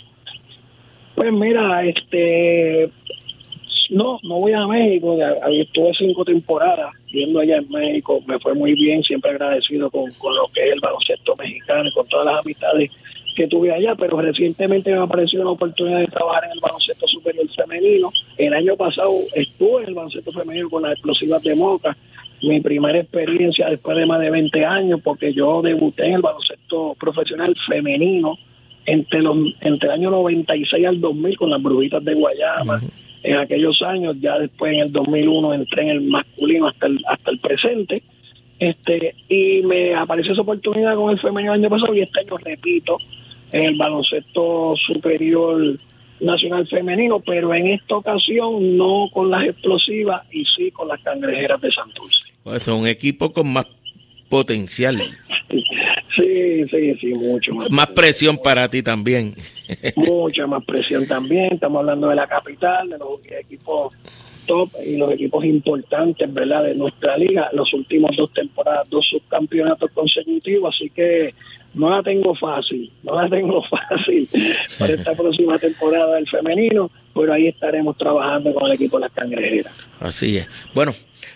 Pues 1.14 1.32
mira, 1.32 1.84
este, 1.84 2.90
no, 3.90 4.18
no 4.22 4.40
voy 4.40 4.52
a 4.52 4.66
México. 4.66 5.16
Estuve 5.48 5.92
cinco 5.94 6.24
temporadas 6.24 6.92
viendo 7.12 7.40
allá 7.40 7.58
en 7.58 7.68
México. 7.68 8.20
Me 8.26 8.38
fue 8.38 8.54
muy 8.54 8.74
bien, 8.74 9.02
siempre 9.02 9.30
agradecido 9.30 9.90
con, 9.90 10.10
con 10.14 10.34
lo 10.34 10.48
que 10.48 10.66
es 10.66 10.72
el 10.72 10.80
baloncesto 10.80 11.36
mexicano 11.36 11.88
y 11.88 11.92
con 11.92 12.08
todas 12.08 12.26
las 12.26 12.40
amistades 12.40 12.90
que 13.34 13.48
tuve 13.48 13.72
allá, 13.72 13.94
pero 13.94 14.20
recientemente 14.20 14.92
me 14.92 14.98
apareció 14.98 15.40
una 15.40 15.50
oportunidad 15.50 16.00
de 16.00 16.06
trabajar 16.06 16.44
en 16.44 16.52
el 16.52 16.60
baloncesto 16.60 17.06
superior 17.06 17.46
femenino. 17.54 18.12
El 18.36 18.54
año 18.54 18.76
pasado 18.76 19.12
estuve 19.34 19.82
en 19.82 19.88
el 19.88 19.94
baloncesto 19.94 20.32
femenino 20.32 20.68
con 20.68 20.82
las 20.82 20.92
explosivas 20.92 21.42
de 21.42 21.54
Moca, 21.54 21.96
mi 22.42 22.60
primera 22.60 22.98
experiencia 22.98 23.68
después 23.68 23.96
de 23.96 24.06
más 24.06 24.20
de 24.20 24.30
20 24.30 24.64
años, 24.64 25.00
porque 25.02 25.32
yo 25.32 25.62
debuté 25.62 26.06
en 26.06 26.14
el 26.14 26.22
baloncesto 26.22 26.96
profesional 26.98 27.54
femenino 27.66 28.38
entre 28.86 29.20
los 29.20 29.36
entre 29.60 29.88
el 29.88 29.94
año 29.94 30.10
96 30.10 30.86
al 30.86 31.00
2000 31.00 31.36
con 31.36 31.50
las 31.50 31.62
brujitas 31.62 32.04
de 32.04 32.14
Guayama. 32.14 32.80
En 33.22 33.36
aquellos 33.36 33.82
años, 33.82 34.16
ya 34.18 34.38
después 34.38 34.72
en 34.72 34.80
el 34.80 34.92
2001 34.92 35.52
entré 35.52 35.82
en 35.82 35.88
el 35.90 36.00
masculino 36.00 36.68
hasta 36.68 36.86
el, 36.86 37.00
hasta 37.06 37.30
el 37.30 37.38
presente 37.38 38.02
Este, 38.58 39.14
y 39.28 39.60
me 39.62 39.94
apareció 39.94 40.32
esa 40.32 40.40
oportunidad 40.40 40.94
con 40.94 41.10
el 41.10 41.18
femenino 41.18 41.52
el 41.52 41.60
año 41.60 41.68
pasado 41.68 41.94
y 41.94 42.00
este 42.00 42.20
año 42.20 42.38
repito 42.38 42.96
en 43.52 43.64
el 43.64 43.76
baloncesto 43.76 44.74
superior 44.76 45.76
nacional 46.20 46.66
femenino, 46.68 47.20
pero 47.20 47.54
en 47.54 47.68
esta 47.68 47.96
ocasión 47.96 48.76
no 48.76 49.08
con 49.12 49.30
las 49.30 49.44
explosivas 49.44 50.22
y 50.30 50.44
sí 50.44 50.70
con 50.70 50.88
las 50.88 51.00
cangrejeras 51.00 51.60
de 51.60 51.72
Santurce. 51.72 52.20
Pues 52.42 52.62
son 52.62 52.80
un 52.80 52.86
equipo 52.86 53.32
con 53.32 53.52
más 53.52 53.66
potencial. 54.28 55.00
Sí, 56.16 56.64
sí, 56.70 56.94
sí, 57.00 57.14
mucho 57.14 57.54
más. 57.54 57.70
Más 57.70 57.86
presión 57.88 58.38
para 58.38 58.68
ti 58.68 58.82
también. 58.82 59.34
Mucha 59.96 60.46
más 60.46 60.64
presión 60.64 61.06
también. 61.06 61.54
Estamos 61.54 61.80
hablando 61.80 62.08
de 62.08 62.16
la 62.16 62.26
capital, 62.26 62.88
de 62.88 62.98
los 62.98 63.20
equipos 63.26 63.94
top 64.46 64.70
y 64.84 64.96
los 64.96 65.12
equipos 65.12 65.44
importantes, 65.44 66.32
¿verdad? 66.32 66.64
De 66.64 66.74
nuestra 66.74 67.16
liga, 67.16 67.48
los 67.52 67.72
últimos 67.72 68.16
dos 68.16 68.32
temporadas, 68.32 68.88
dos 68.90 69.06
subcampeonatos 69.08 69.90
consecutivos, 69.92 70.74
así 70.74 70.90
que 70.90 71.34
no 71.74 71.90
la 71.90 72.02
tengo 72.02 72.34
fácil, 72.34 72.90
no 73.02 73.20
la 73.20 73.28
tengo 73.28 73.62
fácil 73.90 74.28
para 74.78 74.94
esta 74.94 75.14
próxima 75.14 75.58
temporada 75.58 76.16
del 76.16 76.28
femenino, 76.28 76.90
pero 77.14 77.32
ahí 77.32 77.48
estaremos 77.48 77.96
trabajando 77.96 78.52
con 78.54 78.66
el 78.66 78.72
equipo 78.72 78.98
de 78.98 79.02
las 79.02 79.12
cangrejeras. 79.12 79.72
Así 79.98 80.38
es. 80.38 80.46
Bueno, 80.74 80.92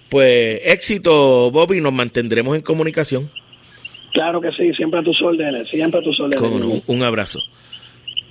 pues 0.08 0.60
éxito, 0.64 1.50
Bobby, 1.50 1.80
nos 1.80 1.92
mantendremos 1.92 2.56
en 2.56 2.62
comunicación. 2.62 3.30
Claro 4.12 4.40
que 4.40 4.52
sí, 4.52 4.72
siempre 4.74 5.00
a 5.00 5.02
tus 5.02 5.20
órdenes, 5.22 5.68
siempre 5.68 6.00
a 6.00 6.02
tus 6.02 6.18
órdenes. 6.20 6.82
un 6.86 7.02
abrazo. 7.02 7.40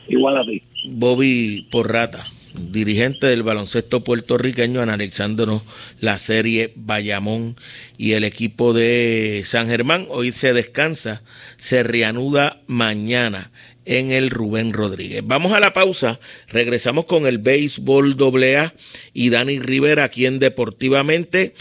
Igual 0.08 0.38
a 0.38 0.44
ti. 0.44 0.62
Bobby 0.86 1.68
Porrata 1.72 2.26
dirigente 2.54 3.28
del 3.28 3.44
baloncesto 3.44 4.04
puertorriqueño, 4.04 4.82
analizándonos 4.82 5.64
la 6.00 6.18
serie 6.18 6.74
Bayamón 6.76 7.56
y 7.98 8.14
el 8.14 8.24
equipo 8.24 8.74
de 8.74 9.42
San 9.46 9.68
Germán. 9.68 10.08
Hoy 10.10 10.32
se 10.32 10.54
descansa, 10.54 11.22
se 11.58 11.84
reanuda 11.84 12.62
mañana 12.68 13.52
en 13.86 14.12
el 14.12 14.30
Rubén 14.30 14.74
Rodríguez. 14.74 15.22
Vamos 15.26 15.54
a 15.54 15.60
la 15.60 15.74
pausa, 15.74 16.20
regresamos 16.48 17.06
con 17.06 17.28
el 17.28 17.38
béisbol 17.38 18.16
AA 18.20 18.74
y 19.14 19.30
Dani 19.30 19.60
Rivera 19.60 20.06
aquí 20.06 20.26
en 20.26 20.40
Deportivamente 20.40 21.54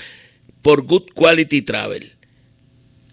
por 0.63 0.83
Good 0.83 1.11
Quality 1.15 1.63
Travel 1.63 2.13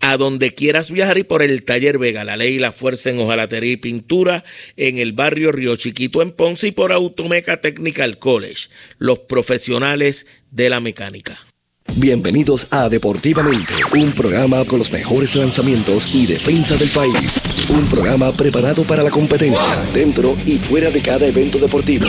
a 0.02 0.18
donde 0.18 0.54
quieras 0.54 0.92
viajar 0.92 1.18
y 1.18 1.24
por 1.24 1.42
el 1.42 1.64
taller 1.64 1.98
Vega, 1.98 2.24
la 2.24 2.38
ley 2.38 2.56
y 2.56 2.60
la 2.60 2.72
fuerza 2.72 3.10
en 3.10 3.20
hojalatería 3.20 3.74
y 3.74 3.78
pintura 3.78 4.44
en 4.78 4.98
el 4.98 5.14
barrio 5.14 5.52
Río 5.52 5.76
Chiquito 5.76 6.22
en 6.22 6.32
Ponce 6.32 6.68
y 6.68 6.72
por 6.72 6.92
Automeca 6.92 7.62
Technical 7.62 8.20
College, 8.20 8.70
los 8.98 9.20
profesionales 9.20 10.26
de 10.52 10.70
la 10.70 10.80
mecánica. 10.80 11.40
Bienvenidos 11.96 12.68
a 12.72 12.88
Deportivamente, 12.88 13.74
un 13.96 14.14
programa 14.14 14.64
con 14.66 14.80
los 14.80 14.92
mejores 14.92 15.36
lanzamientos 15.36 16.14
y 16.14 16.28
defensa 16.28 16.76
del 16.78 16.90
país. 16.90 17.40
Un 17.68 17.86
programa 17.88 18.32
preparado 18.32 18.84
para 18.84 19.04
la 19.04 19.10
competencia, 19.10 19.76
dentro 19.94 20.36
y 20.46 20.58
fuera 20.58 20.92
de 20.92 21.02
cada 21.02 21.26
evento 21.28 21.58
deportivo. 21.58 22.06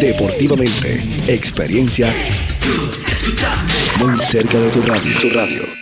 Deportivamente, 0.00 1.02
experiencia 1.28 2.12
muy 4.04 4.18
cerca 4.18 4.58
de 4.58 4.70
tu 4.70 4.82
radio. 4.82 5.20
Tu 5.20 5.30
radio. 5.30 5.81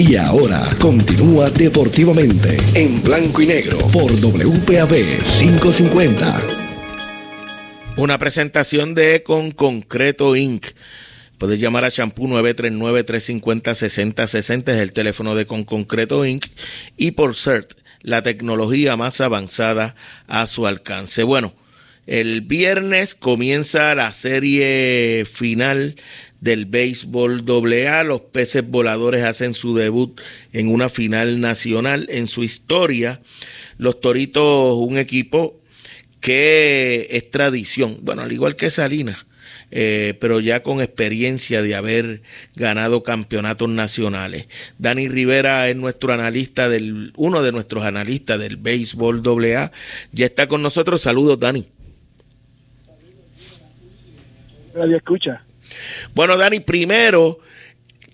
Y 0.00 0.14
ahora 0.14 0.62
continúa 0.78 1.50
deportivamente 1.50 2.56
en 2.74 3.02
blanco 3.02 3.42
y 3.42 3.48
negro 3.48 3.78
por 3.92 4.12
WPAB 4.12 4.94
550. 5.40 6.40
Una 7.96 8.16
presentación 8.16 8.94
de 8.94 9.24
Con 9.24 9.50
Concreto 9.50 10.36
Inc. 10.36 10.66
Puedes 11.36 11.58
llamar 11.58 11.84
a 11.84 11.90
Champú 11.90 12.28
939-350-6060, 12.28 14.68
es 14.68 14.78
el 14.78 14.92
teléfono 14.92 15.34
de 15.34 15.46
Con 15.46 15.64
Concreto 15.64 16.24
Inc. 16.24 16.46
Y 16.96 17.10
por 17.10 17.34
CERT, 17.34 17.72
la 18.02 18.22
tecnología 18.22 18.96
más 18.96 19.20
avanzada 19.20 19.96
a 20.28 20.46
su 20.46 20.68
alcance. 20.68 21.24
Bueno, 21.24 21.54
el 22.06 22.40
viernes 22.40 23.16
comienza 23.16 23.96
la 23.96 24.12
serie 24.12 25.26
final 25.30 25.96
del 26.40 26.66
béisbol 26.66 27.44
AA. 27.48 28.04
Los 28.04 28.20
peces 28.22 28.68
voladores 28.68 29.24
hacen 29.24 29.54
su 29.54 29.74
debut 29.74 30.20
en 30.52 30.68
una 30.68 30.88
final 30.88 31.40
nacional 31.40 32.06
en 32.10 32.26
su 32.26 32.44
historia. 32.44 33.20
Los 33.76 34.00
Toritos, 34.00 34.76
un 34.76 34.98
equipo 34.98 35.60
que 36.20 37.08
es 37.10 37.30
tradición, 37.30 37.98
bueno, 38.02 38.22
al 38.22 38.32
igual 38.32 38.56
que 38.56 38.70
Salinas, 38.70 39.24
eh, 39.70 40.16
pero 40.20 40.40
ya 40.40 40.62
con 40.62 40.80
experiencia 40.80 41.62
de 41.62 41.74
haber 41.74 42.22
ganado 42.56 43.02
campeonatos 43.02 43.68
nacionales. 43.68 44.46
Dani 44.78 45.08
Rivera 45.08 45.68
es 45.68 45.76
nuestro 45.76 46.12
analista 46.12 46.68
del, 46.68 47.12
uno 47.16 47.42
de 47.42 47.52
nuestros 47.52 47.84
analistas 47.84 48.38
del 48.38 48.56
béisbol 48.56 49.22
AA. 49.24 49.70
Ya 50.12 50.26
está 50.26 50.48
con 50.48 50.62
nosotros. 50.62 51.02
Saludos, 51.02 51.38
Dani. 51.38 51.68
Radio 54.74 54.96
escucha. 54.96 55.44
Bueno, 56.14 56.36
Dani, 56.36 56.60
primero, 56.60 57.38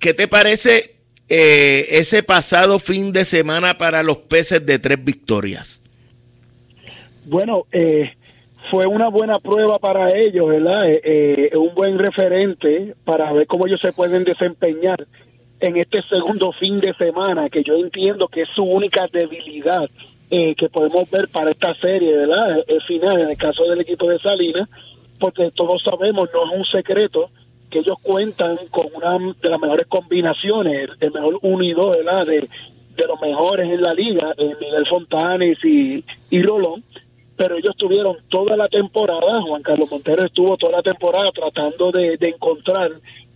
¿qué 0.00 0.14
te 0.14 0.28
parece 0.28 0.94
eh, 1.28 1.86
ese 1.90 2.22
pasado 2.22 2.78
fin 2.78 3.12
de 3.12 3.24
semana 3.24 3.78
para 3.78 4.02
los 4.02 4.18
peces 4.18 4.64
de 4.66 4.78
tres 4.78 5.02
victorias? 5.02 5.82
Bueno, 7.26 7.66
eh, 7.72 8.12
fue 8.70 8.86
una 8.86 9.08
buena 9.08 9.38
prueba 9.38 9.78
para 9.78 10.14
ellos, 10.14 10.48
¿verdad? 10.48 10.84
Eh, 10.86 11.50
un 11.54 11.74
buen 11.74 11.98
referente 11.98 12.94
para 13.04 13.32
ver 13.32 13.46
cómo 13.46 13.66
ellos 13.66 13.80
se 13.80 13.92
pueden 13.92 14.24
desempeñar 14.24 15.06
en 15.60 15.76
este 15.78 16.02
segundo 16.02 16.52
fin 16.52 16.80
de 16.80 16.92
semana, 16.94 17.48
que 17.48 17.62
yo 17.62 17.76
entiendo 17.76 18.28
que 18.28 18.42
es 18.42 18.48
su 18.50 18.64
única 18.64 19.06
debilidad 19.10 19.88
que 20.30 20.68
podemos 20.68 21.08
ver 21.12 21.28
para 21.28 21.52
esta 21.52 21.76
serie, 21.76 22.16
¿verdad? 22.16 22.64
El 22.66 22.82
final, 22.82 23.20
en 23.20 23.30
el 23.30 23.36
caso 23.36 23.62
del 23.66 23.82
equipo 23.82 24.08
de 24.08 24.18
Salinas, 24.18 24.68
porque 25.20 25.52
todos 25.52 25.80
sabemos, 25.82 26.28
no 26.34 26.44
es 26.44 26.58
un 26.58 26.64
secreto, 26.64 27.30
que 27.70 27.80
ellos 27.80 27.96
cuentan 28.02 28.58
con 28.70 28.86
una 28.94 29.34
de 29.40 29.48
las 29.48 29.60
mejores 29.60 29.86
combinaciones, 29.86 30.90
el 31.00 31.12
mejor 31.12 31.38
unido. 31.42 31.92
De, 31.92 32.48
de 32.96 33.06
los 33.06 33.20
mejores 33.20 33.68
en 33.68 33.82
la 33.82 33.92
liga, 33.92 34.34
eh, 34.36 34.54
Miguel 34.60 34.86
Fontanes 34.86 35.58
y, 35.64 36.04
y 36.30 36.42
pero 37.36 37.56
ellos 37.56 37.74
tuvieron 37.76 38.18
toda 38.28 38.56
la 38.56 38.68
temporada, 38.68 39.42
Juan 39.42 39.62
Carlos 39.62 39.90
Montero 39.90 40.24
estuvo 40.24 40.56
toda 40.56 40.76
la 40.76 40.82
temporada 40.82 41.32
tratando 41.32 41.90
de, 41.90 42.16
de 42.16 42.28
encontrar 42.28 42.92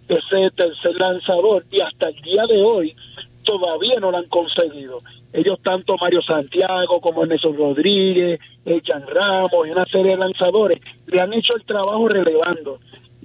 ese 0.08 0.50
tercer 0.52 0.94
lanzador 0.96 1.64
y 1.70 1.80
hasta 1.80 2.08
el 2.08 2.20
día 2.22 2.46
de 2.46 2.62
hoy 2.62 2.94
todavía 3.42 3.98
no 3.98 4.10
lo 4.10 4.18
han 4.18 4.28
conseguido. 4.28 4.98
Ellos, 5.32 5.58
tanto 5.62 5.96
Mario 5.96 6.22
Santiago 6.22 7.00
como 7.00 7.26
Nelson 7.26 7.56
Rodríguez, 7.56 8.40
Echan 8.64 9.04
Ramos 9.06 9.66
y 9.66 9.70
una 9.70 9.84
serie 9.86 10.12
de 10.12 10.16
lanzadores, 10.18 10.80
le 11.06 11.20
han 11.20 11.32
hecho 11.32 11.56
el 11.56 11.64
trabajo 11.64 12.08
relevando 12.08 12.78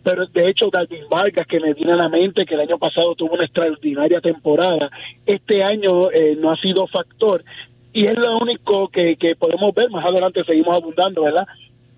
pero 0.04 0.26
de 0.28 0.50
hecho 0.50 0.70
Darwin 0.70 1.08
Vargas, 1.10 1.48
que 1.48 1.60
me 1.60 1.74
viene 1.74 1.94
a 1.94 1.96
la 1.96 2.10
mente 2.10 2.46
que 2.46 2.56
el 2.56 2.62
año 2.62 2.78
pasado 2.78 3.16
tuvo 3.16 3.36
una 3.36 3.46
extraordinaria 3.46 4.20
temporada, 4.20 4.92
este 5.26 5.64
año 5.64 6.12
eh, 6.12 6.36
no 6.38 6.52
ha 6.52 6.58
sido 6.58 6.88
factor. 6.88 7.44
Y 7.94 8.08
es 8.08 8.18
lo 8.18 8.38
único 8.38 8.90
que, 8.90 9.16
que 9.16 9.36
podemos 9.36 9.74
ver, 9.74 9.90
más 9.90 10.06
adelante 10.06 10.44
seguimos 10.44 10.76
abundando, 10.76 11.24
¿verdad? 11.24 11.48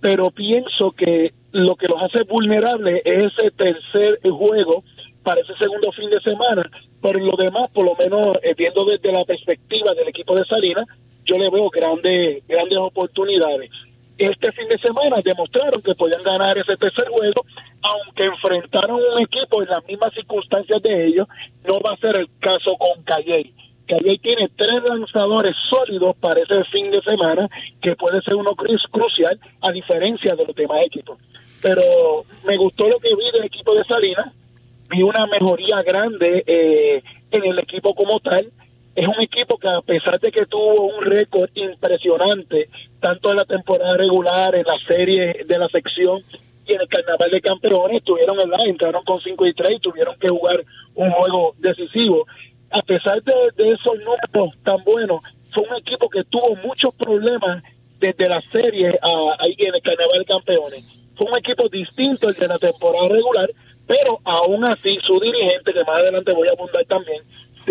Pero 0.01 0.29
pienso 0.29 0.91
que 0.91 1.33
lo 1.51 1.75
que 1.75 1.87
los 1.87 2.01
hace 2.01 2.23
vulnerables 2.23 3.01
es 3.05 3.33
ese 3.33 3.49
tercer 3.51 4.19
juego 4.29 4.83
para 5.23 5.41
ese 5.41 5.55
segundo 5.57 5.91
fin 5.91 6.09
de 6.09 6.19
semana, 6.21 6.69
pero 7.01 7.17
lo 7.17 7.35
demás, 7.35 7.71
por 7.71 7.85
lo 7.85 7.95
menos 7.95 8.37
eh, 8.43 8.53
viendo 8.55 8.85
desde 8.85 9.11
la 9.11 9.25
perspectiva 9.25 9.95
del 9.95 10.09
equipo 10.09 10.35
de 10.35 10.45
Salinas, 10.45 10.85
yo 11.23 11.37
le 11.39 11.49
veo 11.49 11.69
grandes, 11.71 12.45
grandes 12.47 12.77
oportunidades 12.77 13.71
este 14.17 14.51
fin 14.53 14.67
de 14.69 14.77
semana 14.77 15.17
demostraron 15.23 15.81
que 15.81 15.95
podían 15.95 16.23
ganar 16.23 16.57
ese 16.57 16.77
tercer 16.77 17.07
juego, 17.09 17.45
aunque 17.81 18.25
enfrentaron 18.25 18.95
un 18.95 19.21
equipo 19.21 19.61
en 19.61 19.69
las 19.69 19.85
mismas 19.85 20.13
circunstancias 20.13 20.81
de 20.81 21.07
ellos, 21.07 21.27
no 21.65 21.79
va 21.81 21.93
a 21.93 21.97
ser 21.97 22.15
el 22.15 22.29
caso 22.39 22.75
con 22.77 23.03
Calle. 23.03 23.53
Calle 23.87 24.17
tiene 24.19 24.49
tres 24.55 24.83
lanzadores 24.83 25.55
sólidos 25.69 26.15
para 26.17 26.39
ese 26.41 26.63
fin 26.65 26.91
de 26.91 27.01
semana, 27.01 27.49
que 27.81 27.95
puede 27.95 28.21
ser 28.21 28.35
uno 28.35 28.55
crucial, 28.55 29.39
a 29.61 29.71
diferencia 29.71 30.35
de 30.35 30.45
los 30.45 30.55
demás 30.55 30.81
equipos. 30.85 31.19
Pero 31.61 32.25
me 32.45 32.57
gustó 32.57 32.87
lo 32.87 32.99
que 32.99 33.15
vi 33.15 33.31
del 33.31 33.45
equipo 33.45 33.75
de 33.75 33.83
Salinas, 33.83 34.33
vi 34.89 35.03
una 35.03 35.25
mejoría 35.27 35.83
grande 35.83 36.43
eh, 36.47 37.03
en 37.31 37.45
el 37.45 37.59
equipo 37.59 37.93
como 37.93 38.19
tal, 38.19 38.51
es 38.95 39.07
un 39.07 39.19
equipo 39.19 39.57
que 39.57 39.67
a 39.67 39.81
pesar 39.81 40.19
de 40.21 40.31
que 40.31 40.45
tuvo 40.45 40.87
un 40.87 41.03
récord 41.03 41.49
impresionante, 41.53 42.69
tanto 43.01 43.31
en 43.31 43.37
la 43.37 43.45
temporada 43.45 43.97
regular, 43.97 44.55
en 44.55 44.65
la 44.65 44.79
serie 44.87 45.43
de 45.45 45.57
la 45.57 45.67
sección 45.67 46.21
y 46.65 46.73
en 46.73 46.81
el 46.81 46.87
carnaval 46.87 47.29
de 47.29 47.41
campeones, 47.41 48.03
tuvieron 48.03 48.39
el 48.39 48.69
entraron 48.69 49.03
con 49.03 49.19
5 49.19 49.47
y 49.47 49.53
3 49.53 49.75
y 49.75 49.79
tuvieron 49.79 50.17
que 50.17 50.29
jugar 50.29 50.63
un 50.95 51.11
juego 51.11 51.55
decisivo. 51.59 52.25
A 52.71 52.81
pesar 52.81 53.21
de, 53.21 53.71
esos 53.71 53.97
números 53.99 54.55
tan 54.63 54.81
buenos, 54.85 55.21
fue 55.51 55.63
un 55.69 55.75
equipo 55.75 56.09
que 56.09 56.23
tuvo 56.23 56.55
muchos 56.55 56.95
problemas 56.95 57.63
desde 57.99 58.29
la 58.29 58.41
serie 58.51 58.97
ahí 59.39 59.55
en 59.57 59.75
el 59.75 59.81
carnaval 59.81 60.19
de 60.19 60.25
campeones. 60.25 60.85
Fue 61.15 61.27
un 61.27 61.37
equipo 61.37 61.67
distinto 61.67 62.29
al 62.29 62.35
de 62.35 62.47
la 62.47 62.59
temporada 62.59 63.09
regular, 63.09 63.49
pero 63.87 64.19
aún 64.23 64.63
así 64.63 64.97
su 65.03 65.19
dirigente, 65.19 65.73
que 65.73 65.83
más 65.83 65.97
adelante 65.97 66.31
voy 66.31 66.47
a 66.47 66.51
abundar 66.51 66.85
también, 66.85 67.21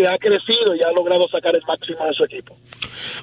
ha 0.07 0.17
crecido 0.17 0.75
y 0.75 0.81
ha 0.81 0.91
logrado 0.91 1.27
sacar 1.27 1.55
el 1.55 1.61
máximo 1.67 2.05
de 2.05 2.13
su 2.13 2.23
equipo. 2.25 2.57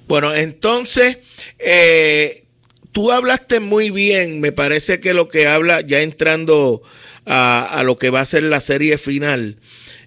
Bueno, 0.06 0.34
entonces, 0.34 1.18
eh, 1.58 2.44
tú 2.92 3.10
hablaste 3.10 3.60
muy 3.60 3.90
bien, 3.90 4.40
me 4.40 4.52
parece 4.52 5.00
que 5.00 5.14
lo 5.14 5.28
que 5.28 5.46
habla, 5.46 5.80
ya 5.80 6.00
entrando 6.00 6.82
a, 7.26 7.82
lo 7.84 7.98
que 7.98 8.10
va 8.10 8.20
a 8.20 8.24
ser 8.26 8.42
la 8.44 8.60
serie 8.60 8.98
final, 8.98 9.58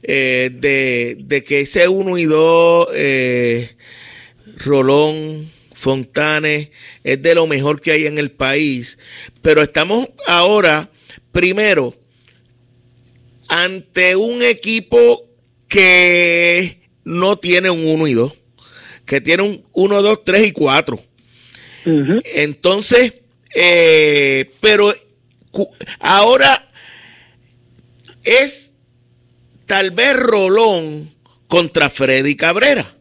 eh, 0.03 0.49
de, 0.53 1.43
que 1.43 1.61
ese 1.61 1.87
1 1.87 2.17
y 2.17 2.25
2, 2.25 2.87
eh, 2.93 3.75
Rolón, 4.57 5.51
Fontanes, 5.73 6.69
es 7.03 7.21
de 7.21 7.35
lo 7.35 7.47
mejor 7.47 7.81
que 7.81 7.91
hay 7.91 8.05
en 8.05 8.17
el 8.17 8.31
país, 8.31 8.97
pero 9.41 9.61
estamos 9.61 10.09
ahora, 10.27 10.89
primero, 11.31 11.95
ante 13.47 14.15
un 14.15 14.41
equipo 14.41 15.29
que 15.67 16.81
no 17.03 17.37
tiene 17.37 17.69
un 17.69 17.85
1 17.85 18.07
y 18.07 18.13
2, 18.13 18.33
que 19.05 19.21
tiene 19.21 19.43
un 19.43 19.65
1, 19.73 20.01
2, 20.01 20.23
3 20.23 20.47
y 20.47 20.51
4. 20.51 21.03
Entonces, 21.85 23.13
eh, 23.53 24.51
pero 24.59 24.93
ahora 25.99 26.71
es 28.23 28.73
tal 29.65 29.91
vez 29.91 30.15
Rolón 30.15 31.13
contra 31.47 31.89
Freddy 31.89 32.35
Cabrera. 32.35 32.95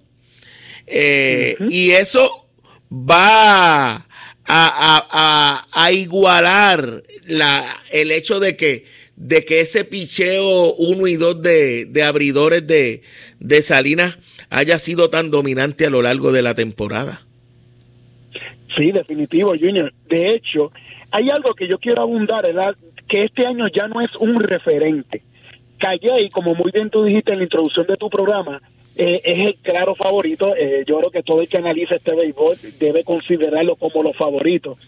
Eh, 0.87 1.57
y 1.71 1.93
eso 1.93 2.49
va 2.91 3.95
a, 3.95 4.07
a, 4.47 5.67
a, 5.73 5.93
igualar 5.93 7.03
la, 7.25 7.83
el 7.91 8.11
hecho 8.11 8.39
de 8.39 8.57
que 8.57 8.85
de 9.17 9.45
que 9.45 9.61
ese 9.61 9.85
picheo 9.85 10.75
1 10.75 11.07
y 11.07 11.17
2 11.17 11.43
de, 11.43 12.03
abridores 12.05 12.67
de, 12.67 13.03
de 13.39 13.63
Salinas 13.63 14.19
haya 14.51 14.79
sido 14.79 15.11
tan 15.11 15.31
dominante 15.31 15.87
a 15.87 15.91
lo 15.91 16.03
largo 16.03 16.33
de 16.33 16.43
la 16.43 16.55
temporada. 16.55 17.23
Sí, 18.77 18.91
definitivo, 18.91 19.55
Junior. 19.59 19.93
De 20.09 20.35
hecho, 20.35 20.73
hay 21.11 21.31
algo 21.31 21.55
que 21.55 21.69
yo 21.69 21.79
quiero 21.79 22.03
abundar, 22.03 22.43
¿verdad? 22.43 22.75
que 23.09 23.25
este 23.25 23.47
año 23.47 23.69
ya 23.69 23.89
no 23.89 24.01
es 24.01 24.15
un 24.17 24.41
referente. 24.41 25.23
Calle, 25.79 26.29
como 26.33 26.55
muy 26.55 26.71
bien 26.71 26.91
tú 26.91 27.05
dijiste 27.05 27.33
en 27.33 27.39
la 27.39 27.45
introducción 27.45 27.87
de 27.87 27.97
tu 27.97 28.09
programa, 28.09 28.63
eh, 28.97 29.21
es 29.25 29.47
el 29.47 29.55
claro 29.57 29.95
favorito. 29.95 30.55
Eh, 30.57 30.85
yo 30.87 30.99
creo 30.99 31.11
que 31.11 31.23
todo 31.23 31.41
el 31.41 31.49
que 31.49 31.59
analiza 31.59 31.97
este 31.97 32.15
béisbol 32.15 32.57
debe 32.79 33.05
considerarlo 33.05 33.77
como 33.77 34.03
los 34.03 34.17
favoritos. 34.17 34.79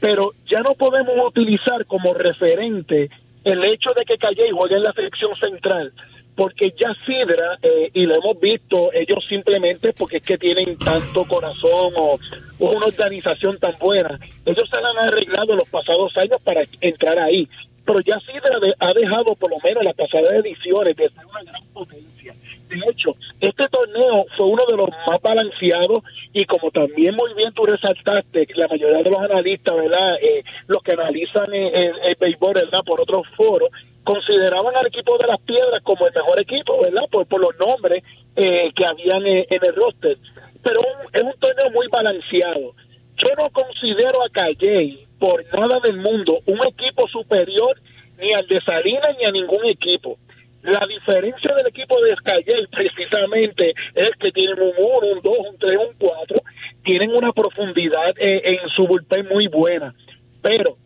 Pero 0.00 0.32
ya 0.46 0.60
no 0.60 0.74
podemos 0.74 1.14
utilizar 1.26 1.86
como 1.86 2.12
referente 2.12 3.08
el 3.44 3.64
hecho 3.64 3.92
de 3.94 4.04
que 4.04 4.18
Calle 4.18 4.50
juegue 4.52 4.76
en 4.76 4.84
la 4.84 4.92
selección 4.92 5.34
central, 5.36 5.92
porque 6.34 6.72
ya 6.78 6.94
Sidra, 7.04 7.58
eh, 7.62 7.90
y 7.92 8.06
lo 8.06 8.14
hemos 8.14 8.40
visto, 8.40 8.92
ellos 8.92 9.24
simplemente 9.28 9.92
porque 9.92 10.18
es 10.18 10.22
que 10.22 10.38
tienen 10.38 10.78
tanto 10.78 11.26
corazón 11.26 11.92
o, 11.96 12.18
una 12.58 12.86
organización 12.86 13.58
tan 13.58 13.76
buena, 13.78 14.18
ellos 14.46 14.68
se 14.68 14.76
han 14.76 14.98
arreglado 14.98 15.56
los 15.56 15.68
pasados 15.68 16.16
años 16.16 16.40
para 16.42 16.62
entrar 16.80 17.18
ahí. 17.18 17.48
Pero 17.84 18.00
ya 18.00 18.20
Sidra 18.20 18.58
ha 18.78 18.92
dejado 18.94 19.34
por 19.34 19.50
lo 19.50 19.58
menos 19.58 19.82
las 19.82 19.94
pasadas 19.94 20.32
ediciones 20.34 20.96
de 20.96 21.08
ser 21.08 21.26
una 21.26 21.42
gran 21.42 21.64
potencia 21.72 22.34
de 22.80 23.48
este 23.48 23.68
torneo 23.68 24.26
fue 24.36 24.46
uno 24.46 24.64
de 24.66 24.76
los 24.76 24.88
más 25.06 25.20
balanceados 25.20 26.02
y 26.32 26.44
como 26.46 26.70
también 26.70 27.14
muy 27.14 27.34
bien 27.34 27.52
tú 27.52 27.66
resaltaste, 27.66 28.46
la 28.54 28.68
mayoría 28.68 29.02
de 29.02 29.10
los 29.10 29.20
analistas, 29.20 29.76
¿verdad? 29.76 30.16
Eh, 30.22 30.44
los 30.66 30.82
que 30.82 30.92
analizan 30.92 31.52
el, 31.52 31.92
el, 32.04 32.16
béisbol, 32.18 32.54
¿verdad? 32.54 32.82
Por 32.84 33.00
otros 33.00 33.26
foros, 33.36 33.70
consideraban 34.04 34.74
al 34.76 34.86
equipo 34.86 35.18
de 35.18 35.26
las 35.26 35.40
piedras 35.40 35.82
como 35.82 36.06
el 36.06 36.14
mejor 36.14 36.40
equipo, 36.40 36.80
¿verdad? 36.80 37.08
Por, 37.10 37.26
por 37.26 37.40
los 37.40 37.56
nombres 37.58 38.02
eh, 38.36 38.72
que 38.74 38.86
habían 38.86 39.26
en, 39.26 39.46
el 39.50 39.74
roster. 39.74 40.16
Pero 40.62 40.80
es 41.12 41.22
un 41.22 41.34
torneo 41.38 41.70
muy 41.70 41.88
balanceado. 41.88 42.74
Yo 43.16 43.28
no 43.36 43.50
considero 43.50 44.22
a 44.22 44.30
Calle 44.30 45.06
por 45.18 45.44
nada 45.52 45.80
del 45.80 45.98
mundo 45.98 46.40
un 46.46 46.66
equipo 46.66 47.06
superior 47.08 47.80
ni 48.18 48.32
al 48.32 48.46
de 48.46 48.60
Salinas 48.60 49.16
ni 49.18 49.24
a 49.24 49.32
ningún 49.32 49.64
equipo. 49.66 50.18
La 50.62 50.86
diferencia 50.86 51.54
del 51.56 51.66
equipo 51.66 52.00
de 52.00 52.12
Escayel 52.12 52.68
precisamente 52.68 53.74
es 53.94 54.10
que 54.20 54.30
tienen 54.30 54.60
un 54.60 54.72
1, 54.78 55.06
un 55.14 55.20
2, 55.20 55.38
un 55.50 55.58
3, 55.58 55.76
un 55.76 55.94
4, 55.98 56.42
tienen 56.84 57.10
una 57.10 57.32
profundidad 57.32 58.14
eh, 58.16 58.58
en 58.62 58.68
su 58.68 58.86
bullpen 58.86 59.26
muy 59.28 59.48
buena. 59.48 59.92
Pero 60.40 60.76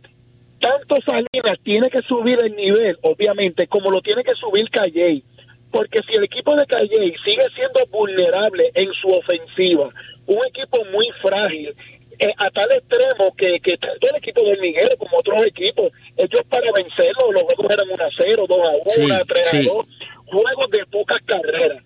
tanto 0.61 1.01
Salinas 1.03 1.59
tiene 1.63 1.91
que 1.91 2.01
subir 2.03 2.41
el 2.41 2.57
nivel, 2.57 2.97
obviamente, 3.03 3.67
como 3.67 3.91
lo 3.91 4.01
tiene 4.01 4.25
que 4.25 4.35
subir 4.35 4.71
Calle. 4.71 5.23
Porque 5.71 6.03
si 6.05 6.15
el 6.15 6.25
equipo 6.25 6.57
de 6.57 6.67
Calle 6.67 7.15
sigue 7.23 7.49
siendo 7.55 7.87
vulnerable 7.91 8.71
en 8.73 8.91
su 8.95 9.11
ofensiva, 9.11 9.91
un 10.27 10.45
equipo 10.47 10.85
muy 10.87 11.11
frágil, 11.21 11.75
eh, 12.19 12.33
a 12.37 12.51
tal 12.51 12.71
extremo 12.73 13.35
que, 13.37 13.61
que 13.61 13.77
tanto 13.77 14.09
el 14.09 14.17
equipo 14.17 14.43
de 14.43 14.57
Miguel 14.57 14.97
como 14.99 15.19
otros 15.19 15.45
equipos, 15.45 15.93
ellos 16.17 16.43
para 16.49 16.73
vencerlo, 16.73 17.33
los 17.33 17.43
juegos 17.43 17.71
eran 17.71 17.91
1 17.91 18.05
a 18.05 18.11
0, 18.17 18.45
2 18.49 18.59
a 18.59 19.01
1, 19.01 19.25
3 19.27 19.55
a 19.55 19.63
2, 19.63 19.87
juegos 20.27 20.71
de 20.71 20.87
pocas 20.87 21.21
carreras. 21.23 21.83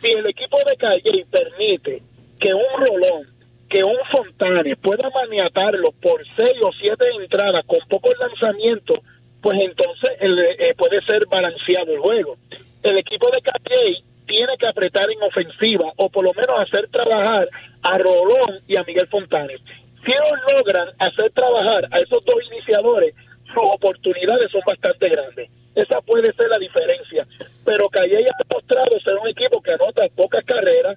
Si 0.00 0.08
el 0.10 0.26
equipo 0.26 0.58
de 0.64 0.76
Calle 0.76 1.26
permite 1.30 2.02
que 2.38 2.54
un 2.54 2.64
Rolón, 2.76 3.28
que 3.68 3.84
un 3.84 3.98
Fontane 4.10 4.76
pueda 4.76 5.08
maniatarlo 5.10 5.92
por 5.92 6.24
6 6.36 6.62
o 6.62 6.72
7 6.72 7.04
entradas 7.20 7.64
con 7.66 7.78
pocos 7.88 8.18
lanzamientos, 8.18 8.98
pues 9.40 9.58
entonces 9.60 10.10
eh, 10.20 10.74
puede 10.76 11.02
ser 11.02 11.26
balanceado 11.26 11.92
el 11.92 11.98
juego. 11.98 12.36
El 12.82 12.98
equipo 12.98 13.30
de 13.30 13.42
Calle 13.42 14.04
tiene 14.32 14.56
que 14.56 14.66
apretar 14.66 15.10
en 15.10 15.22
ofensiva 15.22 15.92
o 15.96 16.08
por 16.08 16.24
lo 16.24 16.32
menos 16.32 16.58
hacer 16.58 16.88
trabajar 16.88 17.50
a 17.82 17.98
Rolón 17.98 18.60
y 18.66 18.76
a 18.76 18.82
Miguel 18.82 19.06
Fontanes. 19.08 19.60
Si 20.06 20.10
ellos 20.10 20.38
logran 20.50 20.88
hacer 20.98 21.30
trabajar 21.32 21.86
a 21.90 22.00
esos 22.00 22.24
dos 22.24 22.36
iniciadores, 22.50 23.14
sus 23.44 23.62
oportunidades 23.62 24.50
son 24.50 24.62
bastante 24.66 25.10
grandes. 25.10 25.50
Esa 25.74 26.00
puede 26.00 26.32
ser 26.32 26.48
la 26.48 26.58
diferencia. 26.58 27.26
Pero 27.62 27.90
Calle 27.90 28.26
ha 28.26 28.44
demostrado 28.48 28.98
ser 29.00 29.16
un 29.18 29.28
equipo 29.28 29.60
que 29.60 29.72
anota 29.72 30.08
pocas 30.16 30.44
carreras 30.44 30.96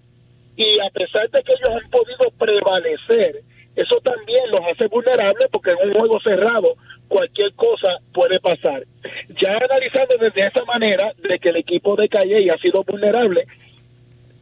y 0.55 0.79
a 0.79 0.89
pesar 0.91 1.29
de 1.29 1.43
que 1.43 1.51
ellos 1.51 1.83
han 1.83 1.89
podido 1.89 2.31
prevalecer, 2.39 3.41
eso 3.75 3.99
también 3.99 4.49
los 4.49 4.61
hace 4.71 4.87
vulnerables 4.87 5.49
porque 5.51 5.71
en 5.71 5.89
un 5.89 5.93
juego 5.93 6.21
cerrado 6.21 6.75
cualquier 7.07 7.53
cosa 7.53 7.99
puede 8.13 8.39
pasar. 8.39 8.83
Ya 9.39 9.57
analizando 9.57 10.17
desde 10.17 10.47
esa 10.47 10.63
manera 10.65 11.13
de 11.17 11.39
que 11.39 11.49
el 11.49 11.57
equipo 11.57 11.95
de 11.95 12.09
Calle 12.09 12.51
ha 12.51 12.57
sido 12.57 12.83
vulnerable, 12.83 13.45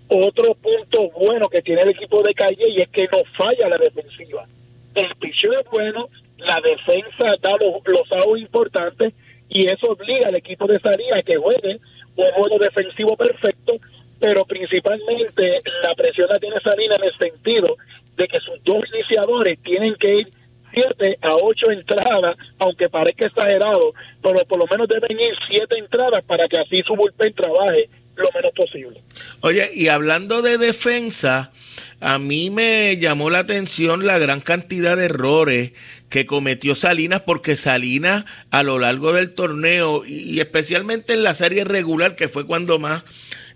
otro 0.10 0.56
punto 0.56 1.10
bueno 1.12 1.50
que 1.50 1.62
tiene 1.62 1.82
el 1.82 1.90
equipo 1.90 2.22
de 2.24 2.34
Calle 2.34 2.70
y 2.70 2.82
es 2.82 2.90
que 2.90 3.08
no 3.12 3.24
falla 3.36 3.70
la 3.70 3.78
defensiva. 3.78 4.48
El 4.96 5.16
picheo 5.16 5.60
es 5.60 5.66
bueno, 5.72 6.10
la 6.38 6.62
defensa 6.62 7.36
da 7.42 7.58
los, 7.58 7.82
los 7.86 8.40
importantes 8.40 9.14
y 9.50 9.68
eso 9.68 9.92
obliga 9.92 10.28
al 10.28 10.36
equipo 10.36 10.68
de 10.68 10.80
salida 10.80 11.18
a 11.18 11.24
que 11.24 11.38
juegue 11.38 11.80
un 12.16 12.32
juego 12.32 12.60
defensivo 12.60 13.18
perfecto, 13.18 13.78
pero 14.20 14.46
principalmente 14.46 15.60
la 15.82 15.96
presión 15.96 16.28
la 16.30 16.40
tiene 16.40 16.60
Salina 16.60 16.96
en 16.96 17.04
el 17.04 17.18
sentido 17.18 17.76
de 18.16 18.28
que 18.28 18.40
sus 18.40 18.64
dos 18.64 18.84
iniciadores 18.94 19.60
tienen 19.64 19.96
que 19.96 20.16
ir 20.20 20.28
siete 20.74 21.18
a 21.22 21.36
ocho 21.36 21.70
entradas, 21.72 22.38
aunque 22.60 22.90
parezca 22.90 23.26
exagerado, 23.26 23.94
pero 24.22 24.44
por 24.46 24.60
lo 24.60 24.68
menos 24.68 24.88
deben 24.88 25.20
ir 25.20 25.36
siete 25.48 25.78
entradas 25.78 26.24
para 26.26 26.48
que 26.48 26.58
así 26.58 26.82
su 26.84 26.96
bullpen 26.96 27.34
trabaje 27.34 27.90
lo 28.16 28.30
menos 28.32 28.52
posible. 28.56 29.02
Oye, 29.42 29.72
y 29.74 29.88
hablando 29.88 30.42
de 30.42 30.58
defensa, 30.58 31.52
a 32.00 32.20
mí 32.20 32.50
me 32.50 32.98
llamó 32.98 33.30
la 33.30 33.40
atención 33.40 34.06
la 34.06 34.20
gran 34.20 34.42
cantidad 34.42 34.98
de 34.98 35.06
errores 35.06 35.72
que 36.10 36.26
cometió 36.26 36.76
Salinas, 36.76 37.22
porque 37.22 37.56
Salinas 37.56 38.26
a 38.52 38.62
lo 38.62 38.78
largo 38.78 39.14
del 39.14 39.34
torneo 39.34 40.04
y 40.06 40.40
especialmente 40.40 41.14
en 41.14 41.24
la 41.24 41.34
serie 41.34 41.64
regular, 41.64 42.16
que 42.16 42.30
fue 42.30 42.46
cuando 42.46 42.78
más 42.78 43.04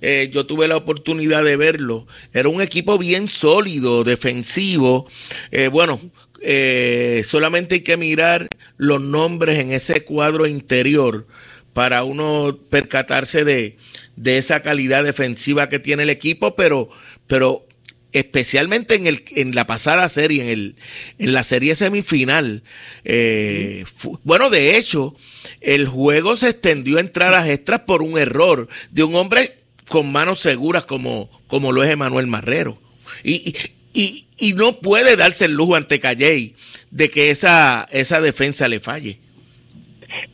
eh, 0.01 0.29
yo 0.31 0.45
tuve 0.45 0.67
la 0.67 0.77
oportunidad 0.77 1.43
de 1.43 1.55
verlo, 1.55 2.07
era 2.33 2.49
un 2.49 2.61
equipo 2.61 2.97
bien 2.97 3.27
sólido, 3.27 4.03
defensivo. 4.03 5.07
Eh, 5.51 5.69
bueno, 5.69 5.99
eh, 6.41 7.23
solamente 7.25 7.75
hay 7.75 7.81
que 7.81 7.97
mirar 7.97 8.47
los 8.77 9.01
nombres 9.01 9.59
en 9.59 9.71
ese 9.71 10.03
cuadro 10.03 10.47
interior 10.47 11.27
para 11.73 12.03
uno 12.03 12.57
percatarse 12.69 13.43
de, 13.43 13.77
de 14.15 14.37
esa 14.37 14.61
calidad 14.61 15.03
defensiva 15.03 15.69
que 15.69 15.79
tiene 15.79 16.03
el 16.03 16.09
equipo, 16.09 16.55
pero, 16.55 16.89
pero 17.27 17.67
especialmente 18.11 18.95
en, 18.95 19.07
el, 19.07 19.23
en 19.35 19.53
la 19.53 19.67
pasada 19.67 20.09
serie, 20.09 20.41
en, 20.41 20.49
el, 20.49 20.75
en 21.19 21.33
la 21.33 21.43
serie 21.43 21.75
semifinal. 21.75 22.63
Eh, 23.03 23.85
bueno, 24.23 24.49
de 24.49 24.77
hecho, 24.77 25.15
el 25.61 25.87
juego 25.87 26.35
se 26.35 26.49
extendió 26.49 26.97
a 26.97 27.01
entradas 27.01 27.47
extras 27.47 27.81
por 27.81 28.01
un 28.01 28.17
error 28.17 28.67
de 28.91 29.03
un 29.03 29.15
hombre 29.15 29.57
con 29.87 30.11
manos 30.11 30.39
seguras 30.39 30.85
como, 30.85 31.29
como 31.47 31.71
lo 31.71 31.83
es 31.83 31.91
Emanuel 31.91 32.27
Marrero. 32.27 32.79
Y, 33.23 33.33
y, 33.33 33.55
y, 33.93 34.26
no 34.53 34.79
puede 34.79 35.15
darse 35.15 35.45
el 35.45 35.53
lujo 35.53 35.75
ante 35.75 35.99
Calley 35.99 36.55
de 36.91 37.09
que 37.09 37.31
esa, 37.31 37.87
esa 37.91 38.21
defensa 38.21 38.67
le 38.67 38.79
falle. 38.79 39.19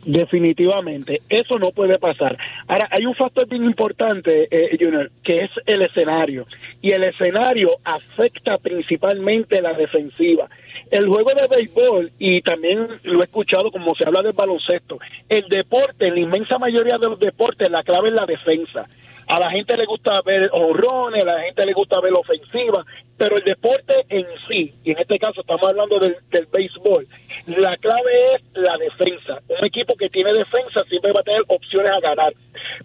Definitivamente, 0.05 1.21
eso 1.29 1.57
no 1.57 1.71
puede 1.71 1.97
pasar. 1.97 2.37
Ahora, 2.67 2.87
hay 2.91 3.05
un 3.05 3.15
factor 3.15 3.47
bien 3.47 3.63
importante, 3.63 4.47
eh, 4.51 4.77
Junior, 4.79 5.11
que 5.23 5.41
es 5.41 5.51
el 5.65 5.81
escenario. 5.81 6.45
Y 6.81 6.91
el 6.91 7.03
escenario 7.03 7.71
afecta 7.83 8.57
principalmente 8.57 9.61
la 9.61 9.73
defensiva. 9.73 10.49
El 10.91 11.07
juego 11.07 11.31
de 11.33 11.47
béisbol, 11.47 12.11
y 12.19 12.41
también 12.41 12.87
lo 13.03 13.21
he 13.21 13.25
escuchado 13.25 13.71
como 13.71 13.95
se 13.95 14.05
habla 14.05 14.21
del 14.21 14.33
baloncesto, 14.33 14.99
el 15.29 15.47
deporte, 15.49 16.11
la 16.11 16.19
inmensa 16.19 16.59
mayoría 16.59 16.97
de 16.97 17.09
los 17.09 17.19
deportes, 17.19 17.71
la 17.71 17.83
clave 17.83 18.09
es 18.09 18.15
la 18.15 18.25
defensa. 18.25 18.87
A 19.27 19.39
la 19.39 19.51
gente 19.51 19.77
le 19.77 19.85
gusta 19.85 20.21
ver 20.21 20.49
honrones, 20.51 21.21
a 21.21 21.25
la 21.25 21.39
gente 21.41 21.65
le 21.65 21.73
gusta 21.73 21.99
ver 22.01 22.13
ofensiva, 22.13 22.85
pero 23.17 23.37
el 23.37 23.43
deporte 23.43 24.05
en 24.09 24.25
sí, 24.47 24.73
y 24.83 24.91
en 24.91 24.99
este 24.99 25.19
caso 25.19 25.41
estamos 25.41 25.63
hablando 25.63 25.99
del, 25.99 26.17
del 26.29 26.45
béisbol, 26.47 27.07
la 27.47 27.77
clave 27.77 28.35
es 28.35 28.41
la 28.53 28.77
defensa. 28.77 29.39
Un 29.47 29.65
equipo 29.65 29.95
que 29.95 30.09
tiene 30.09 30.33
defensa 30.33 30.83
siempre 30.89 31.13
va 31.13 31.21
a 31.21 31.23
tener 31.23 31.43
opciones 31.47 31.91
a 31.91 31.99
ganar. 31.99 32.33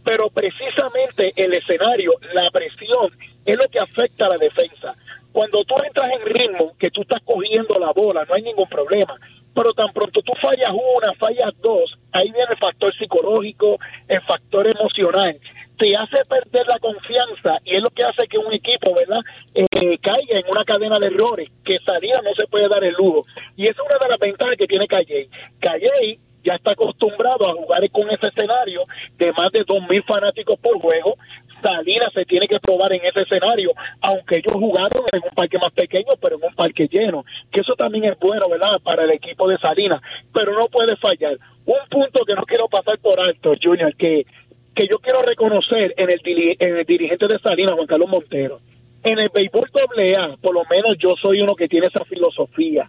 Pero 0.05 0.30
precisamente 0.30 1.32
el 1.36 1.55
escenario, 1.55 2.12
la 2.34 2.51
presión, 2.51 3.11
es 3.45 3.57
lo 3.57 3.68
que 3.68 3.80
afecta 3.80 4.26
a 4.26 4.30
la 4.30 4.39
defensa. 4.39 4.95
Cuando 5.32 5.64
tú 5.64 5.74
entras 5.84 6.11
en 6.12 6.26
ritmo, 6.26 6.76
que 6.78 6.91
tú 6.91 7.03
estás 7.03 7.20
cogiendo 7.24 7.78
la 7.78 7.93
bola, 7.93 8.24
no 8.24 8.34
hay 8.34 8.43
ningún 8.43 8.68
problema 8.68 9.16
pero 9.55 9.72
tan 9.72 9.93
pronto 9.93 10.22
tú 10.22 10.34
fallas 10.41 10.70
una, 10.70 11.14
fallas 11.14 11.53
dos, 11.61 11.99
ahí 12.12 12.30
viene 12.30 12.53
el 12.53 12.59
factor 12.59 12.95
psicológico, 12.95 13.76
el 14.07 14.20
factor 14.20 14.68
emocional 14.68 15.36
te 15.78 15.96
hace 15.96 16.18
perder 16.28 16.66
la 16.66 16.78
confianza 16.78 17.58
y 17.64 17.76
es 17.76 17.82
lo 17.82 17.90
que 17.90 18.04
hace 18.04 18.26
que 18.26 18.36
un 18.36 18.52
equipo, 18.52 18.94
¿verdad?, 18.94 19.20
eh, 19.54 19.98
caiga 19.98 20.38
en 20.38 20.50
una 20.50 20.64
cadena 20.64 20.98
de 20.98 21.06
errores, 21.06 21.48
que 21.64 21.78
salida 21.78 22.20
no 22.22 22.34
se 22.34 22.46
puede 22.48 22.68
dar 22.68 22.84
el 22.84 22.94
lujo. 22.94 23.24
Y 23.56 23.66
esa 23.66 23.80
es 23.82 23.88
una 23.88 23.98
de 24.04 24.10
las 24.10 24.18
ventajas 24.18 24.56
que 24.56 24.66
tiene 24.66 24.88
Calle. 24.88 25.28
Calle 25.60 26.18
ya 26.42 26.54
está 26.54 26.72
acostumbrado 26.72 27.48
a 27.48 27.52
jugar 27.52 27.88
con 27.90 28.10
ese 28.10 28.26
escenario 28.26 28.82
de 29.16 29.32
más 29.32 29.52
de 29.52 29.64
2.000 29.64 30.04
fanáticos 30.04 30.58
por 30.58 30.80
juego. 30.80 31.16
Salinas 31.62 32.12
se 32.12 32.24
tiene 32.24 32.46
que 32.46 32.60
probar 32.60 32.92
en 32.92 33.04
ese 33.04 33.22
escenario, 33.22 33.72
aunque 34.00 34.36
ellos 34.36 34.54
jugaron 34.54 35.04
en 35.12 35.22
un 35.22 35.30
parque 35.30 35.58
más 35.58 35.72
pequeño, 35.72 36.14
pero 36.20 36.36
en 36.36 36.44
un 36.44 36.54
parque 36.54 36.86
lleno, 36.86 37.24
que 37.50 37.60
eso 37.60 37.74
también 37.74 38.04
es 38.04 38.18
bueno, 38.18 38.48
¿verdad?, 38.48 38.80
para 38.82 39.04
el 39.04 39.10
equipo 39.10 39.48
de 39.48 39.58
Salinas, 39.58 40.00
pero 40.32 40.56
no 40.56 40.68
puede 40.68 40.96
fallar. 40.96 41.36
Un 41.66 41.88
punto 41.90 42.24
que 42.24 42.34
no 42.34 42.42
quiero 42.44 42.68
pasar 42.68 42.98
por 42.98 43.20
alto, 43.20 43.54
Junior, 43.60 43.94
que 43.96 44.24
que 44.78 44.86
yo 44.86 45.00
quiero 45.00 45.22
reconocer 45.22 45.92
en 45.96 46.08
el, 46.08 46.20
en 46.24 46.76
el 46.76 46.84
dirigente 46.84 47.26
de 47.26 47.40
Salinas, 47.40 47.74
Juan 47.74 47.88
Carlos 47.88 48.08
Montero. 48.08 48.60
En 49.02 49.18
el 49.18 49.28
béisbol 49.28 49.68
AA, 49.74 50.36
por 50.40 50.54
lo 50.54 50.62
menos 50.70 50.96
yo 50.98 51.16
soy 51.16 51.40
uno 51.40 51.56
que 51.56 51.66
tiene 51.66 51.88
esa 51.88 52.04
filosofía. 52.04 52.88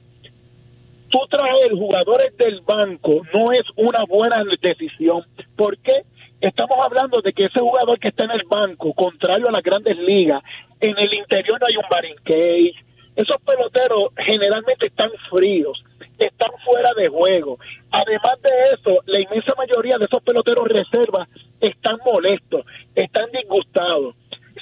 Tú 1.09 1.17
traer 1.27 1.71
jugadores 1.71 2.37
del 2.37 2.61
banco 2.61 3.23
no 3.33 3.51
es 3.51 3.63
una 3.75 4.05
buena 4.05 4.43
decisión. 4.61 5.23
¿Por 5.55 5.79
qué? 5.79 6.03
Estamos 6.39 6.77
hablando 6.79 7.21
de 7.21 7.33
que 7.33 7.45
ese 7.45 7.59
jugador 7.59 7.97
que 7.97 8.09
está 8.09 8.25
en 8.25 8.31
el 8.31 8.43
banco, 8.47 8.93
contrario 8.93 9.47
a 9.47 9.51
las 9.51 9.63
grandes 9.63 9.97
ligas, 9.97 10.43
en 10.79 10.95
el 10.95 11.11
interior 11.11 11.59
no 11.59 11.65
hay 11.65 11.77
un 11.77 11.83
cage. 12.23 12.85
Esos 13.15 13.41
peloteros 13.41 14.09
generalmente 14.17 14.87
están 14.87 15.11
fríos 15.29 15.83
están 16.19 16.51
fuera 16.65 16.93
de 16.93 17.07
juego. 17.07 17.57
Además 17.91 18.41
de 18.41 18.49
eso, 18.73 18.99
la 19.05 19.19
inmensa 19.19 19.53
mayoría 19.57 19.97
de 19.97 20.05
esos 20.05 20.21
peloteros 20.21 20.67
reservas 20.67 21.27
están 21.59 21.97
molestos, 22.05 22.65
están 22.95 23.31
disgustados. 23.31 24.15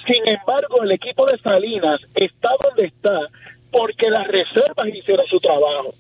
Sin 0.05 0.27
embargo, 0.27 0.83
el 0.83 0.91
equipo 0.91 1.25
de 1.25 1.37
Salinas 1.39 1.99
está 2.13 2.49
donde 2.63 2.85
está 2.85 3.27
porque 3.71 4.09
las 4.09 4.27
reservas 4.27 4.87
hicieron 4.87 5.25
su 5.27 5.39
trabajo. 5.39 5.93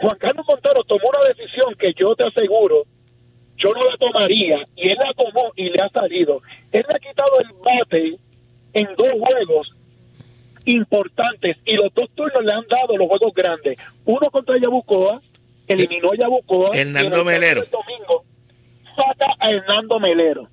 Juan 0.00 0.16
Carlos 0.18 0.46
Montero 0.48 0.82
tomó 0.84 1.10
una 1.10 1.28
decisión 1.28 1.74
que 1.74 1.92
yo 1.94 2.14
te 2.14 2.24
aseguro, 2.24 2.84
yo 3.56 3.72
no 3.72 3.84
la 3.84 3.96
tomaría, 3.96 4.66
y 4.76 4.88
él 4.88 4.98
la 4.98 5.12
tomó 5.12 5.52
y 5.56 5.68
le 5.68 5.80
ha 5.80 5.88
salido. 5.90 6.42
Él 6.72 6.84
le 6.88 6.94
ha 6.94 6.98
quitado 6.98 7.40
el 7.40 7.52
bate 7.62 8.18
en 8.72 8.88
dos 8.96 9.12
juegos 9.20 9.76
importantes 10.64 11.56
y 11.64 11.74
los 11.74 11.92
dos 11.94 12.10
turnos 12.14 12.44
le 12.44 12.52
han 12.52 12.66
dado 12.68 12.96
los 12.96 13.08
juegos 13.08 13.32
grandes. 13.34 13.78
Uno 14.04 14.30
contra 14.30 14.58
Yabucoa, 14.58 15.20
eliminó 15.66 16.12
a 16.12 16.16
Yabucoa. 16.16 16.70
Hernando 16.74 17.24
Melero. 17.24 17.62
El 17.62 17.70
domingo 17.70 18.24
saca 18.96 19.34
a 19.38 19.50
Hernando 19.50 20.00
Melero. 20.00 20.48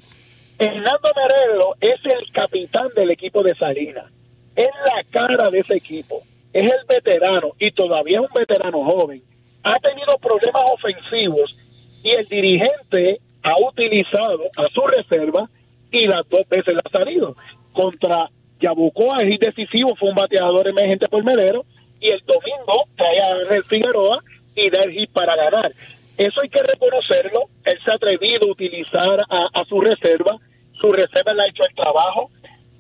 Hernando 0.57 1.09
Melero 1.16 1.76
es 1.80 1.99
el 2.05 2.32
capitán 2.32 2.89
del 2.95 3.12
equipo 3.12 3.43
de 3.43 3.55
Salinas. 3.55 4.12
Es 4.55 4.70
la 4.86 5.03
cara 5.09 5.49
de 5.49 5.59
ese 5.59 5.76
equipo. 5.76 6.24
Es 6.53 6.66
el 6.66 6.86
veterano 6.88 7.53
y 7.57 7.72
todavía 7.72 8.20
es 8.20 8.28
un 8.28 8.34
veterano 8.34 8.84
joven. 8.84 9.24
Ha 9.64 9.80
tenido 9.80 10.18
problemas 10.18 10.64
ofensivos 10.74 11.55
y 12.03 12.09
el 12.12 12.28
dirigente 12.28 13.22
ha 13.43 13.57
utilizado 13.57 14.43
a 14.57 14.68
su 14.68 14.82
reserva 14.88 15.49
y 15.91 16.07
las 16.07 16.28
dos 16.30 16.47
veces 16.49 16.76
la 16.76 16.82
ha 16.84 16.89
salido. 16.89 17.36
Contra 17.74 18.30
Yabucoa 18.62 19.24
es 19.24 19.39
decisivo, 19.39 19.95
fue 19.95 20.09
un 20.09 20.16
bateador 20.16 20.68
emergente 20.68 21.09
por 21.09 21.24
Melero, 21.24 21.66
y 21.99 22.09
el 22.09 22.22
domingo 22.26 22.86
trae 22.95 23.22
a 23.22 23.36
Ángel 23.36 23.64
Figueroa 23.66 24.24
y 24.55 24.70
da 24.70 24.84
el 24.84 24.91
hit 24.91 25.12
para 25.12 25.36
ganar. 25.36 25.72
Eso 26.18 26.41
hay 26.41 26.49
que 26.49 26.62
reconocerlo, 26.62 27.45
él 27.66 27.80
se 27.84 27.91
ha 27.91 27.95
atrevido 27.95 28.47
a 28.47 28.51
utilizar 28.51 29.26
a, 29.30 29.66
su 29.66 29.82
reserva, 29.82 30.38
su 30.74 30.91
reserva 30.91 31.34
le 31.34 31.43
ha 31.43 31.47
hecho 31.47 31.64
el 31.64 31.76
trabajo, 31.76 32.30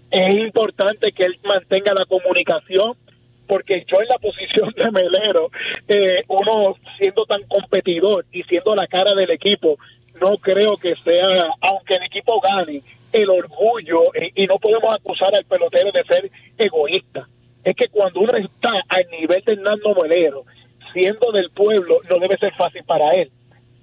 es 0.09 0.39
importante 0.39 1.11
que 1.11 1.25
él 1.25 1.39
mantenga 1.43 1.93
la 1.93 2.05
comunicación, 2.05 2.93
porque 3.47 3.85
yo 3.87 4.01
en 4.01 4.07
la 4.09 4.17
posición 4.17 4.71
de 4.75 4.91
Melero, 4.91 5.49
eh, 5.87 6.23
uno 6.27 6.75
siendo 6.97 7.25
tan 7.25 7.43
competidor 7.43 8.25
y 8.31 8.43
siendo 8.43 8.75
la 8.75 8.87
cara 8.87 9.15
del 9.15 9.31
equipo, 9.31 9.77
no 10.19 10.37
creo 10.37 10.77
que 10.77 10.95
sea, 10.97 11.49
aunque 11.61 11.95
el 11.95 12.03
equipo 12.03 12.39
gane, 12.41 12.81
el 13.11 13.29
orgullo 13.29 14.13
eh, 14.15 14.31
y 14.35 14.47
no 14.47 14.57
podemos 14.57 14.93
acusar 14.93 15.33
al 15.35 15.45
pelotero 15.45 15.91
de 15.91 16.03
ser 16.03 16.31
egoísta. 16.57 17.27
Es 17.63 17.75
que 17.75 17.89
cuando 17.89 18.21
uno 18.21 18.35
está 18.35 18.81
al 18.87 19.05
nivel 19.11 19.43
de 19.43 19.53
Hernando 19.53 19.93
Molero, 19.93 20.45
siendo 20.93 21.31
del 21.31 21.51
pueblo, 21.51 21.99
no 22.09 22.19
debe 22.19 22.37
ser 22.37 22.53
fácil 22.55 22.83
para 22.83 23.13
él. 23.15 23.31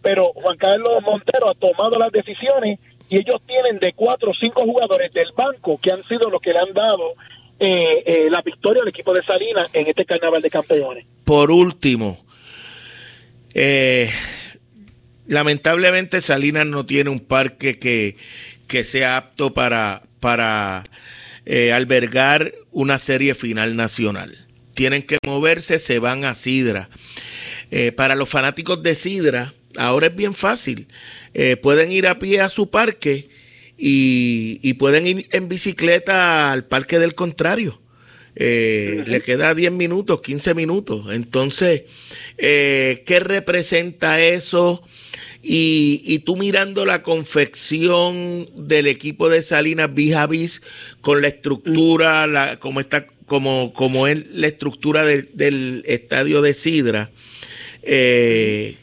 Pero 0.02 0.32
Juan 0.34 0.56
Carlos 0.56 1.02
Montero 1.02 1.48
ha 1.48 1.54
tomado 1.54 1.98
las 1.98 2.12
decisiones 2.12 2.78
y 3.08 3.16
ellos 3.18 3.40
tienen 3.46 3.78
de 3.78 3.92
cuatro 3.92 4.32
o 4.32 4.34
cinco 4.34 4.62
jugadores 4.62 5.12
del 5.12 5.32
banco 5.36 5.78
que 5.80 5.92
han 5.92 6.04
sido 6.04 6.30
los 6.30 6.40
que 6.40 6.52
le 6.52 6.58
han 6.58 6.72
dado 6.72 7.14
eh, 7.58 8.02
eh, 8.04 8.28
la 8.30 8.42
victoria 8.42 8.82
al 8.82 8.88
equipo 8.88 9.12
de 9.14 9.22
Salinas 9.22 9.68
en 9.72 9.86
este 9.86 10.04
carnaval 10.04 10.42
de 10.42 10.50
campeones. 10.50 11.06
Por 11.24 11.50
último, 11.50 12.18
lamentablemente 15.26 16.20
Salinas 16.20 16.66
no 16.66 16.86
tiene 16.86 17.10
un 17.10 17.20
parque 17.20 17.78
que, 17.78 18.16
que 18.68 18.84
sea 18.84 19.16
apto 19.16 19.52
para, 19.52 20.02
para 20.20 20.84
eh, 21.46 21.72
albergar 21.72 22.54
una 22.70 22.98
serie 22.98 23.34
final 23.34 23.74
nacional. 23.74 24.46
Tienen 24.74 25.02
que 25.02 25.18
moverse, 25.26 25.80
se 25.80 25.98
van 25.98 26.24
a 26.24 26.34
Sidra. 26.36 26.88
Eh, 27.72 27.90
para 27.90 28.14
los 28.14 28.28
fanáticos 28.28 28.82
de 28.82 28.94
Sidra, 28.94 29.52
ahora 29.76 30.06
es 30.06 30.14
bien 30.14 30.34
fácil. 30.34 30.86
Eh, 31.34 31.56
pueden 31.56 31.90
ir 31.90 32.06
a 32.06 32.18
pie 32.18 32.40
a 32.40 32.48
su 32.48 32.70
parque 32.70 33.28
y, 33.76 34.72
pueden 34.74 35.06
ir 35.06 35.28
en 35.30 35.48
bicicleta 35.48 36.52
al 36.52 36.64
parque 36.64 36.98
del 36.98 37.14
contrario. 37.14 37.80
Eh, 38.34 39.04
le 39.06 39.20
queda 39.20 39.54
10 39.54 39.72
minutos, 39.72 40.20
15 40.20 40.54
minutos. 40.54 41.06
Entonces, 41.12 41.82
eh, 42.36 43.02
¿qué 43.06 43.20
representa 43.20 44.20
eso? 44.20 44.82
Y, 45.50 46.18
tú 46.26 46.36
mirando 46.36 46.84
la 46.84 47.02
confección 47.02 48.50
del 48.54 48.86
equipo 48.86 49.30
de 49.30 49.40
Salinas 49.40 49.88
vis 49.94 50.60
con 51.00 51.22
la 51.22 51.28
estructura, 51.28 52.26
la, 52.26 52.58
como 52.58 52.80
está, 52.80 53.06
como, 53.24 53.72
como 53.72 54.06
es 54.06 54.28
la 54.34 54.46
estructura 54.46 55.06
del 55.06 55.82
estadio 55.86 56.42
de 56.42 56.52
Sidra, 56.52 57.10
eh, 57.82 58.76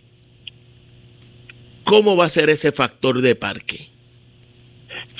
¿cómo 1.84 2.18
va 2.18 2.26
a 2.26 2.30
ser 2.30 2.50
ese 2.50 2.72
factor 2.72 3.22
de 3.22 3.36
parque? 3.36 3.90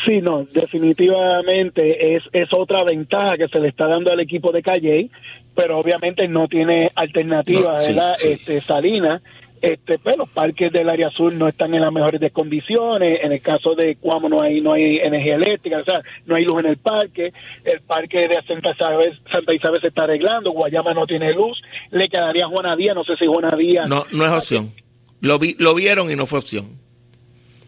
Sí, 0.04 0.22
no, 0.22 0.48
definitivamente 0.52 2.16
es, 2.16 2.24
es 2.34 2.52
otra 2.54 2.84
ventaja 2.84 3.38
que 3.38 3.50
se 3.50 3.60
le 3.60 3.68
está 3.68 3.86
dando 3.86 4.12
al 4.12 4.20
equipo 4.20 4.52
de 4.52 4.64
Calle, 4.64 5.12
pero 5.56 5.78
obviamente 5.78 6.28
no 6.28 6.48
tiene 6.48 6.92
alternativa, 6.96 7.78
¿verdad? 7.78 8.16
Este, 8.24 8.62
Salina, 8.62 9.22
este, 9.62 9.98
pues 10.00 10.18
los 10.18 10.30
parques 10.30 10.72
del 10.72 10.90
área 10.90 11.10
sur 11.10 11.34
no 11.34 11.48
están 11.48 11.74
en 11.74 11.82
las 11.82 11.92
mejores 11.92 12.20
de 12.20 12.32
condiciones, 12.32 13.20
en 13.24 13.32
el 13.32 13.42
caso 13.42 13.76
de 13.76 13.96
Cuamo 13.96 14.30
no 14.30 14.42
hay, 14.42 14.62
no 14.62 14.74
hay 14.74 14.98
energía 14.98 15.36
eléctrica, 15.36 15.80
o 15.80 15.84
sea, 15.84 16.02
no 16.26 16.36
hay 16.36 16.46
luz 16.46 16.60
en 16.60 16.68
el 16.68 16.78
parque, 16.78 17.34
el 17.64 17.82
parque 17.82 18.28
de 18.28 18.42
Santa 18.44 18.72
Isabel, 18.72 19.20
Santa 19.32 19.54
Isabel 19.54 19.82
se 19.82 19.88
está 19.88 20.04
arreglando, 20.04 20.52
Guayama 20.52 20.94
no 20.94 21.08
tiene 21.08 21.34
luz, 21.34 21.62
le 21.92 22.10
quedaría 22.10 22.48
Juana 22.48 22.76
Díaz, 22.76 22.96
no 22.96 23.04
sé 23.04 23.16
si 23.18 23.26
Juana 23.26 23.56
Díaz... 23.56 23.88
No, 23.88 24.06
no 24.12 24.26
es 24.26 24.32
opción, 24.32 24.74
lo, 25.22 25.40
vi, 25.40 25.56
lo 25.60 25.74
vieron 25.74 26.12
y 26.12 26.16
no 26.16 26.26
fue 26.26 26.40
opción. 26.40 26.85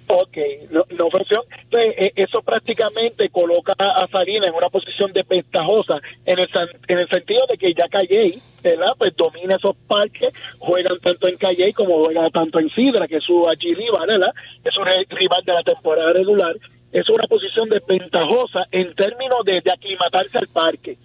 Ok, 0.09 0.37
no, 0.69 0.85
no 0.91 1.07
Entonces, 1.07 2.11
eso 2.15 2.41
prácticamente 2.41 3.29
coloca 3.29 3.73
a 3.77 4.07
Sarina 4.07 4.47
en 4.47 4.53
una 4.53 4.69
posición 4.69 5.11
desventajosa 5.11 5.99
en 6.25 6.39
el, 6.39 6.49
en 6.87 6.97
el 6.97 7.09
sentido 7.09 7.45
de 7.47 7.57
que 7.57 7.73
ya 7.73 7.89
Calle, 7.89 8.39
¿verdad? 8.63 8.93
Pues 8.97 9.13
domina 9.17 9.55
esos 9.55 9.75
parques, 9.87 10.33
juegan 10.59 10.97
tanto 10.99 11.27
en 11.27 11.37
Calle 11.37 11.73
como 11.73 12.05
juegan 12.05 12.31
tanto 12.31 12.59
en 12.59 12.69
Sidra, 12.69 13.07
que 13.07 13.17
es 13.17 13.23
su 13.23 13.45
rival, 13.59 14.07
¿verdad? 14.07 14.33
Es 14.63 14.77
un 14.77 14.85
rival 14.85 15.43
de 15.43 15.53
la 15.53 15.63
temporada 15.63 16.13
regular. 16.13 16.55
Es 16.93 17.09
una 17.09 17.27
posición 17.27 17.67
desventajosa 17.67 18.65
en 18.71 18.95
términos 18.95 19.43
de, 19.43 19.59
de 19.59 19.71
aclimatarse 19.71 20.37
al 20.37 20.47
parque 20.47 20.97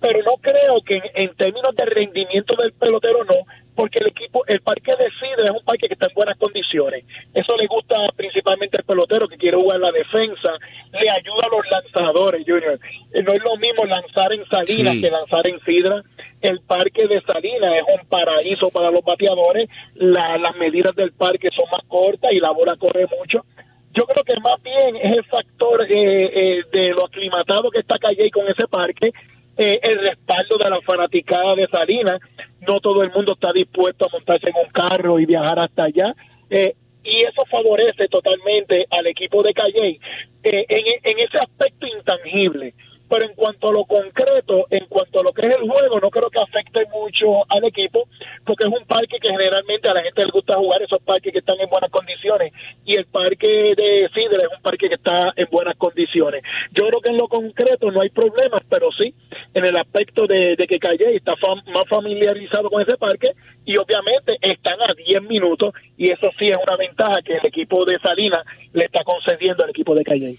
pero 0.00 0.22
no 0.22 0.36
creo 0.40 0.82
que 0.84 1.00
en, 1.14 1.34
términos 1.34 1.74
de 1.74 1.84
rendimiento 1.86 2.54
del 2.56 2.72
pelotero 2.72 3.24
no, 3.24 3.34
porque 3.76 3.98
el 3.98 4.08
equipo, 4.08 4.44
el 4.46 4.60
parque 4.62 4.92
de 4.96 5.10
Sidra 5.10 5.44
es 5.44 5.50
un 5.50 5.64
parque 5.64 5.86
que 5.86 5.94
está 5.94 6.06
en 6.06 6.14
buenas 6.14 6.36
condiciones. 6.38 7.04
Eso 7.34 7.56
le 7.56 7.66
gusta 7.66 7.94
principalmente 8.16 8.78
al 8.78 8.84
pelotero 8.84 9.28
que 9.28 9.36
quiere 9.36 9.58
jugar 9.58 9.78
la 9.78 9.92
defensa, 9.92 10.54
le 10.92 11.10
ayuda 11.10 11.44
a 11.44 11.54
los 11.54 11.70
lanzadores, 11.70 12.44
Junior. 12.46 12.80
Eh, 13.12 13.22
no 13.22 13.34
es 13.34 13.44
lo 13.44 13.56
mismo 13.56 13.84
lanzar 13.84 14.32
en 14.32 14.44
Salinas 14.46 14.96
que 15.00 15.10
lanzar 15.10 15.46
en 15.46 15.60
Sidra. 15.60 16.02
El 16.40 16.60
parque 16.62 17.06
de 17.06 17.20
Salinas 17.20 17.74
es 17.74 18.00
un 18.00 18.08
paraíso 18.08 18.70
para 18.70 18.90
los 18.90 19.04
bateadores, 19.04 19.68
las 19.94 20.56
medidas 20.56 20.96
del 20.96 21.12
parque 21.12 21.50
son 21.54 21.66
más 21.70 21.82
cortas 21.86 22.32
y 22.32 22.40
la 22.40 22.50
bola 22.50 22.76
corre 22.76 23.06
mucho. 23.18 23.44
Yo 23.92 24.04
creo 24.06 24.24
que 24.24 24.38
más 24.40 24.62
bien 24.62 24.96
es 24.96 25.16
el 25.16 25.24
factor 25.24 25.82
eh, 25.82 25.88
eh, 25.88 26.64
de 26.70 26.90
lo 26.90 27.06
aclimatado 27.06 27.70
que 27.70 27.78
está 27.78 27.98
Calle 27.98 28.30
con 28.30 28.46
ese 28.46 28.68
parque 28.68 29.12
eh, 29.56 29.80
el 29.82 30.00
respaldo 30.00 30.58
de 30.58 30.70
la 30.70 30.80
fanaticada 30.82 31.54
de 31.54 31.66
Salinas. 31.68 32.20
No 32.66 32.80
todo 32.80 33.02
el 33.02 33.12
mundo 33.12 33.32
está 33.32 33.52
dispuesto 33.52 34.06
a 34.06 34.08
montarse 34.12 34.48
en 34.48 34.56
un 34.56 34.70
carro 34.70 35.18
y 35.18 35.26
viajar 35.26 35.58
hasta 35.58 35.84
allá. 35.84 36.14
Eh, 36.50 36.74
y 37.04 37.22
eso 37.22 37.44
favorece 37.46 38.08
totalmente 38.08 38.86
al 38.90 39.06
equipo 39.06 39.42
de 39.42 39.54
Calle 39.54 40.00
eh, 40.42 40.66
en, 40.68 40.84
en 41.02 41.18
ese 41.20 41.38
aspecto 41.38 41.86
intangible 41.86 42.74
pero 43.08 43.24
en 43.24 43.34
cuanto 43.34 43.68
a 43.68 43.72
lo 43.72 43.84
concreto, 43.84 44.66
en 44.70 44.86
cuanto 44.86 45.20
a 45.20 45.22
lo 45.22 45.32
que 45.32 45.46
es 45.46 45.56
el 45.56 45.68
juego, 45.68 46.00
no 46.00 46.10
creo 46.10 46.30
que 46.30 46.40
afecte 46.40 46.86
mucho 46.92 47.44
al 47.48 47.64
equipo, 47.64 48.08
porque 48.44 48.64
es 48.64 48.70
un 48.70 48.84
parque 48.86 49.18
que 49.20 49.28
generalmente 49.28 49.88
a 49.88 49.94
la 49.94 50.02
gente 50.02 50.24
le 50.24 50.30
gusta 50.30 50.56
jugar 50.56 50.82
esos 50.82 51.00
parques 51.02 51.32
que 51.32 51.38
están 51.38 51.60
en 51.60 51.68
buenas 51.68 51.90
condiciones, 51.90 52.52
y 52.84 52.96
el 52.96 53.06
parque 53.06 53.74
de 53.76 54.10
Sidra 54.14 54.42
es 54.42 54.56
un 54.56 54.62
parque 54.62 54.88
que 54.88 54.94
está 54.96 55.32
en 55.36 55.48
buenas 55.50 55.76
condiciones. 55.76 56.42
Yo 56.72 56.86
creo 56.88 57.00
que 57.00 57.10
en 57.10 57.16
lo 57.16 57.28
concreto 57.28 57.90
no 57.90 58.00
hay 58.00 58.10
problemas, 58.10 58.62
pero 58.68 58.90
sí 58.92 59.14
en 59.54 59.64
el 59.64 59.76
aspecto 59.76 60.26
de, 60.26 60.56
que 60.68 60.78
Calle 60.78 61.14
está 61.14 61.34
más 61.72 61.88
familiarizado 61.88 62.70
con 62.70 62.82
ese 62.82 62.96
parque, 62.96 63.32
y 63.64 63.76
obviamente 63.76 64.38
están 64.40 64.80
a 64.80 64.94
10 64.94 65.22
minutos, 65.22 65.74
y 65.96 66.10
eso 66.10 66.30
sí 66.38 66.48
es 66.48 66.58
una 66.62 66.76
ventaja 66.76 67.22
que 67.22 67.36
el 67.36 67.46
equipo 67.46 67.84
de 67.84 67.98
Salinas 67.98 68.44
le 68.72 68.84
está 68.84 69.04
concediendo 69.04 69.64
al 69.64 69.70
equipo 69.70 69.94
de 69.94 70.04
Calle. 70.04 70.36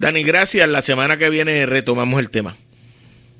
Dani, 0.00 0.22
gracias. 0.22 0.66
La 0.66 0.80
semana 0.80 1.18
que 1.18 1.28
viene 1.28 1.66
retomamos 1.66 2.18
el 2.20 2.30
tema. 2.30 2.56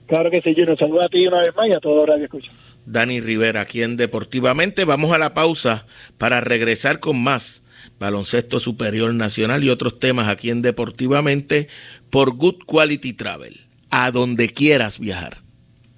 Claro 0.06 0.30
que 0.30 0.42
sí, 0.42 0.54
Yo 0.54 0.66
nos 0.66 0.78
Saludo 0.78 1.02
a 1.02 1.08
ti 1.08 1.26
una 1.26 1.40
vez 1.40 1.56
más 1.56 1.66
y 1.68 1.72
a 1.72 1.80
todos 1.80 2.06
los 2.06 2.18
que 2.18 2.24
escuchan. 2.24 2.54
Dani 2.84 3.22
Rivera, 3.22 3.62
aquí 3.62 3.82
en 3.82 3.96
Deportivamente. 3.96 4.84
Vamos 4.84 5.10
a 5.12 5.18
la 5.18 5.32
pausa 5.32 5.86
para 6.18 6.42
regresar 6.42 7.00
con 7.00 7.22
más 7.22 7.64
baloncesto 7.98 8.60
superior 8.60 9.14
nacional 9.14 9.64
y 9.64 9.70
otros 9.70 9.98
temas 9.98 10.28
aquí 10.28 10.50
en 10.50 10.60
Deportivamente 10.60 11.68
por 12.10 12.36
Good 12.36 12.64
Quality 12.66 13.14
Travel. 13.14 13.60
A 13.90 14.10
donde 14.10 14.50
quieras 14.50 14.98
viajar. 14.98 15.38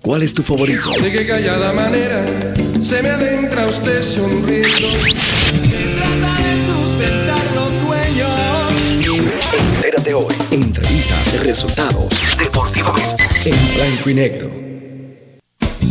¿Cuál 0.01 0.23
es 0.23 0.33
tu 0.33 0.45
favorito? 0.45 0.91
De 1.03 1.11
qué 1.11 1.27
callada 1.27 1.73
manera 1.73 2.25
se 2.81 3.03
me 3.03 3.11
adentra 3.11 3.67
usted 3.67 4.01
sonriendo. 4.01 4.89
Entérate 9.85 10.15
hoy. 10.15 10.33
Entrevistas, 10.53 11.43
resultados, 11.43 12.09
deportivamente. 12.39 13.25
En 13.45 13.75
blanco 13.75 14.11
y 14.11 14.15
negro. 14.15 14.62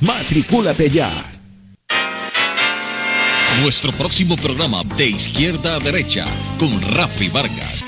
Matricúlate 0.00 0.90
ya. 0.90 1.10
Nuestro 3.62 3.92
próximo 3.92 4.36
programa 4.36 4.82
de 4.96 5.08
izquierda 5.10 5.76
a 5.76 5.78
derecha 5.78 6.26
con 6.58 6.80
Rafi 6.82 7.28
Vargas. 7.28 7.84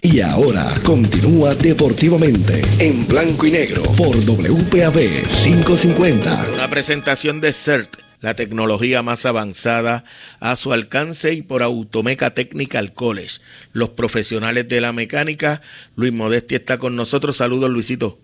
Y 0.00 0.20
ahora 0.20 0.74
continúa 0.82 1.54
deportivamente 1.54 2.62
en 2.78 3.06
blanco 3.06 3.46
y 3.46 3.52
negro 3.52 3.82
por 3.96 4.16
WPAB 4.16 5.22
550. 5.44 6.48
Una 6.54 6.68
presentación 6.68 7.40
de 7.40 7.52
CERT 7.52 8.02
la 8.22 8.34
tecnología 8.34 9.02
más 9.02 9.26
avanzada 9.26 10.04
a 10.40 10.56
su 10.56 10.72
alcance 10.72 11.34
y 11.34 11.42
por 11.42 11.62
Automeca 11.62 12.30
Technical 12.30 12.94
College. 12.94 13.40
Los 13.72 13.90
profesionales 13.90 14.68
de 14.68 14.80
la 14.80 14.92
mecánica, 14.92 15.60
Luis 15.96 16.12
Modesti 16.12 16.54
está 16.54 16.78
con 16.78 16.94
nosotros. 16.96 17.36
Saludos, 17.36 17.68
Luisito. 17.68 18.18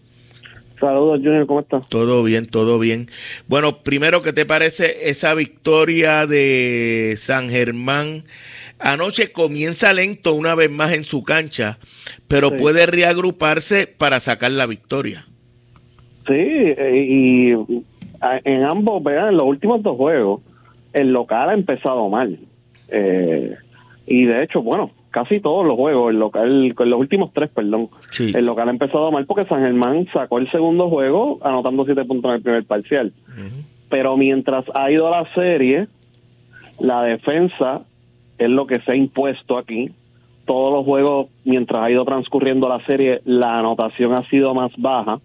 Saludos, 0.81 1.21
Junior, 1.23 1.47
¿cómo 1.47 1.61
estás? 1.61 1.89
Todo 1.89 2.23
bien, 2.23 2.47
todo 2.47 2.79
bien. 2.79 3.09
Bueno, 3.49 3.79
primero, 3.79 4.23
¿qué 4.23 4.33
te 4.33 4.47
parece 4.47 5.11
esa 5.11 5.35
victoria 5.35 6.27
de 6.27 7.15
San 7.17 7.49
Germán? 7.49 8.25
Anoche 8.79 9.33
comienza 9.33 9.93
lento 9.93 10.35
una 10.35 10.55
vez 10.55 10.71
más 10.71 10.93
en 10.93 11.03
su 11.03 11.25
cancha, 11.25 11.79
pero 12.29 12.57
puede 12.57 12.87
reagruparse 12.87 13.89
para 13.89 14.21
sacar 14.21 14.53
la 14.53 14.67
victoria. 14.67 15.27
Sí, 16.29 16.35
eh, 16.37 17.07
y 17.09 17.53
en 18.45 18.63
ambos, 18.63 19.03
vean, 19.03 19.31
en 19.31 19.37
los 19.37 19.47
últimos 19.47 19.83
dos 19.83 19.97
juegos, 19.97 20.43
el 20.93 21.13
local 21.13 21.51
ha 21.51 21.55
empezado 21.55 22.09
mal. 22.09 22.39
Eh, 22.89 23.57
y 24.07 24.25
de 24.27 24.45
hecho, 24.45 24.63
bueno, 24.63 24.93
casi 25.11 25.41
todos 25.41 25.67
los 25.67 25.77
juegos, 25.77 26.11
el 26.13 26.19
local, 26.19 26.73
con 26.75 26.91
los 26.91 27.01
últimos 27.01 27.33
tres, 27.33 27.51
perdón, 27.51 27.89
el 28.19 28.47
local 28.47 28.69
ha 28.69 28.73
empezado 28.73 29.11
mal 29.11 29.27
porque 29.27 29.49
San 29.49 29.63
Germán 29.63 30.07
sacó 30.13 30.39
el 30.39 30.51
segundo 30.51 30.89
juego 30.89 31.39
anotando 31.43 31.85
siete 31.85 32.05
puntos 32.05 32.31
en 32.31 32.37
el 32.37 32.43
primer 32.43 32.65
parcial. 32.65 33.13
Pero 33.89 34.17
mientras 34.17 34.65
ha 34.75 34.91
ido 34.91 35.11
la 35.11 35.27
serie, 35.35 35.89
la 36.79 37.03
defensa 37.03 37.83
es 38.37 38.51
lo 38.51 38.67
que 38.67 38.81
se 38.81 38.93
ha 38.93 38.97
impuesto 38.97 39.59
aquí. 39.59 39.91
Todos 40.45 40.73
los 40.73 40.85
juegos, 40.85 41.29
mientras 41.45 41.83
ha 41.83 41.91
ido 41.91 42.05
transcurriendo 42.05 42.69
la 42.69 42.85
serie, 42.85 43.21
la 43.25 43.59
anotación 43.59 44.13
ha 44.15 44.25
sido 44.29 44.55
más 44.55 44.73
baja 44.77 45.21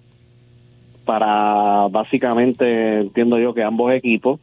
para 1.06 1.88
básicamente, 1.90 3.02
entiendo 3.02 3.38
yo, 3.38 3.54
que 3.54 3.64
ambos 3.64 3.94
equipos. 3.94 4.40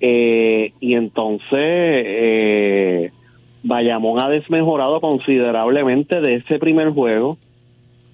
Eh, 0.00 0.72
y 0.80 0.94
entonces, 0.94 1.48
eh, 1.52 3.12
Bayamón 3.64 4.20
ha 4.20 4.28
desmejorado 4.28 5.00
considerablemente 5.00 6.20
de 6.20 6.34
ese 6.34 6.58
primer 6.58 6.90
juego 6.90 7.38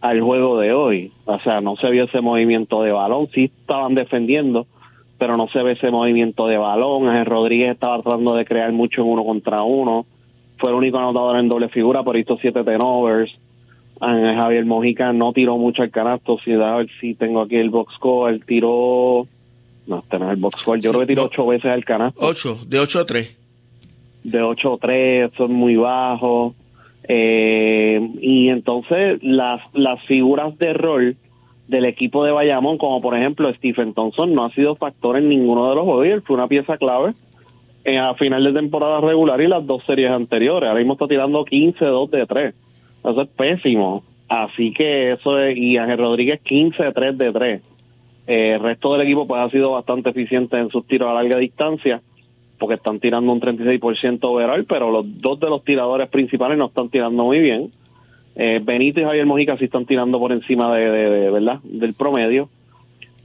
al 0.00 0.20
juego 0.20 0.58
de 0.58 0.72
hoy. 0.72 1.12
O 1.24 1.38
sea, 1.40 1.60
no 1.60 1.76
se 1.76 1.90
vio 1.90 2.04
ese 2.04 2.20
movimiento 2.20 2.82
de 2.82 2.92
balón, 2.92 3.28
sí 3.34 3.50
estaban 3.60 3.94
defendiendo, 3.94 4.66
pero 5.18 5.36
no 5.36 5.48
se 5.48 5.62
ve 5.62 5.72
ese 5.72 5.90
movimiento 5.90 6.46
de 6.46 6.56
balón. 6.56 7.08
Ángel 7.08 7.26
Rodríguez 7.26 7.72
estaba 7.72 8.00
tratando 8.00 8.34
de 8.36 8.44
crear 8.44 8.72
mucho 8.72 9.02
en 9.02 9.08
uno 9.08 9.24
contra 9.24 9.62
uno. 9.62 10.06
Fue 10.56 10.70
el 10.70 10.76
único 10.76 10.98
anotador 10.98 11.36
en 11.38 11.48
doble 11.48 11.68
figura, 11.68 12.02
por 12.04 12.16
hizo 12.16 12.38
siete 12.40 12.62
turnovers. 12.62 13.36
Javier 14.00 14.64
Mojica 14.64 15.12
no 15.12 15.32
tiró 15.32 15.58
mucho 15.58 15.82
al 15.82 15.90
canasto. 15.90 16.38
Si, 16.44 16.52
a 16.52 16.76
ver 16.76 16.88
si 17.00 17.14
tengo 17.14 17.42
aquí 17.42 17.56
el 17.56 17.70
box 17.70 17.94
score, 17.96 18.40
tiró. 18.46 19.26
No, 19.86 19.98
este 19.98 20.18
no 20.18 20.26
es 20.26 20.34
el 20.34 20.40
box 20.40 20.60
score. 20.60 20.80
Yo 20.80 20.90
creo 20.90 21.00
que 21.00 21.06
tiró 21.08 21.24
ocho 21.24 21.46
veces 21.46 21.70
al 21.70 21.84
canasto. 21.84 22.20
Ocho, 22.24 22.58
de 22.66 22.78
ocho 22.78 23.00
a 23.00 23.04
tres. 23.04 23.39
De 24.24 24.42
ocho 24.42 24.74
a 24.74 24.78
tres, 24.78 25.30
son 25.36 25.52
muy 25.52 25.76
bajos. 25.76 26.54
Eh, 27.04 28.00
y 28.20 28.48
entonces 28.48 29.18
las, 29.22 29.60
las 29.72 30.02
figuras 30.04 30.56
de 30.58 30.72
rol 30.74 31.16
del 31.66 31.84
equipo 31.84 32.24
de 32.24 32.32
Bayamón, 32.32 32.78
como 32.78 33.00
por 33.00 33.16
ejemplo 33.16 33.52
Stephen 33.54 33.94
Thompson, 33.94 34.34
no 34.34 34.44
ha 34.44 34.50
sido 34.50 34.76
factor 34.76 35.16
en 35.16 35.28
ninguno 35.28 35.68
de 35.68 35.76
los 35.76 35.84
juegos 35.84 36.24
fue 36.24 36.36
una 36.36 36.48
pieza 36.48 36.76
clave 36.76 37.14
en, 37.84 37.98
a 37.98 38.14
final 38.14 38.44
de 38.44 38.52
temporada 38.52 39.00
regular 39.00 39.40
y 39.40 39.46
las 39.46 39.66
dos 39.66 39.82
series 39.84 40.10
anteriores. 40.10 40.68
Ahora 40.68 40.80
mismo 40.80 40.94
está 40.94 41.06
tirando 41.06 41.44
15, 41.44 41.84
2 41.84 42.10
de 42.10 42.26
3. 42.26 42.54
Eso 43.04 43.22
es 43.22 43.28
pésimo. 43.28 44.04
Así 44.28 44.72
que 44.72 45.12
eso 45.12 45.40
es, 45.40 45.56
y 45.56 45.76
Ángel 45.76 45.98
Rodríguez 45.98 46.40
15, 46.42 46.92
3 46.92 47.18
de 47.18 47.32
3. 47.32 47.62
Eh, 48.26 48.52
el 48.54 48.60
resto 48.60 48.92
del 48.92 49.02
equipo 49.02 49.26
pues 49.26 49.40
ha 49.40 49.50
sido 49.50 49.72
bastante 49.72 50.10
eficiente 50.10 50.58
en 50.58 50.70
sus 50.70 50.86
tiros 50.86 51.08
a 51.08 51.14
larga 51.14 51.38
distancia 51.38 52.02
porque 52.60 52.74
están 52.74 53.00
tirando 53.00 53.32
un 53.32 53.40
36% 53.40 54.18
overall, 54.22 54.64
pero 54.66 54.90
los 54.90 55.18
dos 55.18 55.40
de 55.40 55.48
los 55.48 55.64
tiradores 55.64 56.08
principales 56.08 56.58
no 56.58 56.66
están 56.66 56.90
tirando 56.90 57.24
muy 57.24 57.40
bien. 57.40 57.72
Eh, 58.36 58.60
Benito 58.62 59.00
y 59.00 59.04
Javier 59.04 59.26
Mojica 59.26 59.56
sí 59.56 59.64
están 59.64 59.86
tirando 59.86 60.18
por 60.18 60.30
encima 60.30 60.72
de, 60.76 61.30
verdad 61.30 61.60
del 61.64 61.94
promedio, 61.94 62.50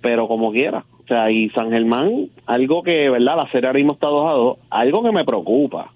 pero 0.01 0.29
como 0.29 0.51
quiera. 0.53 0.85
O 1.03 1.07
sea, 1.07 1.29
y 1.29 1.49
San 1.49 1.69
Germán, 1.69 2.29
algo 2.45 2.81
que, 2.81 3.09
¿verdad? 3.09 3.35
La 3.35 3.51
serie 3.51 3.67
ahora 3.67 3.77
mismo 3.77 3.93
está 3.93 4.07
2 4.07 4.27
a 4.27 4.33
2, 4.33 4.57
algo 4.69 5.03
que 5.03 5.11
me 5.11 5.25
preocupa 5.25 5.91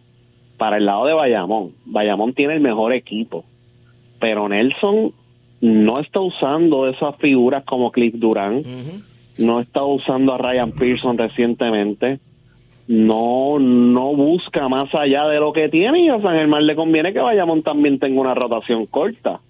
para 0.58 0.78
el 0.78 0.86
lado 0.86 1.06
de 1.06 1.14
Bayamón. 1.14 1.72
Bayamón 1.86 2.34
tiene 2.34 2.56
el 2.56 2.60
mejor 2.60 2.92
equipo, 2.92 3.46
pero 4.20 4.50
Nelson 4.50 5.14
no 5.62 6.00
está 6.00 6.20
usando 6.20 6.90
esas 6.90 7.16
figuras 7.16 7.64
como 7.64 7.92
Cliff 7.92 8.16
Durán, 8.18 8.64
no 9.38 9.62
está 9.62 9.82
usando 9.84 10.34
a 10.34 10.38
Ryan 10.38 10.74
Pearson 10.74 11.18
recientemente 11.18 12.20
no 12.90 13.60
no 13.60 14.16
busca 14.16 14.68
más 14.68 14.94
allá 14.96 15.28
de 15.28 15.40
lo 15.40 15.54
que 15.54 15.70
tiene 15.70 16.00
y 16.00 16.10
a 16.10 16.20
San 16.22 16.36
Germán 16.36 16.66
le 16.66 16.76
conviene 16.76 17.14
que 17.14 17.20
Bayamón 17.20 17.62
también 17.62 18.00
tenga 18.00 18.20
una 18.20 18.34
rotación 18.34 18.88
corta. 18.88 19.42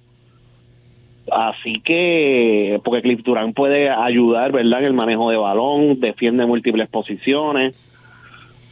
Así 1.32 1.80
que, 1.80 2.82
porque 2.84 3.02
Cliff 3.02 3.24
Durán 3.24 3.54
puede 3.54 3.90
ayudar, 3.90 4.52
¿verdad?, 4.52 4.80
en 4.80 4.88
el 4.88 4.94
manejo 4.94 5.30
de 5.30 5.38
balón, 5.38 6.02
defiende 6.02 6.46
múltiples 6.46 6.90
posiciones. 6.90 7.76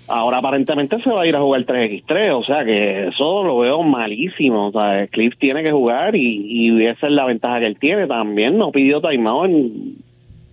Ahora 0.09 0.39
aparentemente 0.39 1.01
se 1.01 1.11
va 1.11 1.21
a 1.21 1.27
ir 1.27 1.35
a 1.37 1.41
jugar 1.41 1.65
3x3, 1.65 2.31
o 2.31 2.43
sea 2.43 2.65
que 2.65 3.07
eso 3.07 3.43
lo 3.43 3.59
veo 3.59 3.83
malísimo. 3.83 4.67
O 4.67 4.71
sea, 4.73 5.07
Cliff 5.07 5.37
tiene 5.37 5.63
que 5.63 5.71
jugar 5.71 6.13
y, 6.17 6.45
y 6.45 6.85
esa 6.85 7.07
es 7.07 7.13
la 7.13 7.23
ventaja 7.23 7.61
que 7.61 7.67
él 7.67 7.79
tiene. 7.79 8.05
También 8.05 8.57
no 8.57 8.71
pidió 8.73 8.99
timeout 8.99 9.45
en 9.45 9.95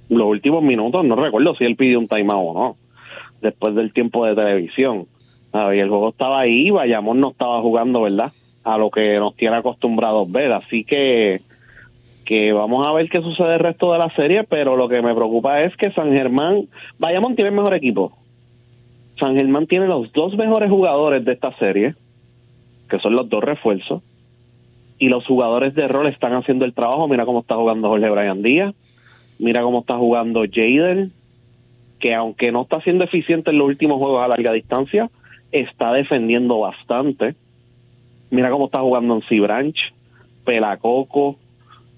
los 0.09 0.29
últimos 0.29 0.63
minutos, 0.63 1.05
no 1.05 1.17
recuerdo 1.17 1.57
si 1.57 1.65
él 1.65 1.75
pidió 1.75 1.99
un 1.99 2.07
timeout 2.07 2.51
o 2.51 2.55
no 2.55 2.84
después 3.45 3.75
del 3.75 3.93
tiempo 3.93 4.25
de 4.27 4.35
televisión. 4.35 5.07
y 5.53 5.79
el 5.79 5.89
juego 5.89 6.09
estaba 6.09 6.41
ahí, 6.41 6.71
Bayamón 6.71 7.21
no 7.21 7.31
estaba 7.31 7.61
jugando, 7.61 8.03
¿verdad? 8.03 8.33
A 8.65 8.79
lo 8.79 8.91
que 8.91 9.19
nos 9.19 9.37
tiene 9.37 9.57
acostumbrados 9.57 10.33
ver. 10.33 10.53
Así 10.53 10.83
que, 10.83 11.43
que 12.25 12.53
vamos 12.53 12.85
a 12.87 12.93
ver 12.93 13.09
qué 13.09 13.23
sucede 13.23 13.55
el 13.55 13.61
resto 13.61 13.93
de 13.93 13.99
la 13.99 14.11
serie, 14.11 14.45
pero 14.45 14.77
lo 14.77 14.89
que 14.89 15.03
me 15.03 15.15
preocupa 15.15 15.63
es 15.63 15.77
que 15.77 15.93
San 15.93 16.11
Germán, 16.13 16.69
Bayamón 16.99 17.37
tiene 17.37 17.51
el 17.51 17.55
mejor 17.57 17.75
equipo. 17.75 18.13
San 19.19 19.37
Germán 19.37 19.67
tiene 19.67 19.87
los 19.87 20.11
dos 20.13 20.35
mejores 20.37 20.71
jugadores 20.71 21.25
de 21.25 21.33
esta 21.33 21.53
serie, 21.59 21.95
que 22.89 22.99
son 22.99 23.15
los 23.15 23.29
dos 23.29 23.45
refuerzos, 23.45 24.03
y 24.99 25.09
los 25.09 25.27
jugadores 25.27 25.75
de 25.75 25.87
rol 25.87 26.07
están 26.07 26.33
haciendo 26.33 26.65
el 26.65 26.73
trabajo. 26.73 27.07
Mira 27.07 27.27
cómo 27.27 27.41
está 27.41 27.55
jugando 27.55 27.89
Jorge 27.89 28.11
Brian 28.11 28.43
Díaz, 28.43 28.75
mira 29.39 29.63
cómo 29.63 29.81
está 29.81 29.99
jugando 29.99 30.45
Jaden, 30.51 31.13
que 31.99 32.15
aunque 32.15 32.53
no 32.53 32.63
está 32.63 32.81
siendo 32.81 33.05
eficiente 33.05 33.51
en 33.51 33.59
los 33.59 33.69
últimos 33.69 33.99
juegos 33.99 34.23
a 34.23 34.29
larga 34.29 34.53
distancia, 34.53 35.11
está 35.53 35.93
defendiendo 35.93 36.61
bastante. 36.61 37.35
Mira 38.31 38.51
cómo 38.51 38.67
está 38.67 38.81
jugando 38.81 39.15
en 39.15 39.23
Cibranch, 39.23 39.93
Pelacoco, 40.45 41.39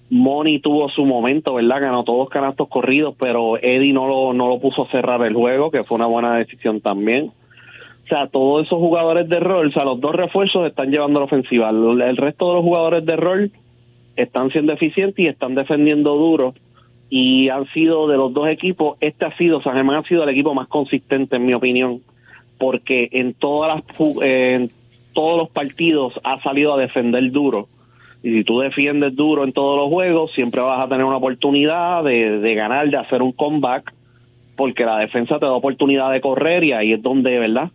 Moni 0.08 0.60
tuvo 0.60 0.88
su 0.88 1.04
momento, 1.04 1.54
¿verdad? 1.54 1.80
Ganó 1.80 2.04
todos 2.04 2.28
canastos 2.28 2.68
corridos, 2.68 3.14
pero 3.18 3.56
Eddie 3.56 3.92
no 3.92 4.06
lo, 4.06 4.32
no 4.34 4.48
lo 4.48 4.60
puso 4.60 4.84
a 4.84 4.90
cerrar 4.90 5.22
el 5.22 5.34
juego, 5.34 5.70
que 5.70 5.82
fue 5.82 5.96
una 5.96 6.06
buena 6.06 6.36
decisión 6.36 6.80
también. 6.80 7.32
O 8.04 8.08
sea, 8.08 8.28
todos 8.28 8.66
esos 8.66 8.78
jugadores 8.78 9.28
de 9.28 9.40
rol, 9.40 9.66
o 9.66 9.72
sea, 9.72 9.84
los 9.84 10.00
dos 10.00 10.14
refuerzos 10.14 10.64
están 10.66 10.92
llevando 10.92 11.18
la 11.18 11.26
ofensiva. 11.26 11.70
El 11.70 12.16
resto 12.16 12.48
de 12.48 12.54
los 12.54 12.62
jugadores 12.62 13.04
de 13.04 13.16
rol 13.16 13.50
están 14.14 14.50
siendo 14.50 14.72
eficientes 14.72 15.24
y 15.24 15.26
están 15.26 15.56
defendiendo 15.56 16.14
duro 16.14 16.54
y 17.08 17.48
han 17.48 17.66
sido 17.68 18.08
de 18.08 18.16
los 18.16 18.32
dos 18.32 18.48
equipos, 18.48 18.96
este 19.00 19.24
ha 19.24 19.36
sido, 19.36 19.62
San 19.62 19.74
Germán 19.74 19.96
ha 19.96 20.02
sido 20.08 20.24
el 20.24 20.28
equipo 20.28 20.54
más 20.54 20.68
consistente 20.68 21.36
en 21.36 21.46
mi 21.46 21.54
opinión, 21.54 22.00
porque 22.58 23.08
en 23.12 23.34
todas 23.34 23.76
las 23.76 24.00
en 24.22 24.70
todos 25.12 25.38
los 25.38 25.50
partidos 25.50 26.18
ha 26.24 26.40
salido 26.42 26.74
a 26.74 26.78
defender 26.78 27.30
duro. 27.30 27.68
Y 28.22 28.32
si 28.32 28.44
tú 28.44 28.58
defiendes 28.58 29.14
duro 29.14 29.44
en 29.44 29.52
todos 29.52 29.78
los 29.78 29.88
juegos, 29.88 30.32
siempre 30.32 30.60
vas 30.60 30.80
a 30.80 30.88
tener 30.88 31.04
una 31.04 31.18
oportunidad 31.18 32.02
de, 32.02 32.40
de 32.40 32.54
ganar, 32.54 32.90
de 32.90 32.96
hacer 32.96 33.22
un 33.22 33.32
comeback, 33.32 33.94
porque 34.56 34.84
la 34.84 34.98
defensa 34.98 35.38
te 35.38 35.46
da 35.46 35.52
oportunidad 35.52 36.10
de 36.10 36.20
correr 36.20 36.64
y 36.64 36.72
ahí 36.72 36.92
es 36.92 37.02
donde, 37.02 37.38
¿verdad? 37.38 37.70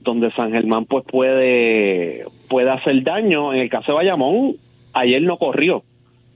Donde 0.00 0.30
San 0.32 0.52
Germán 0.52 0.84
pues 0.84 1.04
puede, 1.04 2.24
puede 2.48 2.70
hacer 2.70 3.02
daño. 3.02 3.52
En 3.52 3.60
el 3.60 3.68
caso 3.68 3.92
de 3.92 3.96
Bayamón, 3.96 4.56
ayer 4.92 5.22
no 5.22 5.38
corrió 5.38 5.82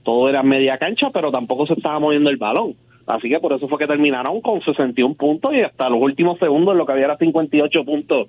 todo 0.03 0.29
era 0.29 0.43
media 0.43 0.77
cancha, 0.77 1.09
pero 1.11 1.31
tampoco 1.31 1.67
se 1.67 1.73
estaba 1.73 1.99
moviendo 1.99 2.29
el 2.29 2.37
balón. 2.37 2.75
Así 3.07 3.29
que 3.29 3.39
por 3.39 3.53
eso 3.53 3.67
fue 3.67 3.79
que 3.79 3.87
terminaron 3.87 4.41
con 4.41 4.61
61 4.61 5.15
puntos 5.15 5.53
y 5.53 5.61
hasta 5.61 5.89
los 5.89 6.01
últimos 6.01 6.39
segundos 6.39 6.75
lo 6.75 6.85
que 6.85 6.93
había 6.93 7.05
era 7.05 7.17
58 7.17 7.83
puntos 7.83 8.27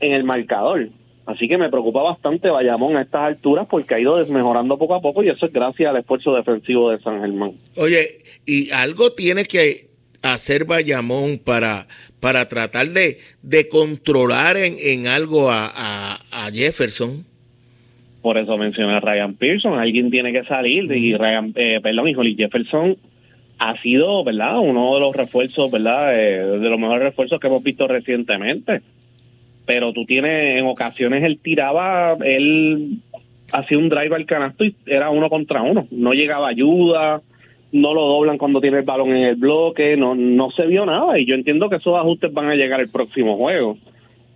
en 0.00 0.12
el 0.12 0.24
marcador. 0.24 0.88
Así 1.26 1.46
que 1.46 1.58
me 1.58 1.68
preocupa 1.68 2.02
bastante 2.02 2.48
Bayamón 2.48 2.96
a 2.96 3.02
estas 3.02 3.22
alturas 3.22 3.66
porque 3.70 3.94
ha 3.94 4.00
ido 4.00 4.16
desmejorando 4.16 4.78
poco 4.78 4.94
a 4.94 5.02
poco 5.02 5.22
y 5.22 5.28
eso 5.28 5.44
es 5.46 5.52
gracias 5.52 5.90
al 5.90 5.98
esfuerzo 5.98 6.34
defensivo 6.34 6.90
de 6.90 7.00
San 7.00 7.20
Germán. 7.20 7.52
Oye, 7.76 8.22
y 8.46 8.70
algo 8.70 9.12
tiene 9.12 9.44
que 9.44 9.88
hacer 10.22 10.64
Bayamón 10.64 11.38
para, 11.38 11.86
para 12.18 12.48
tratar 12.48 12.88
de, 12.88 13.18
de 13.42 13.68
controlar 13.68 14.56
en, 14.56 14.76
en 14.80 15.06
algo 15.06 15.50
a, 15.50 16.18
a 16.32 16.50
Jefferson. 16.50 17.27
Por 18.22 18.36
eso 18.36 18.58
mencioné 18.58 18.94
a 18.94 19.00
Ryan 19.00 19.34
Pearson, 19.34 19.78
alguien 19.78 20.10
tiene 20.10 20.32
que 20.32 20.44
salir 20.44 20.90
y 20.92 21.16
Ryan, 21.16 21.52
eh, 21.54 21.80
perdón, 21.82 22.08
y 22.08 22.34
Jefferson 22.34 22.96
ha 23.58 23.80
sido, 23.80 24.24
¿verdad? 24.24 24.58
Uno 24.58 24.94
de 24.94 25.00
los 25.00 25.14
refuerzos, 25.14 25.70
¿verdad? 25.70 26.18
Eh, 26.18 26.58
de 26.58 26.70
los 26.70 26.78
mejores 26.78 27.02
refuerzos 27.02 27.40
que 27.40 27.46
hemos 27.46 27.62
visto 27.62 27.86
recientemente. 27.86 28.82
Pero 29.66 29.92
tú 29.92 30.04
tienes, 30.04 30.58
en 30.58 30.66
ocasiones 30.66 31.22
él 31.24 31.38
tiraba, 31.42 32.16
él 32.24 33.00
hacía 33.52 33.78
un 33.78 33.88
drive 33.88 34.14
al 34.14 34.26
canasto 34.26 34.64
y 34.64 34.74
era 34.86 35.10
uno 35.10 35.28
contra 35.28 35.62
uno. 35.62 35.86
No 35.90 36.12
llegaba 36.12 36.48
ayuda, 36.48 37.20
no 37.72 37.94
lo 37.94 38.06
doblan 38.06 38.38
cuando 38.38 38.60
tiene 38.60 38.78
el 38.78 38.84
balón 38.84 39.10
en 39.10 39.24
el 39.24 39.36
bloque, 39.36 39.96
no, 39.96 40.14
no 40.14 40.50
se 40.50 40.66
vio 40.66 40.86
nada. 40.86 41.18
Y 41.18 41.26
yo 41.26 41.34
entiendo 41.34 41.68
que 41.68 41.76
esos 41.76 41.96
ajustes 41.96 42.32
van 42.32 42.48
a 42.48 42.54
llegar 42.54 42.80
el 42.80 42.88
próximo 42.88 43.36
juego. 43.36 43.76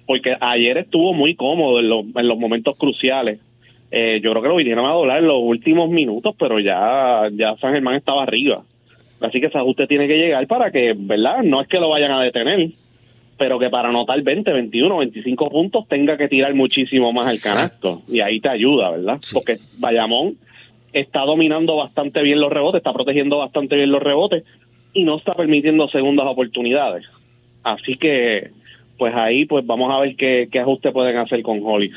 Porque 0.06 0.36
ayer 0.40 0.78
estuvo 0.78 1.14
muy 1.14 1.34
cómodo 1.34 1.80
en, 1.80 1.88
los, 1.88 2.04
en 2.14 2.28
los 2.28 2.38
momentos 2.38 2.76
cruciales. 2.76 3.38
Eh, 3.94 4.20
yo 4.22 4.30
creo 4.30 4.42
que 4.42 4.48
lo 4.48 4.56
vinieron 4.56 4.86
a 4.86 4.92
doblar 4.92 5.18
en 5.18 5.28
los 5.28 5.38
últimos 5.38 5.90
minutos, 5.90 6.34
pero 6.38 6.58
ya, 6.58 7.28
ya 7.30 7.56
San 7.58 7.74
Germán 7.74 7.96
estaba 7.96 8.22
arriba. 8.22 8.64
Así 9.20 9.38
que 9.38 9.48
ese 9.48 9.58
ajuste 9.58 9.86
tiene 9.86 10.08
que 10.08 10.16
llegar 10.16 10.46
para 10.46 10.70
que, 10.72 10.94
¿verdad? 10.96 11.42
No 11.42 11.60
es 11.60 11.68
que 11.68 11.78
lo 11.78 11.90
vayan 11.90 12.10
a 12.10 12.22
detener, 12.22 12.70
pero 13.36 13.58
que 13.58 13.68
para 13.68 13.90
anotar 13.90 14.22
20, 14.22 14.50
21, 14.50 14.96
25 14.96 15.50
puntos 15.50 15.86
tenga 15.88 16.16
que 16.16 16.26
tirar 16.28 16.54
muchísimo 16.54 17.12
más 17.12 17.34
el 17.34 17.42
canasto. 17.42 18.00
Y 18.08 18.20
ahí 18.20 18.40
te 18.40 18.48
ayuda, 18.48 18.92
¿verdad? 18.92 19.20
Porque 19.30 19.58
Bayamón 19.76 20.38
está 20.94 21.20
dominando 21.26 21.76
bastante 21.76 22.22
bien 22.22 22.40
los 22.40 22.50
rebotes, 22.50 22.78
está 22.78 22.94
protegiendo 22.94 23.38
bastante 23.38 23.76
bien 23.76 23.92
los 23.92 24.02
rebotes 24.02 24.42
y 24.94 25.04
no 25.04 25.16
está 25.16 25.34
permitiendo 25.34 25.86
segundas 25.88 26.26
oportunidades. 26.26 27.04
Así 27.62 27.96
que, 27.96 28.52
pues 28.96 29.14
ahí, 29.14 29.44
pues 29.44 29.66
vamos 29.66 29.92
a 29.92 30.00
ver 30.00 30.16
qué, 30.16 30.48
qué 30.50 30.60
ajuste 30.60 30.92
pueden 30.92 31.18
hacer 31.18 31.42
con 31.42 31.60
Hollis. 31.62 31.94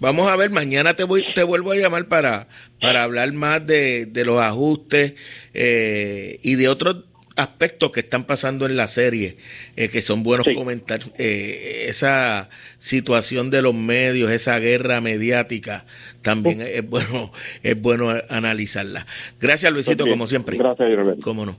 Vamos 0.00 0.30
a 0.30 0.36
ver, 0.36 0.50
mañana 0.50 0.94
te 0.94 1.04
voy, 1.04 1.24
te 1.34 1.42
vuelvo 1.42 1.72
a 1.72 1.76
llamar 1.76 2.06
para, 2.06 2.48
para 2.80 3.04
hablar 3.04 3.32
más 3.32 3.66
de, 3.66 4.10
los 4.24 4.40
ajustes 4.40 5.14
eh, 5.54 6.38
y 6.42 6.56
de 6.56 6.68
otros 6.68 7.04
aspectos 7.36 7.90
que 7.90 8.00
están 8.00 8.24
pasando 8.24 8.66
en 8.66 8.76
la 8.76 8.86
serie, 8.86 9.38
eh, 9.76 9.88
que 9.88 10.02
son 10.02 10.22
buenos 10.22 10.46
comentarios. 10.54 11.10
Eh, 11.18 11.86
esa 11.88 12.50
situación 12.78 13.50
de 13.50 13.62
los 13.62 13.74
medios, 13.74 14.30
esa 14.30 14.58
guerra 14.58 15.00
mediática, 15.00 15.84
también 16.22 16.60
es 16.60 16.86
bueno 16.86 17.32
es 17.62 17.80
bueno 17.80 18.14
analizarla. 18.28 19.06
Gracias, 19.40 19.72
Luisito, 19.72 20.06
como 20.06 20.26
siempre. 20.26 20.58
Gracias, 20.58 20.88
Cómo 21.22 21.46
no. 21.46 21.56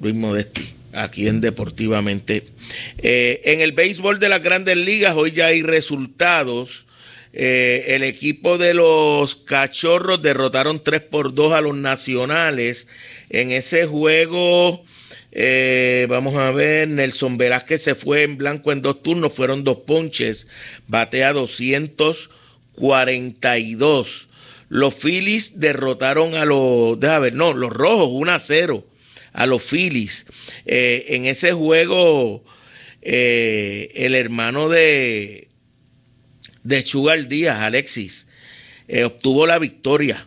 Luis 0.00 0.14
Modesti, 0.14 0.72
aquí 0.94 1.28
en 1.28 1.42
Deportivamente. 1.42 2.46
en 2.96 3.60
el 3.60 3.72
béisbol 3.72 4.18
de 4.18 4.30
las 4.30 4.42
grandes 4.42 4.78
ligas, 4.78 5.14
hoy 5.14 5.32
ya 5.32 5.46
hay 5.48 5.62
resultados. 5.62 6.86
Eh, 7.32 7.94
el 7.94 8.02
equipo 8.02 8.58
de 8.58 8.74
los 8.74 9.36
cachorros 9.36 10.20
derrotaron 10.20 10.82
3 10.82 11.02
por 11.02 11.32
2 11.32 11.52
a 11.52 11.60
los 11.60 11.76
nacionales. 11.76 12.88
En 13.28 13.52
ese 13.52 13.86
juego, 13.86 14.82
eh, 15.30 16.08
vamos 16.08 16.34
a 16.34 16.50
ver, 16.50 16.88
Nelson 16.88 17.38
Velázquez 17.38 17.82
se 17.82 17.94
fue 17.94 18.24
en 18.24 18.36
blanco 18.36 18.72
en 18.72 18.82
dos 18.82 19.00
turnos, 19.02 19.32
fueron 19.32 19.62
dos 19.62 19.78
ponches, 19.86 20.48
batea 20.88 21.32
242. 21.32 24.28
Los 24.68 24.94
Phillies 24.94 25.60
derrotaron 25.60 26.34
a 26.34 26.44
los, 26.44 26.98
déjame 26.98 27.20
ver, 27.20 27.34
no, 27.34 27.52
los 27.52 27.72
rojos 27.72 28.08
1 28.10 28.32
a 28.32 28.40
0 28.40 28.84
a 29.32 29.46
los 29.46 29.62
Phillies. 29.62 30.26
Eh, 30.66 31.04
en 31.10 31.26
ese 31.26 31.52
juego, 31.52 32.42
el 33.02 34.14
hermano 34.14 34.68
de 34.68 35.49
de 36.62 36.84
Chugal 36.84 37.28
Díaz, 37.28 37.60
Alexis, 37.60 38.26
eh, 38.88 39.04
obtuvo 39.04 39.46
la 39.46 39.58
victoria. 39.58 40.26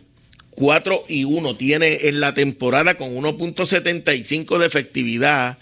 4 0.56 1.06
y 1.08 1.24
1 1.24 1.56
tiene 1.56 2.08
en 2.08 2.20
la 2.20 2.34
temporada 2.34 2.94
con 2.94 3.14
1.75 3.16 4.58
de 4.58 4.66
efectividad. 4.66 5.58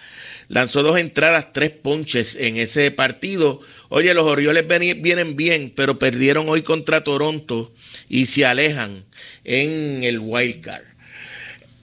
Lanzó 0.48 0.82
dos 0.82 0.98
entradas, 0.98 1.52
tres 1.52 1.70
ponches 1.70 2.36
en 2.36 2.56
ese 2.56 2.90
partido. 2.90 3.60
Oye, 3.88 4.12
los 4.12 4.26
Orioles 4.26 4.66
vienen 4.68 5.36
bien, 5.36 5.72
pero 5.74 5.98
perdieron 5.98 6.48
hoy 6.48 6.62
contra 6.62 7.04
Toronto 7.04 7.72
y 8.08 8.26
se 8.26 8.44
alejan 8.44 9.04
en 9.44 10.04
el 10.04 10.18
wild 10.18 10.60
card. 10.60 10.84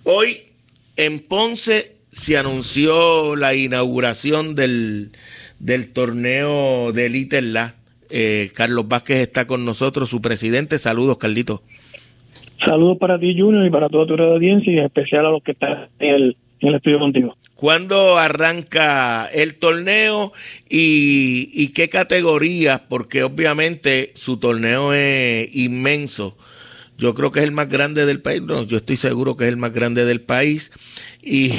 Hoy 0.04 0.44
en 0.96 1.20
Ponce 1.20 1.96
se 2.12 2.38
anunció 2.38 3.36
la 3.36 3.56
inauguración 3.56 4.54
del, 4.54 5.12
del 5.60 5.90
torneo 5.90 6.92
de 6.92 7.08
Elite 7.08 7.42
eh, 8.10 8.52
Carlos 8.54 8.88
Vázquez 8.88 9.18
está 9.18 9.46
con 9.46 9.66
nosotros, 9.66 10.10
su 10.10 10.22
presidente. 10.22 10.78
Saludos, 10.78 11.18
Carlito. 11.18 11.62
Saludos 12.64 12.98
para 12.98 13.20
ti, 13.20 13.40
Junior, 13.40 13.66
y 13.66 13.70
para 13.70 13.88
toda 13.88 14.06
tu 14.06 14.22
audiencia, 14.22 14.74
y 14.74 14.78
en 14.80 14.86
especial 14.86 15.26
a 15.26 15.30
los 15.32 15.44
que 15.44 15.52
están 15.52 15.88
en 16.00 16.16
el, 16.16 16.38
en 16.60 16.70
el 16.70 16.76
estudio 16.76 17.00
contigo. 17.00 17.38
¿Cuándo 17.60 18.18
arranca 18.18 19.26
el 19.26 19.56
torneo 19.56 20.32
y, 20.70 21.68
qué 21.74 21.90
categorías? 21.90 22.82
Porque 22.88 23.24
obviamente 23.24 24.14
su 24.16 24.38
torneo 24.38 24.94
es 24.94 25.54
inmenso. 25.54 26.38
Yo 26.98 27.14
creo 27.16 27.34
que 27.34 27.40
es 27.40 27.46
el 27.46 27.52
más 27.52 27.68
grande 27.68 28.06
del 28.06 28.22
país. 28.22 28.42
No, 28.42 28.64
yo 28.64 28.78
estoy 28.78 28.96
seguro 28.96 29.36
que 29.36 29.44
es 29.44 29.50
el 29.50 29.58
más 29.58 29.74
grande 29.74 30.06
del 30.06 30.22
país. 30.22 30.72
Y, 31.22 31.52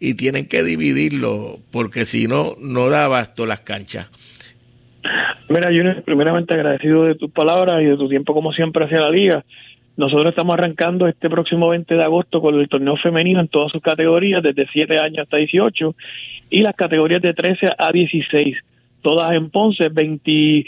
y 0.00 0.14
tienen 0.14 0.46
que 0.46 0.62
dividirlo 0.62 1.60
porque 1.70 2.06
si 2.06 2.26
no, 2.26 2.56
no 2.58 2.88
da 2.88 3.04
abasto 3.04 3.44
las 3.44 3.60
canchas. 3.60 4.08
Mira, 5.48 5.68
Junior, 5.68 6.02
primeramente 6.02 6.54
agradecido 6.54 7.04
de 7.04 7.14
tus 7.14 7.30
palabras 7.30 7.82
y 7.82 7.86
de 7.86 7.96
tu 7.96 8.08
tiempo 8.08 8.34
como 8.34 8.52
siempre 8.52 8.84
hacia 8.84 9.00
la 9.00 9.10
liga. 9.10 9.44
Nosotros 9.96 10.30
estamos 10.30 10.54
arrancando 10.54 11.06
este 11.06 11.28
próximo 11.28 11.68
20 11.68 11.94
de 11.94 12.02
agosto 12.02 12.40
con 12.40 12.58
el 12.58 12.68
torneo 12.68 12.96
femenino 12.96 13.40
en 13.40 13.48
todas 13.48 13.72
sus 13.72 13.82
categorías, 13.82 14.42
desde 14.42 14.66
7 14.72 14.98
años 14.98 15.18
hasta 15.18 15.36
18, 15.36 15.94
y 16.50 16.62
las 16.62 16.74
categorías 16.74 17.20
de 17.20 17.34
13 17.34 17.72
a 17.76 17.92
16, 17.92 18.56
todas 19.02 19.34
en 19.34 19.50
Ponce, 19.50 19.90
20, 19.90 20.64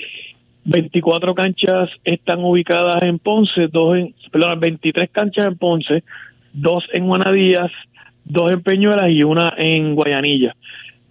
24 0.65 1.35
canchas 1.35 1.91
están 2.05 2.45
ubicadas 2.45 3.03
en 3.03 3.19
Ponce, 3.19 3.69
dos 3.69 3.97
en, 3.97 4.15
perdón, 4.31 4.61
23 4.61 5.09
canchas 5.11 5.47
en 5.47 5.57
Ponce, 5.57 6.05
dos 6.53 6.87
en 6.93 7.07
Guanadías, 7.07 7.71
dos 8.25 8.53
en 8.53 8.63
Peñuelas 8.63 9.11
y 9.11 9.23
una 9.25 9.55
en 9.57 9.95
Guayanilla. 9.95 10.55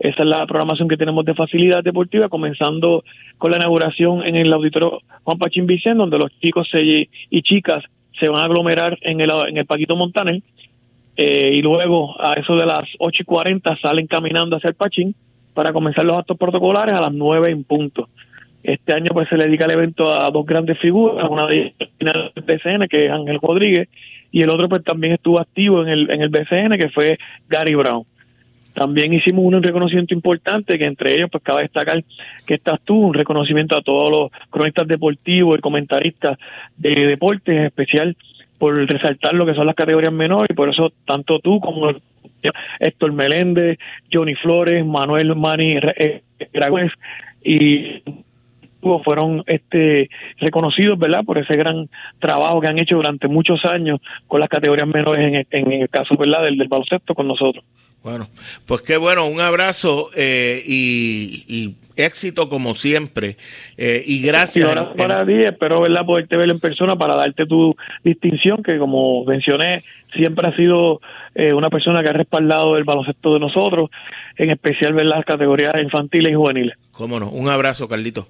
Esa 0.04 0.24
es 0.24 0.28
la 0.28 0.46
programación 0.46 0.90
que 0.90 0.98
tenemos 0.98 1.24
de 1.24 1.34
facilidad 1.34 1.82
deportiva, 1.82 2.28
comenzando 2.28 3.06
con 3.38 3.52
la 3.52 3.58
inauguración 3.58 4.22
en 4.28 4.36
el 4.36 4.52
auditorio 4.52 5.00
Juan 5.24 5.38
Pachín 5.38 5.66
Vicente, 5.66 6.00
donde 6.00 6.18
los 6.18 6.30
chicos 6.42 6.70
y 6.74 7.42
chicas 7.42 7.86
se 8.20 8.28
van 8.28 8.42
a 8.42 8.44
aglomerar 8.44 8.98
en 9.02 9.22
el, 9.22 9.32
en 9.48 9.58
el 9.58 9.66
Paquito 9.66 9.96
Montaner. 9.96 10.42
Eh, 11.16 11.52
y 11.54 11.62
luego, 11.62 12.22
a 12.22 12.34
eso 12.34 12.58
de 12.58 12.66
las 12.66 12.84
8 13.00 13.22
y 13.22 13.26
40, 13.26 13.78
salen 13.78 14.08
caminando 14.08 14.58
hacia 14.58 14.68
el 14.68 14.76
Pachín 14.76 15.16
para 15.54 15.72
comenzar 15.72 16.04
los 16.04 16.20
actos 16.20 16.38
protocolares 16.38 16.94
a 16.94 17.00
las 17.00 17.14
9 17.14 17.52
en 17.52 17.64
punto. 17.64 18.10
Este 18.62 18.92
año 18.92 19.12
pues 19.14 19.30
se 19.30 19.38
le 19.38 19.46
dedica 19.46 19.64
el 19.64 19.72
evento 19.72 20.14
a 20.14 20.30
dos 20.32 20.46
grandes 20.46 20.80
figuras, 20.80 21.30
una 21.30 21.48
de 21.48 21.74
ellas 22.00 22.32
del 22.36 22.44
BCN, 22.44 22.90
que 22.90 23.06
es 23.06 23.12
Ángel 23.12 23.40
Rodríguez, 23.42 23.88
y 24.34 24.42
el 24.42 24.50
otro 24.50 24.68
pues 24.68 24.84
también 24.84 25.14
estuvo 25.14 25.40
activo 25.40 25.82
en 25.82 25.88
el, 25.88 26.12
en 26.12 26.22
el 26.22 26.30
BCN, 26.30 26.78
que 26.78 26.90
fue 26.90 27.18
Gary 27.48 27.76
Brown. 27.76 28.04
También 28.74 29.14
hicimos 29.14 29.46
un 29.46 29.62
reconocimiento 29.62 30.14
importante, 30.14 30.78
que 30.78 30.86
entre 30.86 31.16
ellos, 31.16 31.30
pues 31.32 31.44
cabe 31.44 31.64
destacar 31.64 32.04
que 32.46 32.56
estás 32.56 32.80
tú, 32.84 32.96
un 32.96 33.14
reconocimiento 33.14 33.76
a 33.76 33.82
todos 33.82 34.12
los 34.12 34.50
cronistas 34.50 34.88
deportivos 34.88 35.58
y 35.58 35.62
comentaristas 35.62 36.38
de 36.78 37.08
deportes, 37.08 37.56
en 37.56 37.66
especial 37.66 38.18
por 38.58 38.76
resaltar 38.88 39.34
lo 39.34 39.46
que 39.46 39.54
son 39.54 39.68
las 39.68 39.76
categorías 39.76 40.14
menores, 40.14 40.50
y 40.50 40.54
por 40.54 40.70
eso 40.70 40.92
tanto 41.06 41.40
tú 41.40 41.60
como 41.60 41.92
Héctor 42.80 43.12
Meléndez, 43.14 43.78
Johnny 44.12 44.36
Flores, 44.36 44.86
Manuel 44.86 45.36
Mani 45.36 45.78
eh, 45.98 46.22
y 47.44 48.02
fueron 49.04 49.44
este 49.48 50.10
reconocidos 50.40 51.00
verdad 51.00 51.24
por 51.24 51.38
ese 51.38 51.56
gran 51.56 51.90
trabajo 52.20 52.60
que 52.60 52.68
han 52.68 52.80
hecho 52.80 52.98
durante 52.98 53.28
muchos 53.28 53.64
años 53.66 54.02
con 54.28 54.40
las 54.40 54.50
categorías 54.50 54.88
menores 54.88 55.46
en, 55.50 55.72
el 55.72 55.90
caso 55.90 56.16
verdad 56.16 56.44
del 56.44 56.68
baloncesto 56.68 57.16
con 57.16 57.28
nosotros 57.28 57.64
bueno, 58.04 58.28
pues 58.66 58.82
qué 58.82 58.98
bueno, 58.98 59.28
un 59.28 59.40
abrazo 59.40 60.10
eh, 60.16 60.62
y, 60.66 61.76
éxito 61.96 62.50
como 62.50 62.74
siempre. 62.74 63.38
Eh, 63.78 64.04
y 64.06 64.22
gracias. 64.22 64.68
para 64.98 65.26
ti, 65.26 65.34
espero 65.34 65.82
¿verdad? 65.82 66.06
poderte 66.06 66.36
ver 66.36 66.50
en 66.50 66.60
persona 66.60 66.98
para 66.98 67.16
darte 67.16 67.46
tu 67.46 67.76
distinción, 68.04 68.62
que 68.64 68.78
como 68.78 69.24
mencioné, 69.26 69.84
siempre 70.14 70.48
ha 70.48 70.56
sido 70.56 71.00
eh, 71.36 71.54
una 71.54 71.70
persona 71.70 72.04
que 72.04 72.10
ha 72.10 72.14
respaldado 72.14 72.78
el 72.78 72.84
baloncesto 72.84 73.36
de 73.36 73.40
nosotros, 73.40 73.90
en 74.38 74.50
especial 74.50 74.94
ver 74.94 75.06
las 75.06 75.24
categorías 75.24 75.74
infantiles 75.82 76.32
y 76.32 76.36
juveniles. 76.36 76.76
Cómo 76.92 77.20
no, 77.20 77.30
un 77.30 77.48
abrazo, 77.48 77.88
Carlito. 77.88 78.28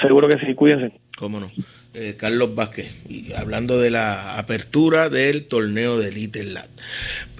Seguro 0.00 0.26
que 0.26 0.38
sí, 0.38 0.54
cuídense. 0.54 0.98
Cómo 1.16 1.38
no. 1.38 1.50
Eh, 1.98 2.14
Carlos 2.18 2.54
Vázquez, 2.54 2.88
hablando 3.34 3.80
de 3.80 3.88
la 3.88 4.36
apertura 4.36 5.08
del 5.08 5.46
torneo 5.46 5.96
de 5.96 6.12
Little 6.12 6.44
Land. 6.44 6.68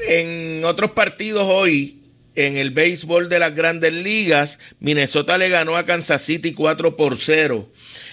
En 0.08 0.64
otros 0.64 0.92
partidos 0.92 1.46
hoy, 1.46 1.98
en 2.36 2.56
el 2.56 2.70
béisbol 2.70 3.28
de 3.28 3.38
las 3.38 3.54
grandes 3.54 3.92
ligas, 3.92 4.58
Minnesota 4.80 5.36
le 5.36 5.50
ganó 5.50 5.76
a 5.76 5.84
Kansas 5.84 6.22
City 6.22 6.54
4 6.54 6.96
por 6.96 7.18
0. 7.18 7.68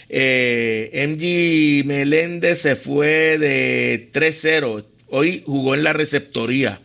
Eh, 0.09 0.91
MG 1.07 1.87
Meléndez 1.87 2.59
se 2.59 2.75
fue 2.75 3.37
de 3.37 4.09
3-0. 4.11 4.83
Hoy 5.07 5.43
jugó 5.45 5.75
en 5.75 5.85
la 5.85 5.93
receptoría. 5.93 6.81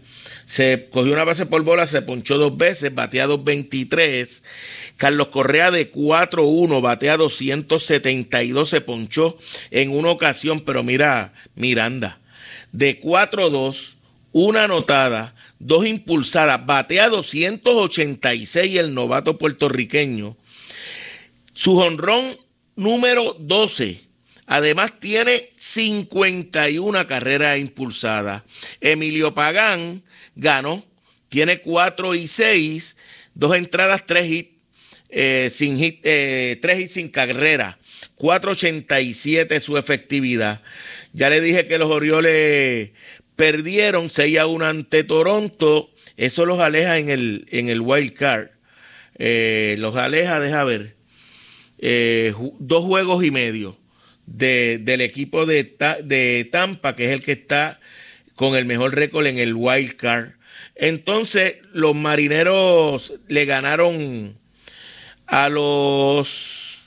Se 0.49 0.89
cogió 0.91 1.13
una 1.13 1.25
base 1.25 1.45
por 1.45 1.63
bola, 1.63 1.85
se 1.85 2.01
ponchó 2.01 2.39
dos 2.39 2.57
veces, 2.57 2.95
batea 2.95 3.27
223. 3.27 4.43
Carlos 4.97 5.29
Correa 5.29 5.71
de 5.71 5.93
4-1, 5.93 6.81
batea 6.81 7.19
272, 7.19 8.67
se 8.67 8.81
ponchó 8.81 9.37
en 9.71 9.91
una 9.91 10.09
ocasión, 10.09 10.61
pero 10.61 10.83
mira, 10.83 11.35
Miranda, 11.55 12.19
de 12.73 12.99
4-2, 12.99 13.97
una 14.33 14.65
anotada, 14.65 15.35
dos 15.59 15.85
impulsadas, 15.85 16.65
batea 16.65 17.11
286 17.11 18.79
el 18.79 18.95
novato 18.95 19.37
puertorriqueño. 19.37 20.35
Su 21.53 21.75
jonrón 21.75 22.39
número 22.75 23.37
12. 23.39 24.01
Además 24.47 24.99
tiene 24.99 25.51
51 25.57 27.07
carreras 27.07 27.59
impulsadas. 27.59 28.45
Emilio 28.81 29.35
Pagán 29.35 30.03
ganó, 30.39 30.85
tiene 31.29 31.59
4 31.59 32.15
y 32.15 32.27
6, 32.27 32.97
dos 33.35 33.55
entradas, 33.55 34.07
3 34.07 34.31
hits, 34.31 34.51
eh, 35.11 35.49
sin 35.51 35.77
hit, 35.77 36.01
eh, 36.05 36.59
3 36.63 36.81
hits 36.81 36.93
sin 36.93 37.09
carrera. 37.09 37.79
4.87 38.17 39.61
su 39.61 39.77
efectividad. 39.77 40.63
Ya 41.13 41.31
le 41.31 41.41
dije 41.41 41.67
que 41.67 41.79
los 41.79 41.91
Orioles 41.91 42.91
perdieron 43.37 44.11
6 44.11 44.39
a 44.39 44.47
1 44.47 44.65
ante 44.65 45.05
Toronto. 45.05 45.91
Eso 46.17 46.47
los 46.47 46.61
aleja 46.61 46.99
en 46.99 47.11
el, 47.11 47.47
en 47.51 47.69
el 47.69 47.81
wild 47.81 48.13
card. 48.15 48.49
Eh, 49.19 49.77
los 49.79 49.97
aleja, 49.97 50.41
deja 50.41 50.63
ver, 50.63 50.95
eh, 51.79 52.33
dos 52.61 52.85
juegos 52.85 53.25
y 53.25 53.33
medio 53.33 53.77
de, 54.27 54.79
del 54.81 55.01
equipo 55.01 55.45
de, 55.45 55.77
de 56.05 56.49
Tampa, 56.53 56.95
que 56.95 57.07
es 57.07 57.11
el 57.13 57.23
que 57.23 57.33
está 57.33 57.81
con 58.39 58.55
el 58.55 58.67
mejor 58.67 58.95
récord 58.95 59.27
en 59.27 59.41
el 59.41 59.55
wild 59.55 59.95
card. 59.97 60.29
Entonces, 60.77 61.57
los 61.73 61.97
marineros 61.97 63.15
le 63.27 63.47
ganaron 63.47 64.39
a 65.27 65.49
los 65.49 66.79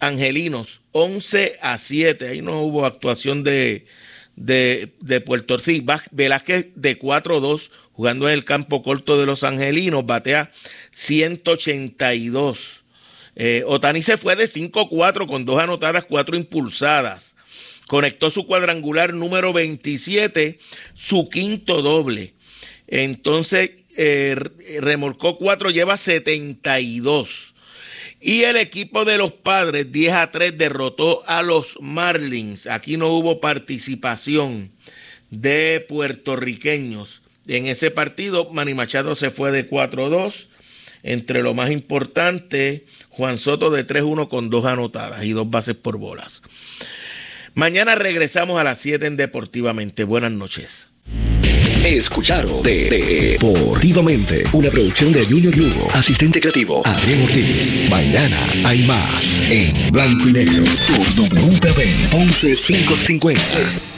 angelinos 0.00 0.80
11 0.90 1.58
a 1.62 1.78
7. 1.78 2.26
Ahí 2.26 2.42
no 2.42 2.60
hubo 2.62 2.84
actuación 2.84 3.44
de, 3.44 3.86
de, 4.34 4.94
de 5.00 5.20
Puerto 5.20 5.56
Rico. 5.58 5.94
Velázquez 6.10 6.66
de 6.74 6.98
4-2 6.98 7.70
jugando 7.92 8.26
en 8.26 8.34
el 8.34 8.44
campo 8.44 8.82
corto 8.82 9.16
de 9.16 9.26
los 9.26 9.44
angelinos, 9.44 10.04
batea 10.04 10.50
182. 10.90 12.84
Eh, 13.36 13.62
Otani 13.64 14.02
se 14.02 14.16
fue 14.16 14.34
de 14.34 14.46
5-4 14.46 15.28
con 15.28 15.44
dos 15.44 15.60
anotadas, 15.60 16.04
cuatro 16.04 16.36
impulsadas. 16.36 17.35
Conectó 17.86 18.30
su 18.30 18.46
cuadrangular 18.46 19.14
número 19.14 19.52
27, 19.52 20.58
su 20.94 21.28
quinto 21.28 21.82
doble. 21.82 22.34
Entonces, 22.88 23.70
eh, 23.96 24.36
remolcó 24.80 25.38
4, 25.38 25.70
lleva 25.70 25.96
72. 25.96 27.54
Y 28.20 28.42
el 28.42 28.56
equipo 28.56 29.04
de 29.04 29.18
los 29.18 29.32
padres, 29.32 29.92
10 29.92 30.12
a 30.14 30.30
3, 30.30 30.56
derrotó 30.58 31.22
a 31.28 31.42
los 31.42 31.78
Marlins. 31.80 32.66
Aquí 32.66 32.96
no 32.96 33.08
hubo 33.08 33.40
participación 33.40 34.72
de 35.30 35.84
puertorriqueños. 35.88 37.22
En 37.46 37.66
ese 37.66 37.90
partido, 37.90 38.50
Manny 38.50 38.74
Machado 38.74 39.14
se 39.14 39.30
fue 39.30 39.52
de 39.52 39.68
4-2. 39.68 40.48
Entre 41.02 41.42
lo 41.42 41.54
más 41.54 41.70
importante, 41.70 42.86
Juan 43.10 43.38
Soto 43.38 43.70
de 43.70 43.86
3-1 43.86 44.28
con 44.28 44.50
dos 44.50 44.64
anotadas 44.64 45.24
y 45.24 45.30
dos 45.30 45.48
bases 45.48 45.76
por 45.76 45.98
bolas. 45.98 46.42
Mañana 47.56 47.94
regresamos 47.94 48.60
a 48.60 48.64
las 48.64 48.78
7 48.80 49.06
en 49.06 49.16
Deportivamente. 49.16 50.04
Buenas 50.04 50.30
noches. 50.30 50.90
Escucharon 51.82 52.62
de, 52.62 53.38
Deportivamente, 53.40 54.44
una 54.52 54.68
producción 54.68 55.10
de 55.10 55.24
Junior 55.24 55.56
Lugo, 55.56 55.88
asistente 55.94 56.38
creativo 56.38 56.82
Adrián 56.84 57.22
Ortiz. 57.22 57.72
Mañana 57.88 58.46
hay 58.62 58.84
más 58.86 59.40
en 59.48 59.90
Blanco 59.90 60.28
y 60.28 60.32
Negro, 60.34 60.64
tu 60.86 61.22
WPB 61.22 62.10
11550. 62.14 63.95